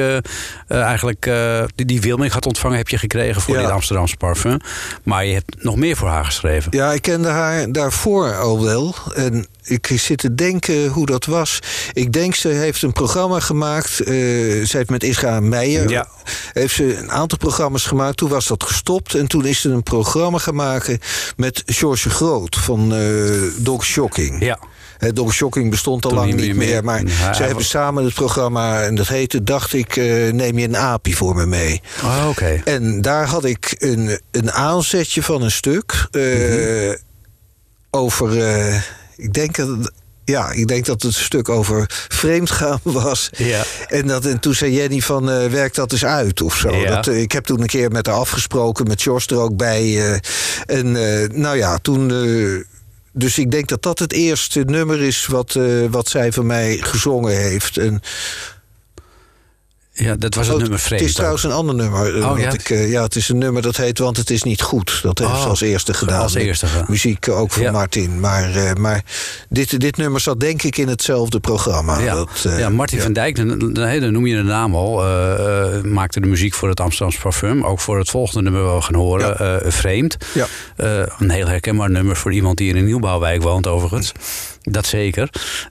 eigenlijk, 0.68 1.30
die, 1.74 1.86
die 1.86 2.00
Wilmink 2.00 2.32
had 2.32 2.46
ontvangen, 2.46 2.76
heb 2.76 2.88
je 2.88 2.98
gekregen 2.98 3.42
voor 3.42 3.54
Ja. 3.54 3.60
dit 3.60 3.70
Amsterdamse 3.70 4.16
parfum. 4.16 4.56
Maar 5.02 5.26
je 5.26 5.32
hebt 5.32 5.62
nog 5.62 5.76
meer 5.76 5.96
voor 5.96 6.08
haar 6.08 6.24
geschreven. 6.24 6.76
Ja, 6.76 6.92
ik 6.92 7.02
kende 7.02 7.28
haar 7.28 7.72
daarvoor 7.72 8.34
al 8.34 8.62
wel. 8.64 8.94
En 9.14 9.46
ik 9.64 9.86
zit 9.94 10.18
te 10.18 10.34
denken 10.34 10.51
hoe 10.92 11.06
dat 11.06 11.24
was. 11.24 11.58
Ik 11.92 12.12
denk, 12.12 12.34
ze 12.34 12.48
heeft 12.48 12.82
een 12.82 12.92
programma 12.92 13.40
gemaakt. 13.40 14.00
eh 14.00 14.14
ze 14.64 14.70
heeft 14.76 14.90
met 14.90 15.02
Isra 15.04 15.40
Meijer... 15.40 15.90
Ja. 15.90 16.08
heeft 16.52 16.74
ze 16.74 16.96
een 16.96 17.10
aantal 17.10 17.38
programma's 17.38 17.84
gemaakt. 17.84 18.16
Toen 18.16 18.28
was 18.28 18.46
dat 18.46 18.62
gestopt. 18.64 19.14
En 19.14 19.26
toen 19.26 19.44
is 19.46 19.60
ze 19.60 19.68
een 19.70 19.82
programma 19.82 20.38
maken... 20.52 20.98
met 21.36 21.62
George 21.66 22.10
Groot 22.10 22.56
van 22.56 22.94
eh 22.94 23.02
Dog 23.56 23.84
Shocking. 23.84 24.44
Ja. 24.44 24.58
Dog 25.12 25.34
Shocking 25.34 25.70
bestond 25.70 26.04
al 26.04 26.10
lang 26.12 26.26
niet 26.34 26.36
meer, 26.36 26.54
meer. 26.56 26.84
Maar 26.84 27.02
ja, 27.06 27.32
ze 27.34 27.38
hebben 27.42 27.56
was- 27.58 27.68
samen 27.68 28.04
het 28.04 28.14
programma... 28.14 28.82
en 28.82 28.94
dat 28.94 29.08
heette, 29.08 29.42
dacht 29.42 29.72
ik, 29.72 29.96
eh, 29.96 30.32
neem 30.32 30.58
je 30.58 30.64
een 30.66 30.76
aapje 30.76 31.14
voor 31.16 31.34
me 31.34 31.46
mee. 31.46 31.80
Oh, 32.04 32.26
Oké. 32.28 32.60
En 32.64 33.00
daar 33.00 33.26
had 33.26 33.44
ik 33.44 33.74
een, 33.78 34.20
een 34.30 34.52
aanzetje 34.52 35.22
van 35.22 35.42
een 35.42 35.50
stuk 35.50 36.06
Mhm. 36.10 36.94
over. 37.90 38.36
ik 39.16 39.32
denk 39.32 39.56
dat. 39.56 39.92
Ja, 40.24 40.50
ik 40.50 40.68
denk 40.68 40.86
dat 40.86 41.02
het 41.02 41.14
een 41.14 41.22
stuk 41.24 41.48
over 41.48 41.84
vreemdgaan 42.08 42.80
was. 42.82 43.30
Ja. 43.36 43.64
En, 43.88 44.06
dat, 44.06 44.24
en 44.24 44.40
toen 44.40 44.54
zei 44.54 44.72
Jenny 44.72 45.00
van, 45.00 45.30
eh 45.30 45.46
werk 45.46 45.74
dat 45.74 45.92
eens 45.92 46.04
uit 46.04 46.42
of 46.42 46.56
zo. 46.56 46.74
Ja. 46.74 46.94
Dat, 46.94 47.06
eh, 47.06 47.20
ik 47.20 47.32
heb 47.32 47.44
toen 47.44 47.60
een 47.60 47.66
keer 47.66 47.90
met 47.90 48.06
haar 48.06 48.16
afgesproken, 48.16 48.86
met 48.86 49.02
Jos 49.02 49.26
er 49.26 49.38
ook 49.38 49.56
bij. 49.56 49.82
eh, 49.82 50.18
en 50.66 50.92
nou 51.40 51.56
ja, 51.56 51.78
toen... 51.78 52.08
dus 53.12 53.38
ik 53.38 53.50
denk 53.50 53.68
dat 53.68 53.82
dat 53.82 53.98
het 53.98 54.12
eerste 54.12 54.60
nummer 54.60 55.00
is 55.00 55.26
wat, 55.26 55.58
wat 55.90 56.08
zij 56.08 56.32
van 56.32 56.46
mij 56.46 56.76
gezongen 56.80 57.36
heeft. 57.36 57.76
En, 57.76 58.00
Ja, 60.02 60.16
dat 60.16 60.34
was 60.34 60.46
het 60.46 60.54
Oh, 60.54 60.60
nummer 60.60 60.78
Het 60.78 60.86
vreemd. 60.86 61.02
is 61.02 61.14
trouwens 61.14 61.44
een 61.44 61.52
ander 61.52 61.74
nummer. 61.74 62.18
eh, 62.20 62.30
Oh, 62.30 62.38
ja? 62.38 62.52
ik, 62.52 62.70
eh, 62.70 62.90
ja, 62.90 63.02
het 63.02 63.16
is 63.16 63.28
een 63.28 63.38
nummer 63.38 63.62
dat 63.62 63.76
heet 63.76 63.98
Want 63.98 64.16
het 64.16 64.30
is 64.30 64.42
niet 64.42 64.62
goed. 64.62 65.00
Dat 65.02 65.18
heeft 65.18 65.30
Oh, 65.30 65.42
ze 65.42 65.48
als 65.48 65.60
eerste 65.60 65.94
gedaan. 65.94 66.20
als 66.22 66.34
eerste 66.34 66.66
gedaan. 66.66 66.84
Muziek 66.88 67.28
ook 67.28 67.52
van 67.52 67.62
Ja. 67.62 67.70
Martin. 67.70 68.20
Maar, 68.20 68.54
eh, 68.54 68.72
maar 68.74 69.02
dit, 69.48 69.80
dit 69.80 69.96
nummer 69.96 70.20
zat 70.20 70.40
denk 70.40 70.62
ik 70.62 70.76
in 70.76 70.88
hetzelfde 70.88 71.40
programma. 71.40 71.98
Ja, 72.00 72.14
Dat, 72.14 72.44
eh, 72.46 72.58
ja 72.58 72.68
Martin 72.70 72.96
ja. 72.98 73.02
van 73.04 73.12
Dijk, 73.12 73.36
dan, 73.36 74.12
noem 74.12 74.26
je 74.26 74.36
de 74.36 74.42
naam 74.42 74.74
al, 74.74 75.02
eh, 75.04 75.76
eh, 75.76 75.82
maakte 75.84 76.20
de 76.20 76.26
muziek 76.26 76.54
voor 76.54 76.68
het 76.68 76.80
Amsterdamse 76.80 77.20
parfum. 77.20 77.64
Ook 77.64 77.80
voor 77.80 77.98
het 77.98 78.10
volgende 78.10 78.50
nummer 78.50 78.74
we 78.74 78.80
gaan 78.82 78.94
horen, 78.94 79.38
eh, 79.38 79.70
Vreemd. 79.70 80.16
Ja. 80.34 80.46
Eh, 80.76 81.02
een 81.18 81.30
heel 81.30 81.46
herkenbaar 81.46 81.90
nummer 81.90 82.16
voor 82.16 82.32
iemand 82.32 82.58
die 82.58 82.68
in 82.68 82.76
een 82.76 82.84
nieuwbouwwijk 82.84 83.42
woont 83.42 83.66
overigens. 83.66 84.12
Dat 84.62 84.86
zeker. 84.86 85.28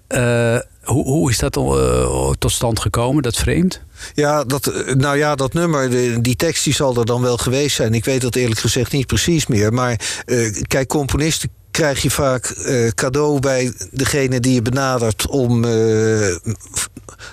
Eh, 0.07 0.55
hoe, 0.84 1.03
hoe 1.03 1.29
is 1.29 1.38
dat 1.38 1.57
eh, 1.57 2.29
tot 2.29 2.51
stand 2.51 2.79
gekomen, 2.79 3.23
dat 3.23 3.36
Vreemd? 3.36 3.82
Ja, 4.13 4.43
dat, 4.43 4.67
eh, 4.67 4.95
nou 4.95 5.17
ja, 5.17 5.36
dat 5.36 5.53
nummer, 5.53 5.89
die 6.21 6.36
tekst 6.36 6.63
die 6.63 6.73
zal 6.73 6.95
er 6.95 7.05
dan 7.05 7.21
wel 7.21 7.38
geweest 7.38 7.75
zijn. 7.75 7.93
Ik 7.93 8.05
weet 8.05 8.21
dat 8.21 8.36
eerlijk 8.36 8.59
gezegd 8.59 8.91
niet 8.91 9.07
precies 9.07 9.47
meer. 9.47 9.73
Maar 9.73 10.21
eh, 10.25 10.61
kijk, 10.67 10.88
componisten 10.88 11.49
krijg 11.71 12.01
je 12.01 12.09
vaak 12.09 12.55
cadeau 12.95 13.39
bij 13.39 13.73
degene 13.91 14.39
die 14.39 14.53
je 14.53 14.61
benadert 14.61 15.27
om. 15.27 15.65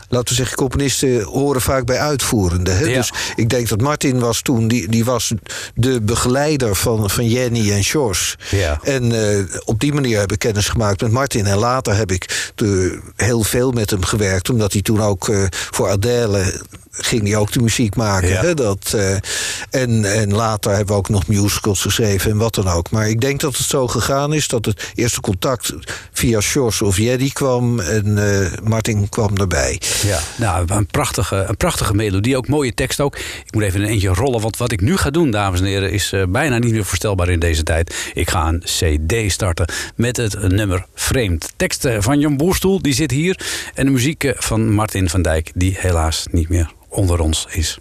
Laten 0.08 0.28
we 0.28 0.34
zeggen, 0.34 0.56
componisten 0.56 1.22
horen 1.22 1.60
vaak 1.60 1.84
bij 1.84 1.98
uitvoerenden. 1.98 2.76
Hè? 2.76 2.84
Ja. 2.84 2.94
Dus 2.94 3.12
ik 3.36 3.48
denk 3.48 3.68
dat 3.68 3.80
Martin 3.80 4.18
was 4.18 4.42
toen, 4.42 4.68
die, 4.68 4.88
die 4.88 5.04
was 5.04 5.32
de 5.74 6.00
begeleider 6.00 6.74
van, 6.74 7.10
van 7.10 7.28
Jenny 7.28 7.72
en 7.72 7.82
Sjors. 7.82 8.36
Ja. 8.50 8.80
En 8.82 9.12
eh, 9.12 9.44
op 9.64 9.80
die 9.80 9.92
manier 9.92 10.18
heb 10.18 10.32
ik 10.32 10.38
kennis 10.38 10.68
gemaakt 10.68 11.00
met 11.00 11.10
Martin. 11.10 11.46
En 11.46 11.58
later 11.58 11.96
heb 11.96 12.10
ik 12.10 12.52
de, 12.54 13.00
heel 13.16 13.42
veel 13.42 13.70
met 13.70 13.90
hem 13.90 14.04
gewerkt. 14.04 14.50
Omdat 14.50 14.72
hij 14.72 14.82
toen 14.82 15.02
ook 15.02 15.28
eh, 15.28 15.44
voor 15.50 15.88
Adele 15.88 16.60
ging 16.90 17.22
hij 17.22 17.36
ook 17.36 17.52
de 17.52 17.60
muziek 17.60 17.96
maken. 17.96 18.28
Ja. 18.28 18.40
Hè? 18.40 18.54
Dat, 18.54 18.92
eh, 18.94 19.12
en, 19.70 20.04
en 20.04 20.32
later 20.34 20.70
hebben 20.70 20.94
we 20.94 21.00
ook 21.00 21.08
nog 21.08 21.26
musicals 21.26 21.80
geschreven 21.80 22.30
en 22.30 22.36
wat 22.36 22.54
dan 22.54 22.68
ook. 22.68 22.90
Maar 22.90 23.08
ik 23.08 23.20
denk 23.20 23.40
dat 23.40 23.56
het 23.56 23.66
zo 23.66 23.88
gegaan 23.88 24.32
is 24.32 24.48
dat 24.48 24.64
het 24.64 24.90
eerste 24.94 25.20
contact 25.20 25.74
via 26.12 26.40
Sjors 26.40 26.82
of 26.82 26.96
Jeddy 26.96 27.32
kwam. 27.32 27.80
En 27.80 28.18
Martin 28.62 29.08
kwam 29.08 29.36
erbij. 29.36 29.77
Ja, 30.02 30.20
nou, 30.36 30.64
een 30.72 30.86
prachtige, 30.86 31.44
een 31.48 31.56
prachtige 31.56 31.94
melodie, 31.94 32.36
ook 32.36 32.48
mooie 32.48 32.74
tekst 32.74 33.00
ook. 33.00 33.16
Ik 33.16 33.54
moet 33.54 33.62
even 33.62 33.80
een 33.80 33.88
eentje 33.88 34.08
rollen, 34.08 34.40
want 34.40 34.56
wat 34.56 34.72
ik 34.72 34.80
nu 34.80 34.96
ga 34.96 35.10
doen, 35.10 35.30
dames 35.30 35.60
en 35.60 35.66
heren, 35.66 35.92
is 35.92 36.12
eh, 36.12 36.22
bijna 36.28 36.58
niet 36.58 36.72
meer 36.72 36.84
voorstelbaar 36.84 37.28
in 37.28 37.38
deze 37.38 37.62
tijd. 37.62 38.10
Ik 38.14 38.30
ga 38.30 38.48
een 38.48 38.62
CD 38.64 39.32
starten 39.32 39.68
met 39.94 40.16
het 40.16 40.48
nummer 40.48 40.86
Vreemd. 40.94 41.52
Tekst 41.56 41.84
eh, 41.84 41.96
van 42.00 42.20
Jan 42.20 42.36
Boerstoel, 42.36 42.82
die 42.82 42.94
zit 42.94 43.10
hier. 43.10 43.40
En 43.74 43.84
de 43.84 43.90
muziek 43.90 44.24
eh, 44.24 44.32
van 44.36 44.72
Martin 44.72 45.08
van 45.08 45.22
Dijk, 45.22 45.50
die 45.54 45.76
helaas 45.78 46.26
niet 46.30 46.48
meer 46.48 46.70
onder 46.88 47.20
ons 47.20 47.46
is. 47.50 47.78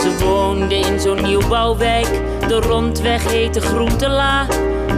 Ze 0.00 0.16
woonde 0.18 0.74
in 0.74 1.00
zo'n 1.00 1.22
nieuwbouwwijk, 1.22 2.08
de 2.48 2.60
rondweg 2.60 3.30
heette 3.30 3.60
Groentela. 3.60 4.46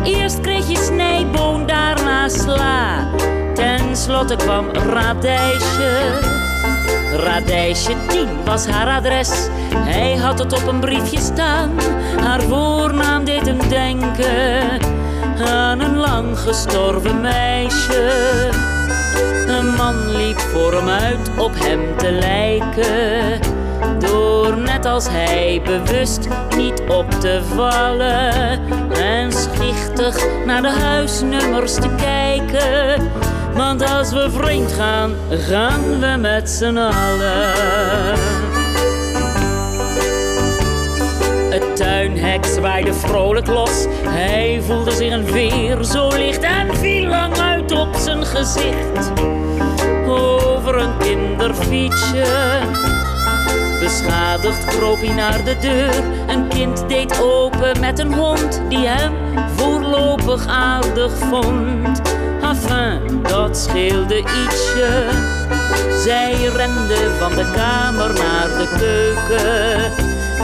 Eerst 0.09 0.41
kreeg 0.41 0.69
je 0.69 0.77
snijboon, 0.77 1.67
daarna 1.67 2.29
sla. 2.29 3.07
Ten 3.55 3.97
slotte 3.97 4.37
kwam 4.37 4.71
radijsje. 4.73 6.21
Radijsje 7.17 7.95
10 8.07 8.29
was 8.45 8.67
haar 8.67 8.97
adres. 8.97 9.49
Hij 9.75 10.17
had 10.17 10.39
het 10.39 10.53
op 10.53 10.67
een 10.67 10.81
briefje 10.81 11.21
staan. 11.21 11.71
Haar 12.21 12.43
voornaam 12.43 13.25
deed 13.25 13.47
hem 13.47 13.69
denken 13.69 14.81
aan 15.47 15.81
een 15.81 15.97
lang 15.97 16.39
gestorven 16.39 17.21
meisje. 17.21 18.11
Een 19.47 19.75
man 19.75 20.11
liep 20.17 20.39
voor 20.39 20.73
hem 20.73 20.89
uit 20.89 21.31
op 21.37 21.53
hem 21.55 21.97
te 21.97 22.11
lijken. 22.13 23.58
Door 23.99 24.57
net 24.57 24.85
als 24.85 25.09
hij 25.09 25.61
bewust 25.65 26.29
niet 26.57 26.83
op 26.89 27.11
te 27.11 27.41
vallen. 27.55 28.61
En 28.93 29.33
schichtig 29.33 30.27
naar 30.47 30.63
de 30.63 30.71
huisnummers 30.71 31.75
te 31.75 31.89
kijken. 31.97 33.11
Want 33.55 33.91
als 33.91 34.13
we 34.13 34.31
vreemd 34.31 34.73
gaan, 34.73 35.15
gaan 35.31 36.01
we 36.01 36.17
met 36.21 36.51
z'n 36.51 36.77
allen. 36.77 38.17
Het 41.51 41.77
tuinhek 41.77 42.45
zwaaide 42.45 42.95
vrolijk 42.95 43.47
los. 43.47 43.87
Hij 44.03 44.61
voelde 44.67 44.91
zich 44.91 45.13
een 45.13 45.27
veer 45.27 45.85
zo 45.85 46.09
licht 46.09 46.43
en 46.43 46.77
viel 46.77 47.07
lang 47.07 47.39
uit 47.39 47.73
op 47.73 47.95
zijn 47.97 48.27
gezicht. 48.27 49.13
Over 50.07 50.77
een 50.77 50.99
kinderfietsje. 50.99 52.25
Beschadigd 53.89 54.65
kroop 54.65 55.01
hij 55.01 55.15
naar 55.15 55.45
de 55.45 55.57
deur. 55.61 56.03
Een 56.27 56.49
kind 56.49 56.89
deed 56.89 57.21
open 57.21 57.81
met 57.81 57.99
een 57.99 58.15
hond 58.15 58.61
die 58.69 58.87
hem 58.87 59.15
voorlopig 59.57 60.47
aardig 60.47 61.13
vond. 61.19 62.03
Enfin, 62.43 63.23
dat 63.23 63.57
scheelde 63.57 64.19
ietsje. 64.19 65.09
Zij 66.05 66.35
rende 66.57 67.17
van 67.19 67.35
de 67.35 67.51
kamer 67.55 68.13
naar 68.13 68.49
de 68.59 68.69
keuken 68.79 69.93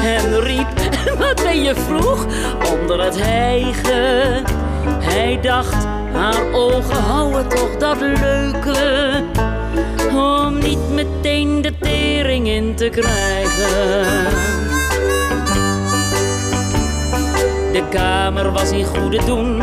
en 0.03 0.41
riep: 0.41 0.69
Wat 1.19 1.43
ben 1.43 1.63
je 1.63 1.75
vroeg 1.75 2.27
onder 2.73 3.05
het 3.05 3.23
hijgen? 3.23 4.45
Hij 4.87 5.39
dacht: 5.43 5.87
Haar 6.13 6.53
ogen 6.53 7.03
houden 7.03 7.49
toch 7.49 7.77
dat 7.77 8.01
leuke 8.01 9.23
om 10.17 10.59
niet 10.59 10.91
meteen 10.91 11.63
de 11.63 11.79
tering 11.79 12.49
in 12.49 12.75
te 12.75 12.89
krijgen. 12.89 14.05
De 17.73 17.83
kamer 17.91 18.53
was 18.53 18.71
in 18.71 18.85
goede 18.85 19.25
doen, 19.25 19.63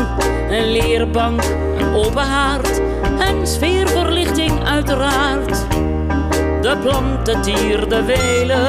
een 0.50 0.72
leerbank, 0.72 1.42
een 1.76 1.94
open 1.94 2.24
haard 2.24 2.80
en 3.18 3.46
sfeerverlichting 3.46 4.64
uiteraard. 4.64 5.66
De 6.60 6.76
planten 6.82 7.42
tierden 7.42 8.06
welen. 8.06 8.66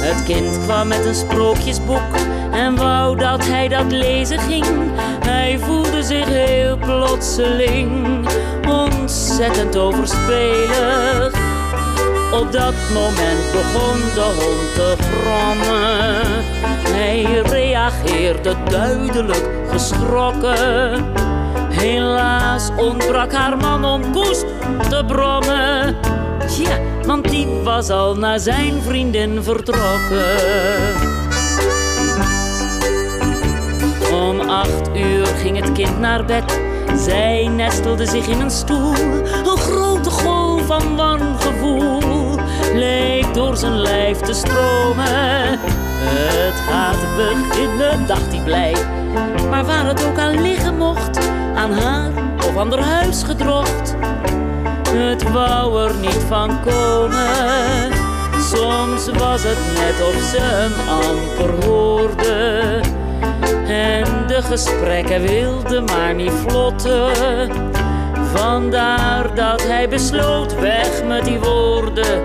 Het 0.00 0.22
kind 0.22 0.60
kwam 0.64 0.88
met 0.88 1.04
een 1.04 1.14
sprookjesboek 1.14 2.14
en 2.52 2.76
wou 2.76 3.16
dat 3.16 3.46
hij 3.46 3.68
dat 3.68 3.92
lezen 3.92 4.38
ging. 4.38 4.66
Hij 5.26 5.58
voelde 5.58 6.02
zich 6.02 6.26
heel 6.28 6.76
plotseling 6.78 8.26
ontzettend 9.14 9.76
overspelig. 9.76 11.32
Op 12.32 12.52
dat 12.52 12.74
moment 12.92 13.52
begon 13.52 13.98
de 14.14 14.34
hond 14.38 14.74
te 14.74 14.96
grommen. 14.98 16.20
Hij 16.88 17.42
reageerde 17.42 18.54
duidelijk 18.68 19.48
geschrokken. 19.70 21.04
Helaas 21.70 22.70
ontbrak 22.76 23.32
haar 23.32 23.56
man 23.56 23.84
om 23.84 24.12
koest 24.12 24.46
te 24.88 25.04
brommen. 25.06 25.96
Ja, 26.58 26.78
want 27.06 27.30
die 27.30 27.46
was 27.46 27.90
al 27.90 28.14
naar 28.14 28.38
zijn 28.38 28.82
vriendin 28.82 29.42
vertrokken. 29.42 30.36
Om 34.12 34.40
acht 34.40 34.88
uur 34.96 35.26
ging 35.26 35.60
het 35.60 35.72
kind 35.72 36.00
naar 36.00 36.24
bed. 36.24 36.63
Zij 37.04 37.48
nestelde 37.48 38.06
zich 38.06 38.26
in 38.26 38.40
een 38.40 38.50
stoel. 38.50 38.94
Een 39.24 39.56
grote 39.56 40.10
golf 40.10 40.66
van 40.66 40.96
warm 40.96 41.38
gevoel 41.38 41.94
leek 42.74 43.34
door 43.34 43.56
zijn 43.56 43.80
lijf 43.80 44.18
te 44.18 44.32
stromen. 44.32 45.58
Het 46.04 46.54
gaat 46.54 47.16
beginnen, 47.16 48.06
dacht 48.06 48.32
hij 48.32 48.40
blij. 48.44 48.74
Maar 49.50 49.64
waar 49.64 49.86
het 49.86 50.04
ook 50.04 50.18
aan 50.18 50.42
liggen 50.42 50.76
mocht, 50.76 51.18
aan 51.54 51.72
haar 51.72 52.10
of 52.36 52.56
ander 52.56 52.80
huis 52.80 53.22
gedrocht. 53.22 53.94
Het 54.90 55.32
wou 55.32 55.88
er 55.88 55.94
niet 55.94 56.24
van 56.28 56.60
komen. 56.60 57.92
Soms 58.40 59.08
was 59.18 59.42
het 59.42 59.58
net 59.74 60.08
of 60.08 60.22
ze 60.22 60.38
hem 60.40 60.72
amper 60.88 61.66
hoorde. 61.66 62.80
En 63.66 64.26
de 64.26 64.42
gesprekken 64.42 65.22
wilden 65.22 65.84
maar 65.84 66.14
niet 66.14 66.32
vlotten. 66.46 67.50
Vandaar 68.34 69.34
dat 69.34 69.62
hij 69.62 69.88
besloot 69.88 70.60
weg 70.60 71.04
met 71.04 71.24
die 71.24 71.38
woorden. 71.38 72.22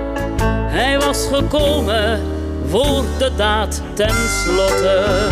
Hij 0.67 0.99
was 0.99 1.27
gekomen 1.31 2.21
voor 2.67 3.03
de 3.17 3.31
daad 3.35 3.81
ten 3.93 4.15
slotte. 4.27 5.27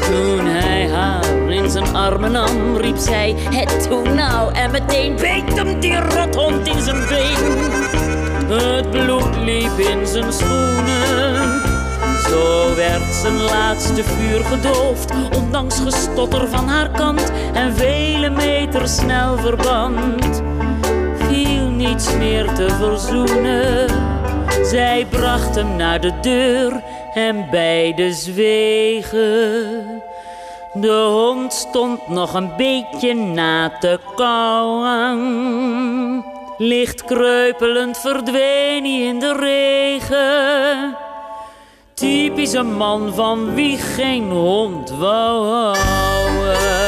Toen 0.00 0.46
hij 0.46 0.88
haar 0.88 1.24
in 1.48 1.70
zijn 1.70 1.94
armen 1.94 2.32
nam, 2.32 2.76
riep 2.76 2.96
zij 2.96 3.34
het 3.50 3.88
toen 3.90 4.14
nou 4.14 4.54
en 4.54 4.70
meteen 4.70 5.16
beet 5.16 5.56
hem 5.56 5.80
die 5.80 6.00
rothond 6.00 6.66
in 6.66 6.82
zijn 6.82 7.08
been. 7.08 7.72
Het 8.58 8.90
bloed 8.90 9.36
liep 9.36 9.78
in 9.78 10.06
zijn 10.06 10.32
schoenen. 10.32 11.23
Zo 12.34 12.74
werd 12.74 13.14
zijn 13.14 13.40
laatste 13.42 14.04
vuur 14.04 14.44
gedoofd, 14.44 15.12
ondanks 15.36 15.80
gestotter 15.80 16.48
van 16.48 16.68
haar 16.68 16.90
kant 16.90 17.32
en 17.52 17.76
vele 17.76 18.30
meters 18.30 18.96
snel 18.96 19.36
verband. 19.36 20.42
Viel 21.16 21.68
niets 21.68 22.16
meer 22.16 22.52
te 22.52 22.68
verzoenen. 22.70 23.88
Zij 24.62 25.06
bracht 25.10 25.54
hem 25.54 25.76
naar 25.76 26.00
de 26.00 26.20
deur 26.20 26.82
en 27.14 27.46
beide 27.50 28.12
zwegen. 28.12 30.02
De 30.72 31.08
hond 31.12 31.52
stond 31.52 32.08
nog 32.08 32.34
een 32.34 32.56
beetje 32.56 33.14
na 33.14 33.78
te 33.78 33.98
kauwen. 34.16 35.14
Licht 36.58 37.04
kreupelend 37.04 37.98
verdween 37.98 38.84
hij 38.84 39.00
in 39.00 39.18
de 39.18 39.32
regen. 39.32 40.96
Typisch 41.94 42.52
een 42.52 42.76
man 42.76 43.14
van 43.14 43.54
wie 43.54 43.76
geen 43.78 44.30
hond 44.30 44.90
wou 44.90 45.46
houden. 45.46 46.83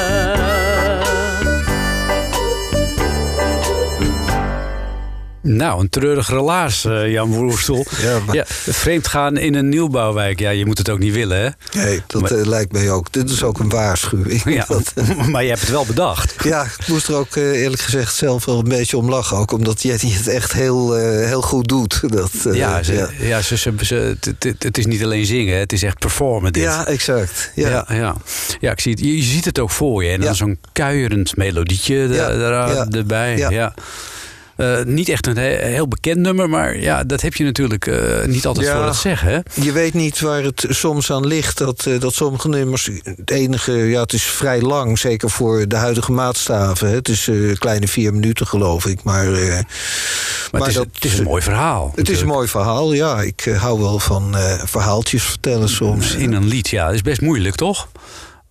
Nou, 5.48 5.80
een 5.80 5.88
treurig 5.88 6.28
relaas, 6.30 6.84
eh, 6.84 7.12
Jan 7.12 7.32
Woerstel. 7.32 7.86
Ja, 8.02 8.18
maar- 8.26 8.34
Ja, 8.34 8.44
vreemd 8.48 9.06
gaan 9.08 9.36
in 9.36 9.54
een 9.54 9.68
nieuwbouwwijk. 9.68 10.38
Ja, 10.40 10.50
je 10.50 10.66
moet 10.66 10.78
het 10.78 10.88
ook 10.90 10.98
niet 10.98 11.12
willen, 11.14 11.38
hè? 11.40 11.48
Nee, 11.82 12.02
dat 12.06 12.22
Maar- 12.22 12.30
eh, 12.30 12.46
lijkt 12.46 12.72
mij 12.72 12.90
ook. 12.90 13.12
Dit 13.12 13.30
is 13.30 13.42
ook 13.42 13.58
een 13.58 13.68
waarschuwing. 13.68 14.54
Ja, 14.54 14.64
Dat- 14.74 14.92
maar 15.30 15.42
je 15.42 15.48
hebt 15.48 15.60
het 15.60 15.70
wel 15.70 15.86
bedacht. 15.86 16.34
ja, 16.44 16.62
ik 16.64 16.86
moest 16.88 17.08
er 17.08 17.14
ook 17.14 17.36
eh, 17.36 17.62
eerlijk 17.62 17.82
gezegd 17.82 18.14
zelf 18.14 18.44
wel 18.44 18.58
een 18.58 18.68
beetje 18.68 18.96
om 18.96 19.08
lachen. 19.08 19.36
Ook 19.36 19.52
omdat 19.52 19.82
Jetty 19.82 20.10
het 20.12 20.28
echt 20.28 20.52
heel, 20.52 20.94
heel 21.24 21.42
goed 21.42 21.68
doet. 21.68 22.00
Dat, 22.12 22.30
Ja, 22.52 22.82
ze, 22.82 22.92
ja. 22.94 23.08
ja. 23.20 23.42
ze, 23.42 23.56
ze, 23.56 23.72
ze- 23.82 24.16
het, 24.58 24.78
is 24.78 24.86
niet 24.86 25.04
alleen 25.04 25.26
zingen, 25.26 25.58
het 25.58 25.72
is 25.72 25.82
echt 25.82 25.98
performen 25.98 26.52
dit. 26.52 26.62
Ja, 26.62 26.86
exact. 26.86 27.50
Ja. 27.54 27.68
Ja, 27.68 27.86
ja. 27.96 28.16
ja 28.60 28.70
ik 28.72 28.80
zie 28.80 28.92
het, 28.92 29.00
je, 29.00 29.16
je 29.16 29.22
ziet 29.22 29.44
het 29.44 29.58
ook 29.58 29.70
voor 29.70 30.04
je. 30.04 30.10
En 30.10 30.20
dan 30.20 30.34
zo'n 30.34 30.58
kuierend 30.72 31.36
melodietje 31.36 31.94
ja, 32.12 32.86
erbij. 32.90 33.36
Ja. 33.36 33.74
Eh, 34.56 34.82
niet 34.84 35.08
echt 35.08 35.26
een 35.26 35.36
he- 35.36 35.66
heel 35.66 35.88
bekend 35.88 36.16
nummer, 36.18 36.48
maar 36.48 36.78
ja, 36.80 37.04
dat 37.04 37.20
heb 37.20 37.34
je 37.34 37.44
natuurlijk 37.44 37.86
eh, 37.86 38.24
niet 38.24 38.46
altijd 38.46 38.66
Ja. 38.66 38.76
voor 38.76 38.84
het 38.84 38.94
zeggen. 38.96 39.28
Hè? 39.30 39.62
Je 39.62 39.72
weet 39.72 39.94
niet 39.94 40.20
waar 40.20 40.42
het 40.42 40.64
soms 40.68 41.12
aan 41.12 41.26
ligt 41.26 41.58
dat, 41.58 41.86
eh, 41.86 42.00
dat 42.00 42.14
sommige 42.14 42.48
nummers. 42.48 42.90
Het 43.02 43.30
enige, 43.30 43.72
ja, 43.72 44.00
het 44.00 44.12
is 44.12 44.22
vrij 44.22 44.60
lang, 44.60 44.98
zeker 44.98 45.30
voor 45.30 45.68
de 45.68 45.76
huidige 45.76 46.12
maatstaven. 46.12 46.88
hè. 46.88 46.94
Het 46.94 47.08
is 47.08 47.30
kleine 47.58 47.88
vier 47.88 48.12
minuten, 48.12 48.46
geloof 48.46 48.86
ik. 48.86 49.02
Maar, 49.02 49.24
Maar, 49.26 49.64
maar 50.52 50.60
het, 50.60 50.68
is, 50.68 50.74
dat- 50.74 50.86
het 50.92 51.04
is 51.04 51.18
een 51.18 51.24
mooi 51.24 51.42
verhaal. 51.42 51.92
het 51.94 52.08
is 52.08 52.20
een 52.20 52.26
mooi 52.26 52.48
verhaal, 52.48 52.92
ja. 52.92 53.20
Ik 53.22 53.44
hou 53.58 53.80
wel 53.80 53.98
van 53.98 54.34
verhaaltjes 54.64 55.22
vertellen 55.22 55.68
soms. 55.68 56.14
In 56.14 56.32
een 56.32 56.46
lied, 56.46 56.68
ja. 56.68 56.84
Dat 56.86 56.94
is 56.94 57.02
best 57.02 57.20
moeilijk, 57.20 57.54
toch? 57.54 57.88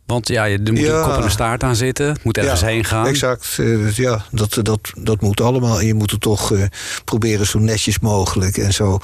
Want 0.05 0.27
ja, 0.27 0.43
je- 0.43 0.59
er 0.65 0.73
moet 0.73 0.81
Ja. 0.81 0.97
een 0.97 1.03
kop 1.03 1.17
en 1.17 1.23
een 1.23 1.31
staart 1.31 1.63
aan 1.63 1.75
zitten. 1.75 2.07
Het 2.07 2.23
moet 2.23 2.37
ergens 2.37 2.59
Ja, 2.59 2.67
heen 2.67 2.83
gaan. 2.85 3.07
Exact, 3.07 3.47
eh, 3.59 3.65
dus 3.65 3.95
ja, 3.95 4.25
dat, 4.31 4.57
dat, 4.61 4.79
dat 4.97 5.21
moet 5.21 5.41
allemaal. 5.41 5.79
En 5.79 5.85
je 5.85 5.93
moet 5.93 6.11
het 6.11 6.21
toch 6.21 6.53
eh, 6.53 6.63
proberen 7.05 7.45
zo 7.45 7.59
netjes 7.59 7.99
mogelijk 7.99 8.57
en 8.57 8.73
zo 8.73 8.99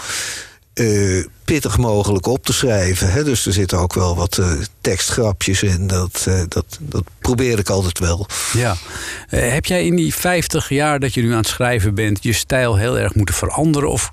eh, 0.74 1.24
pittig 1.45 1.78
mogelijk 1.78 2.26
op 2.26 2.45
te 2.45 2.54
schrijven. 2.54 3.12
Hè? 3.12 3.24
Dus 3.24 3.45
er 3.45 3.54
zitten 3.54 3.78
ook 3.78 3.93
wel 3.93 4.16
wat 4.16 4.41
tekstgrapjes 4.82 5.64
in. 5.64 5.88
Dat, 5.88 6.28
dat, 6.47 6.66
dat 6.80 7.04
probeer 7.20 7.60
ik 7.60 7.70
altijd 7.70 7.99
wel. 7.99 8.28
Ja. 8.54 8.76
Heb 9.28 9.66
jij 9.66 9.86
in 9.86 9.95
die 9.95 10.16
50 10.16 10.70
jaar 10.70 10.99
dat 10.99 11.14
je 11.14 11.22
nu 11.22 11.32
aan 11.32 11.38
het 11.38 11.47
schrijven 11.47 11.95
bent... 11.95 12.24
je 12.24 12.34
stijl 12.34 12.76
heel 12.78 12.99
erg 12.99 13.16
moeten 13.16 13.36
veranderen? 13.36 13.89
Of 13.89 14.12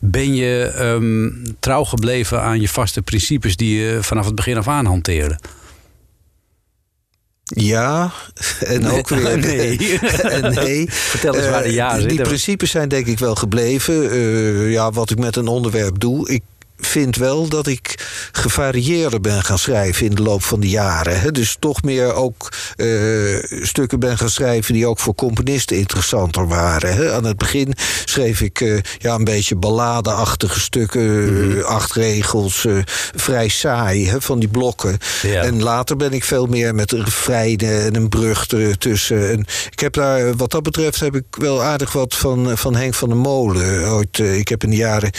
ben 0.00 0.34
je 0.34 0.64
ehm, 0.64 1.28
trouw 1.60 1.84
gebleven 1.84 2.42
aan 2.42 2.60
je 2.60 2.68
vaste 2.68 3.02
principes... 3.02 3.56
die 3.56 3.78
je 3.80 3.98
vanaf 4.00 4.24
het 4.26 4.34
begin 4.34 4.56
af 4.56 4.68
aan 4.68 4.86
hanteerde? 4.86 5.38
Ja, 7.54 8.12
en 8.60 8.86
ook 8.86 9.08
weer 9.08 9.38
Nee. 9.46 9.98
en 10.22 10.54
nee. 10.54 10.86
Vertel 10.90 11.34
eens 11.34 11.48
waar 11.48 11.62
de 11.62 11.72
ja 11.72 11.94
Eh, 11.94 12.00
zit. 12.00 12.08
Die 12.08 12.20
principes 12.20 12.70
zijn 12.70 12.88
denk 12.88 13.06
ik 13.06 13.18
wel 13.18 13.34
gebleven. 13.34 14.10
Eh, 14.10 14.70
ja, 14.70 14.92
wat 14.92 15.10
ik 15.10 15.18
met 15.18 15.36
een 15.36 15.46
onderwerp 15.46 16.00
doe. 16.00 16.28
Ik 16.30 16.42
vind 16.78 17.16
wel 17.16 17.48
dat 17.48 17.66
ik 17.66 18.06
gevarieerder 18.32 19.20
ben 19.20 19.44
gaan 19.44 19.58
schrijven 19.58 20.06
in 20.06 20.14
de 20.14 20.22
loop 20.22 20.42
van 20.42 20.60
de 20.60 20.68
jaren. 20.68 21.20
Hè. 21.20 21.32
Dus 21.32 21.56
toch 21.58 21.82
meer 21.82 22.14
ook 22.14 22.52
eh, 22.76 22.86
stukken 23.62 24.00
ben 24.00 24.18
gaan 24.18 24.30
schrijven 24.30 24.74
die 24.74 24.86
ook 24.86 24.98
voor 24.98 25.14
componisten 25.14 25.76
interessanter 25.76 26.48
waren. 26.48 26.94
Hè. 26.94 27.12
Aan 27.12 27.24
het 27.24 27.36
begin 27.36 27.74
schreef 28.04 28.40
ik 28.40 28.60
eh, 28.60 28.78
ja, 28.98 29.14
een 29.14 29.24
beetje 29.24 29.56
balladeachtige 29.56 30.60
stukken, 30.60 31.58
eh, 31.58 31.64
acht 31.64 31.92
regels, 31.92 32.66
vrij 33.16 33.48
saai 33.48 34.08
hè, 34.08 34.20
van 34.20 34.38
die 34.38 34.48
blokken. 34.48 34.98
Ja. 35.22 35.42
En 35.42 35.62
later 35.62 35.96
ben 35.96 36.12
ik 36.12 36.24
veel 36.24 36.46
meer 36.46 36.74
met 36.74 36.92
een 36.92 37.04
refrein 37.04 37.58
en 37.58 37.94
een 37.94 38.08
brug 38.08 38.46
ertussen. 38.46 39.30
En 39.30 39.46
ik 39.70 39.80
heb 39.80 39.92
daar, 39.92 40.36
wat 40.36 40.50
dat 40.50 40.62
betreft, 40.62 41.00
heb 41.00 41.14
ik 41.14 41.24
wel 41.30 41.62
aardig 41.62 41.92
wat 41.92 42.14
van, 42.14 42.58
van 42.58 42.76
Henk 42.76 42.94
van 42.94 43.08
der 43.08 43.18
Molen. 43.18 43.88
Ooit, 43.88 44.18
ik 44.18 44.48
heb 44.48 44.62
in 44.62 44.70
de 44.70 44.76
jaren 44.76 45.10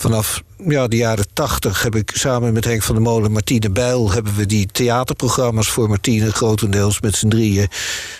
vanaf 0.00 0.42
ja, 0.66 0.88
de 0.88 0.96
jaren 0.96 1.26
tachtig 1.32 1.82
heb 1.82 1.96
ik 1.96 2.10
samen 2.14 2.52
met 2.52 2.64
Henk 2.64 2.82
van 2.82 2.94
der 2.94 3.04
Molen 3.04 3.24
en 3.24 3.32
Martine 3.32 3.70
Bijl... 3.70 4.12
hebben 4.12 4.34
we 4.36 4.46
die 4.46 4.66
theaterprogramma's 4.72 5.68
voor 5.68 5.88
Martine 5.88 6.32
grotendeels 6.32 7.00
met 7.00 7.14
z'n 7.14 7.28
drieën 7.28 7.68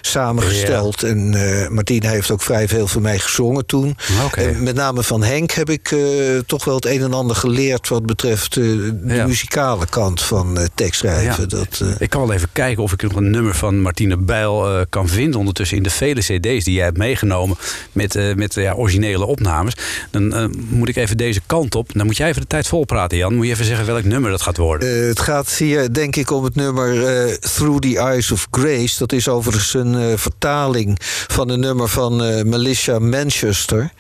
samengesteld. 0.01 1.03
En 1.03 1.35
eh, 1.35 1.69
Martine 1.69 2.09
heeft 2.09 2.31
ook 2.31 2.43
vrij 2.43 2.69
veel 2.69 2.87
voor 2.87 3.03
mij 3.03 3.19
gezongen 3.19 3.67
toen. 3.67 3.97
En 4.35 4.63
met 4.63 4.75
name 4.75 5.03
van 5.03 5.23
Henk 5.23 5.51
heb 5.51 5.71
ik 5.71 5.91
eh, 5.91 5.99
toch 6.47 6.65
wel 6.65 6.75
het 6.75 6.87
een 6.87 7.03
en 7.03 7.13
ander 7.13 7.37
geleerd... 7.37 7.89
wat 7.89 8.07
betreft 8.07 8.57
eh, 8.57 8.63
de 8.63 9.01
Ja. 9.07 9.27
muzikale 9.27 9.87
kant 9.87 10.23
van 10.23 10.59
tekstschrijven. 10.75 11.43
Ja. 11.43 11.47
Dat, 11.47 11.83
Ik 11.99 12.11
kan 12.11 12.27
wel 12.27 12.33
even 12.33 12.49
kijken 12.53 12.83
of 12.83 12.93
ik 12.93 13.03
nog 13.03 13.15
een 13.15 13.31
nummer 13.31 13.55
van 13.55 13.81
Martine 13.81 14.17
Bijl 14.17 14.87
kan 14.89 15.09
vinden. 15.09 15.39
Ondertussen 15.41 15.77
in 15.77 15.83
de 15.83 15.91
vele 15.91 16.21
cd's 16.21 16.65
die 16.65 16.75
jij 16.75 16.85
hebt 16.85 16.99
meegenomen 16.99 17.57
met, 17.93 18.37
met 18.37 18.55
ja, 18.55 18.73
originele 18.73 19.25
opnames. 19.25 19.77
Dan 20.11 20.55
moet 20.69 20.89
ik 20.89 20.97
even 20.97 21.17
deze 21.17 21.41
kant 21.47 21.75
op. 21.75 21.91
Dan 21.93 22.07
moet 22.07 22.17
jij 22.17 22.28
even 22.29 22.41
de 22.41 22.47
tijd 22.47 22.67
volpraten, 22.67 23.19
Jan. 23.19 23.35
Moet 23.35 23.47
je 23.47 23.53
even 23.53 23.65
zeggen 23.65 23.87
welk 23.87 24.05
nummer 24.05 24.31
dat 24.31 24.43
gaat 24.43 24.57
worden. 24.57 25.01
Eh, 25.03 25.09
het 25.09 25.21
gaat 25.21 25.51
hier 25.51 25.93
denk 25.93 26.17
ik 26.17 26.31
om 26.31 26.45
het 26.45 26.55
nummer 26.55 27.07
eh, 27.07 27.35
Through 27.35 27.79
the 27.79 27.99
Eyes 27.99 28.31
of 28.31 28.47
Grace. 28.51 28.99
Dat 28.99 29.13
is 29.13 29.29
overigens 29.29 29.75
een 29.75 29.95
eh, 29.95 30.17
vertaling 30.17 30.99
van 31.29 31.49
een 31.49 31.61
nummer 31.61 31.89
van 31.89 32.17
Melissa 32.49 32.99
Manchester. 32.99 33.91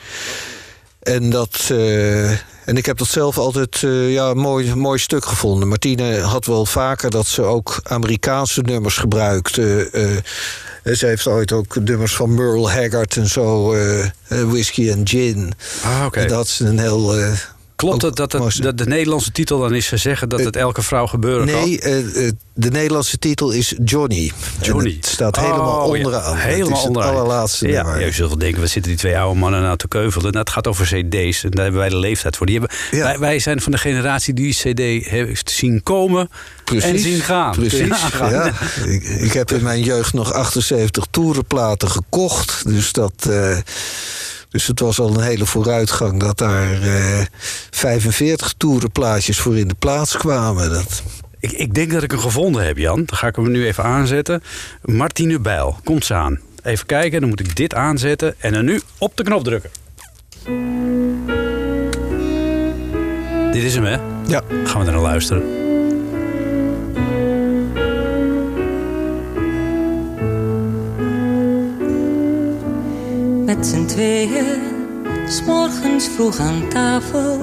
En 1.02 1.30
dat. 1.30 1.72
en 2.64 2.76
ik 2.76 2.86
heb 2.86 2.98
dat 2.98 3.08
zelf 3.08 3.38
altijd 3.38 3.78
ja, 4.08 4.28
een 4.30 4.38
mooi, 4.38 4.74
mooi 4.74 4.98
stuk 4.98 5.24
gevonden. 5.24 5.68
Martine 5.68 6.20
had 6.20 6.46
wel 6.46 6.66
vaker 6.66 7.10
dat 7.10 7.26
ze 7.26 7.42
ook 7.42 7.80
Amerikaanse 7.82 8.60
nummers 8.60 8.96
gebruikte. 8.96 9.90
eh, 10.82 10.94
ze 10.94 11.06
heeft 11.06 11.26
ooit 11.26 11.52
ook 11.52 11.76
nummers 11.76 12.14
van 12.16 12.34
Merle 12.34 12.68
Haggard 12.70 13.16
en 13.16 13.26
zo, 13.26 13.76
Whiskey 14.28 14.92
and 14.92 15.08
Gin. 15.08 15.52
ah, 15.84 16.04
oké. 16.06 16.20
En 16.20 16.28
Dat 16.28 16.46
is 16.46 16.58
een 16.58 16.78
heel. 16.78 17.14
Eh, 17.78 17.86
Klopt 17.86 18.02
het 18.02 18.16
dat, 18.16 18.32
het, 18.32 18.62
dat 18.62 18.78
de 18.78 18.86
Nederlandse 18.86 19.32
titel 19.32 19.58
dan 19.58 19.74
is 19.74 19.86
zeggen 19.92 20.28
dat 20.28 20.40
het 20.44 20.56
elke 20.56 20.82
vrouw 20.82 21.06
gebeuren 21.06 21.46
kan? 21.46 21.60
Nee, 21.60 21.80
eh, 21.80 22.26
eh, 22.26 22.32
de 22.54 22.70
Nederlandse 22.70 23.18
titel 23.18 23.50
is 23.50 23.74
Johnny. 23.84 24.32
Johnny. 24.60 24.94
Het 24.96 25.06
staat 25.06 25.36
helemaal 25.36 25.86
Oh, 25.86 25.96
ja. 25.96 26.04
onderaan. 26.04 26.36
Helemaal 26.36 26.68
het 26.68 26.78
is 26.78 26.84
onderaan. 26.86 27.08
het 27.10 27.18
allerlaatste 27.18 27.68
Ja, 27.68 27.82
nummer. 27.82 28.04
je 28.04 28.12
zult 28.12 28.28
wel 28.28 28.38
denken, 28.38 28.60
we 28.60 28.66
zitten 28.66 28.90
die 28.90 29.00
twee 29.00 29.18
oude 29.18 29.38
mannen 29.38 29.62
nou 29.62 29.76
te 29.76 29.88
keuvelen. 29.88 30.26
Nou, 30.32 30.38
het 30.44 30.50
gaat 30.50 30.66
over 30.66 30.84
cd's 30.84 31.44
en 31.44 31.50
daar 31.50 31.62
hebben 31.62 31.80
wij 31.80 31.88
de 31.90 31.96
leeftijd 31.96 32.36
voor. 32.36 32.46
Die 32.46 32.58
hebben, 32.58 32.76
Ja. 32.90 33.02
wij, 33.04 33.18
wij 33.18 33.38
zijn 33.38 33.60
van 33.60 33.72
de 33.72 33.78
generatie 33.78 34.34
die 34.34 34.52
cd 34.54 35.06
heeft 35.08 35.50
zien 35.50 35.82
komen 35.82 36.30
en 36.64 36.98
zien 36.98 37.20
gaan. 37.20 37.54
Precies. 37.54 38.02
Ja. 38.18 38.52
Ik, 38.84 39.02
ik 39.04 39.32
heb 39.32 39.50
in 39.52 39.62
mijn 39.62 39.82
jeugd 39.82 40.12
nog 40.12 40.32
78 40.32 41.06
toerenplaten 41.10 41.90
gekocht. 41.90 42.62
Dus 42.66 42.92
dat. 42.92 43.12
eh, 43.30 43.56
dus 44.48 44.66
het 44.66 44.80
was 44.80 45.00
al 45.00 45.14
een 45.14 45.22
hele 45.22 45.46
vooruitgang 45.46 46.20
dat 46.20 46.38
daar 46.38 46.82
eh 46.82 47.20
45 47.70 48.54
toerenplaatjes 48.56 49.38
voor 49.40 49.58
in 49.58 49.68
de 49.68 49.74
plaats 49.78 50.16
kwamen. 50.16 50.70
Dat, 50.70 51.02
Ik, 51.40 51.52
ik 51.52 51.74
denk 51.74 51.92
dat 51.92 52.02
ik 52.02 52.10
hem 52.10 52.20
gevonden 52.20 52.66
heb, 52.66 52.76
Jan. 52.76 53.02
Dan 53.04 53.16
ga 53.16 53.26
ik 53.26 53.36
hem 53.36 53.50
nu 53.50 53.66
even 53.66 53.84
aanzetten. 53.84 54.42
Martine 54.82 55.38
Bijl, 55.38 55.78
komt 55.84 56.04
ze 56.04 56.14
aan. 56.14 56.40
Even 56.62 56.86
kijken, 56.86 57.20
dan 57.20 57.28
moet 57.28 57.40
ik 57.40 57.56
dit 57.56 57.74
aanzetten 57.74 58.34
en 58.38 58.52
dan 58.52 58.64
nu 58.64 58.80
op 58.98 59.16
de 59.16 59.22
knop 59.22 59.44
drukken. 59.44 59.70
Dit 63.52 63.62
is 63.62 63.74
hem, 63.74 63.84
hè? 63.84 63.96
ja. 64.26 64.42
Gaan 64.64 64.80
we 64.80 64.86
er 64.86 64.92
naar 64.92 65.00
luisteren. 65.00 65.67
Met 73.48 73.66
z'n 73.66 73.84
tweeën, 73.84 74.46
s'morgens 75.28 76.08
vroeg 76.08 76.38
aan 76.38 76.68
tafel. 76.68 77.38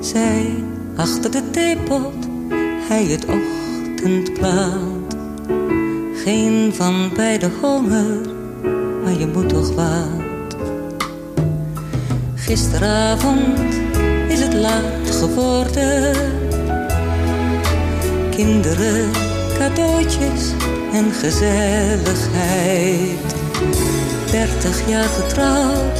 Zij 0.00 0.64
achter 0.96 1.30
de 1.30 1.50
theepot, 1.50 2.14
hij 2.88 3.04
het 3.04 3.24
ochtendplaat. 3.24 5.16
Geen 6.14 6.72
van 6.74 7.10
beide 7.14 7.50
honger, 7.60 8.20
maar 9.02 9.18
je 9.18 9.26
moet 9.26 9.48
toch 9.48 9.74
wat. 9.74 10.56
Gisteravond 12.34 13.58
is 14.28 14.40
het 14.40 14.54
laat 14.54 15.10
geworden. 15.10 16.14
Kinderen, 18.30 19.10
cadeautjes 19.58 20.52
en 20.92 21.12
gezelligheid. 21.12 22.10
Dertig 24.30 24.88
jaar 24.88 25.08
getrouwd, 25.08 25.98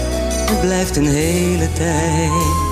het 0.50 0.60
blijft 0.60 0.96
een 0.96 1.06
hele 1.06 1.72
tijd. 1.72 2.68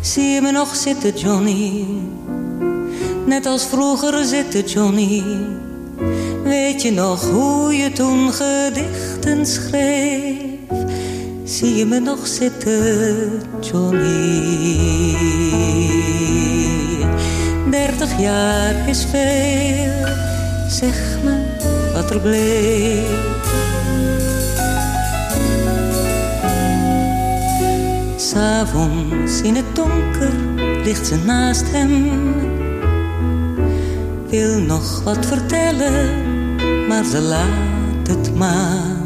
Zie 0.00 0.24
je 0.24 0.40
me 0.40 0.50
nog 0.50 0.74
zitten, 0.74 1.16
Johnny? 1.16 1.84
Net 3.26 3.46
als 3.46 3.66
vroeger 3.66 4.24
zitten, 4.24 4.64
Johnny. 4.64 5.22
Weet 6.44 6.82
je 6.82 6.92
nog 6.92 7.30
hoe 7.30 7.76
je 7.76 7.92
toen 7.92 8.32
gedichten 8.32 9.46
schreef? 9.46 10.34
Zie 11.44 11.74
je 11.74 11.84
me 11.84 11.98
nog 12.00 12.26
zitten, 12.26 13.42
Johnny? 13.60 15.16
Dertig 17.70 18.20
jaar 18.20 18.88
is 18.88 19.06
veel, 19.10 20.06
zeg 20.68 21.18
me 21.24 21.44
wat 21.94 22.10
er 22.10 22.20
bleef. 22.20 23.33
S'avonds 28.34 29.40
in 29.42 29.56
het 29.56 29.74
donker 29.74 30.32
ligt 30.84 31.06
ze 31.06 31.16
naast 31.16 31.64
hem. 31.70 32.12
Wil 34.28 34.60
nog 34.60 35.02
wat 35.02 35.26
vertellen, 35.26 36.08
maar 36.88 37.04
ze 37.04 37.20
laat 37.20 38.08
het 38.08 38.34
maar. 38.34 38.96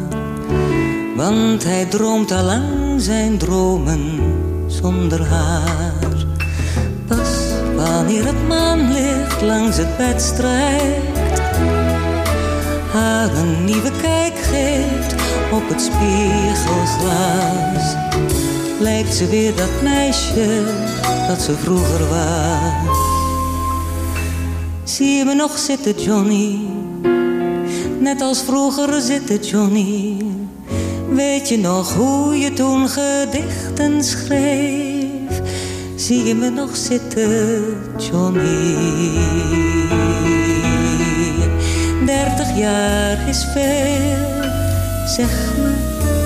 Want 1.16 1.64
hij 1.64 1.84
droomt 1.84 2.32
al 2.32 2.44
lang 2.44 3.00
zijn 3.00 3.38
dromen 3.38 4.20
zonder 4.66 5.26
haar. 5.26 6.26
Pas 7.06 7.52
wanneer 7.76 8.26
het 8.26 8.48
maanlicht 8.48 9.42
langs 9.42 9.76
het 9.76 9.96
bed 9.96 10.22
strijkt, 10.22 11.40
haar 12.92 13.36
een 13.36 13.64
nieuwe 13.64 13.90
kijk 14.00 14.34
geeft 14.34 15.14
op 15.52 15.68
het 15.68 15.80
spiegelglas 15.80 17.96
lijkt 18.78 19.14
ze 19.14 19.26
weer 19.26 19.56
dat 19.56 19.82
meisje 19.82 20.62
dat 21.28 21.40
ze 21.40 21.52
vroeger 21.52 22.08
was. 22.08 22.98
Zie 24.84 25.16
je 25.16 25.24
me 25.24 25.34
nog 25.34 25.58
zitten, 25.58 26.02
Johnny? 26.02 26.58
Net 28.00 28.20
als 28.20 28.42
vroeger 28.42 29.00
zitten, 29.00 29.40
Johnny. 29.40 30.16
Weet 31.08 31.48
je 31.48 31.58
nog 31.58 31.94
hoe 31.94 32.38
je 32.38 32.52
toen 32.52 32.88
gedichten 32.88 34.04
schreef? 34.04 35.40
Zie 35.94 36.24
je 36.24 36.34
me 36.34 36.50
nog 36.50 36.76
zitten, 36.76 37.62
Johnny? 37.96 38.76
Dertig 42.06 42.56
jaar 42.56 43.28
is 43.28 43.46
veel, 43.52 44.50
zeg 45.06 45.54
me 45.56 45.72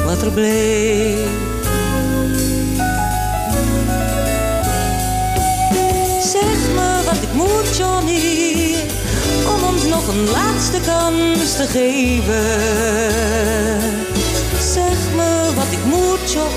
wat 0.07 0.23
er 0.23 0.31
bleef. 0.31 1.52
Johnny, 7.77 8.77
om 9.47 9.63
ons 9.75 9.85
nog 9.85 10.09
een 10.09 10.31
laatste 10.31 10.81
kans 10.87 11.57
te 11.57 11.67
geven. 11.67 12.45
Zeg 14.61 15.15
me 15.17 15.53
wat 15.55 15.67
ik 15.71 15.85
moet, 15.85 16.33
John. 16.33 16.53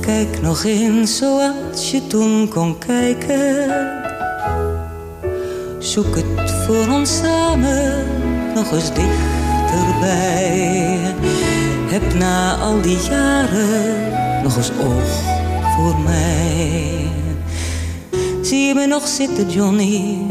Kijk 0.00 0.42
nog 0.42 0.64
eens 0.64 1.16
zoals 1.16 1.90
je 1.90 2.06
toen 2.06 2.48
kon 2.48 2.78
kijken. 2.78 3.70
Zoek 5.78 6.16
het 6.16 6.50
voor 6.66 6.88
ons 6.88 7.16
samen 7.16 8.04
nog 8.54 8.72
eens 8.72 8.94
dicht 8.94 9.34
dichterbij. 9.66 11.55
Heb 11.88 12.14
na 12.14 12.54
al 12.54 12.80
die 12.80 12.98
jaren 12.98 14.42
nog 14.42 14.56
eens 14.56 14.70
oog 14.70 15.22
voor 15.76 15.98
mij. 16.04 17.08
Zie 18.42 18.66
je 18.66 18.74
me 18.74 18.86
nog 18.86 19.06
zitten, 19.06 19.50
Johnny? 19.50 20.26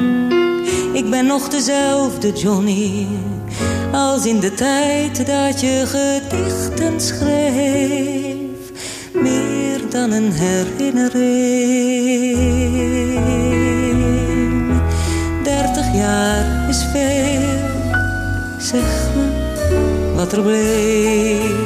Ik 0.93 1.10
ben 1.10 1.26
nog 1.26 1.47
dezelfde 1.47 2.32
Johnny 2.32 3.08
als 3.91 4.26
in 4.26 4.39
de 4.39 4.53
tijd 4.53 5.26
dat 5.26 5.62
je 5.62 5.84
gedichten 5.86 7.01
schreef. 7.01 8.72
Meer 9.14 9.89
dan 9.89 10.12
een 10.12 10.32
herinnering. 10.32 11.14
Dertig 15.43 15.93
jaar 15.93 16.70
is 16.70 16.86
veel, 16.91 17.60
zeg 18.60 19.05
me 20.43 21.64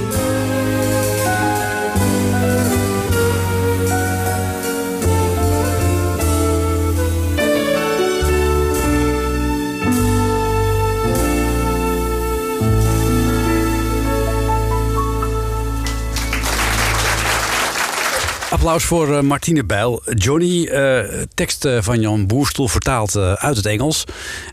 Applaus 18.70 18.88
voor 18.88 19.17
eh, 19.17 19.22
Martine 19.22 19.63
Bijl. 19.63 20.01
Johnny, 20.13 20.65
eh, 20.65 21.22
tekst 21.34 21.65
eh, 21.65 21.78
van 21.82 22.01
Jan 22.01 22.28
Boerstoel 22.28 22.67
vertaald 22.67 23.15
uit 23.15 23.55
het 23.55 23.65
Engels. 23.65 24.03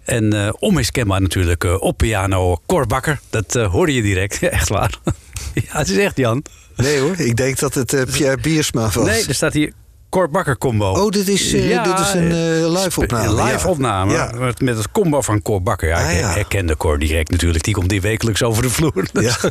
En 0.04 0.32
eh, 0.32 0.52
onmiskenbaar 0.58 1.20
natuurlijk 1.20 1.64
eh, 1.64 1.80
op 1.80 1.96
piano 1.96 2.60
Cor 2.66 2.86
Bakker. 2.86 3.20
Dat 3.30 3.52
hoorde 3.52 3.94
je 3.94 4.02
direct, 4.02 4.42
echt 4.48 4.68
waar. 4.68 4.98
ja, 5.54 5.78
het 5.78 5.88
is 5.88 5.96
echt 5.96 6.16
Jan. 6.16 6.44
Nee 6.76 6.98
hoor, 6.98 7.18
ik 7.18 7.36
denk 7.36 7.58
dat 7.58 7.74
het 7.74 7.92
eh, 7.92 8.02
Pierre 8.12 8.40
Biersma 8.40 8.90
was. 8.94 9.06
Nee, 9.06 9.24
er 9.26 9.34
staat 9.34 9.52
hier 9.52 9.72
Cor 10.16 10.30
Bakker 10.30 10.58
combo. 10.58 10.90
Oh, 10.90 11.10
dit 11.10 11.28
is, 11.28 11.52
eh, 11.52 11.84
dit 11.84 11.98
is 11.98 12.12
een 12.12 12.30
eh, 12.30 12.82
live 12.82 13.00
opname. 13.00 13.28
Een 13.28 13.34
live 13.44 13.66
ja. 13.66 13.68
opname 13.70 14.12
Ja. 14.12 14.32
met, 14.38 14.60
met 14.60 14.76
het 14.76 14.90
combo 14.90 15.20
van 15.20 15.42
Cor 15.42 15.62
Bakker. 15.62 15.88
Ja, 15.88 16.04
Ah, 16.04 16.12
ik 16.12 16.18
ja. 16.20 16.28
herkende 16.28 16.76
Cor 16.76 16.98
direct 16.98 17.30
natuurlijk. 17.30 17.64
Die 17.64 17.74
komt 17.74 17.88
die 17.88 18.00
wekelijks 18.00 18.42
over 18.42 18.62
de 18.62 18.70
vloer. 18.70 19.06
Ja. 19.12 19.36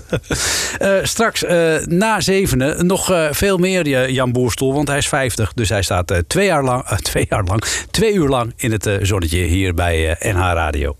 Eh, 0.80 0.92
straks 1.04 1.44
eh, 1.44 1.76
na 1.86 2.22
zevenen 2.22 2.86
nog 2.86 3.12
eh, 3.12 3.28
veel 3.32 3.58
meer 3.58 4.10
Jan 4.12 4.32
Boerstoel, 4.32 4.74
want 4.74 4.88
hij 4.88 4.98
is 4.98 5.08
50. 5.08 5.54
Dus 5.54 5.70
hij 5.70 5.82
staat 5.82 6.12
eh, 6.12 6.18
twee, 6.28 6.46
jaar 6.46 6.64
lang, 6.64 6.86
twee 6.98 7.26
jaar 7.30 7.44
lang, 7.44 7.64
twee 7.92 8.14
uur 8.14 8.28
lang 8.28 8.54
in 8.56 8.72
het 8.72 8.86
eh, 8.86 8.96
zonnetje 9.02 9.38
hier 9.38 9.74
bij 9.74 10.16
eh, 10.18 10.34
NH 10.34 10.40
Radio. 10.40 10.96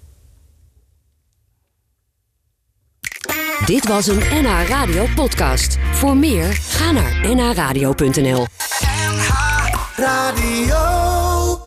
Dit 3.66 3.88
was 3.88 4.08
een 4.08 4.22
NH 4.32 4.68
Radio 4.68 5.06
podcast. 5.16 5.78
Voor 5.92 6.18
meer, 6.18 6.46
ga 6.70 6.92
naar 6.92 7.36
nhradio.nl. 7.36 8.46
Radio. 9.98 11.15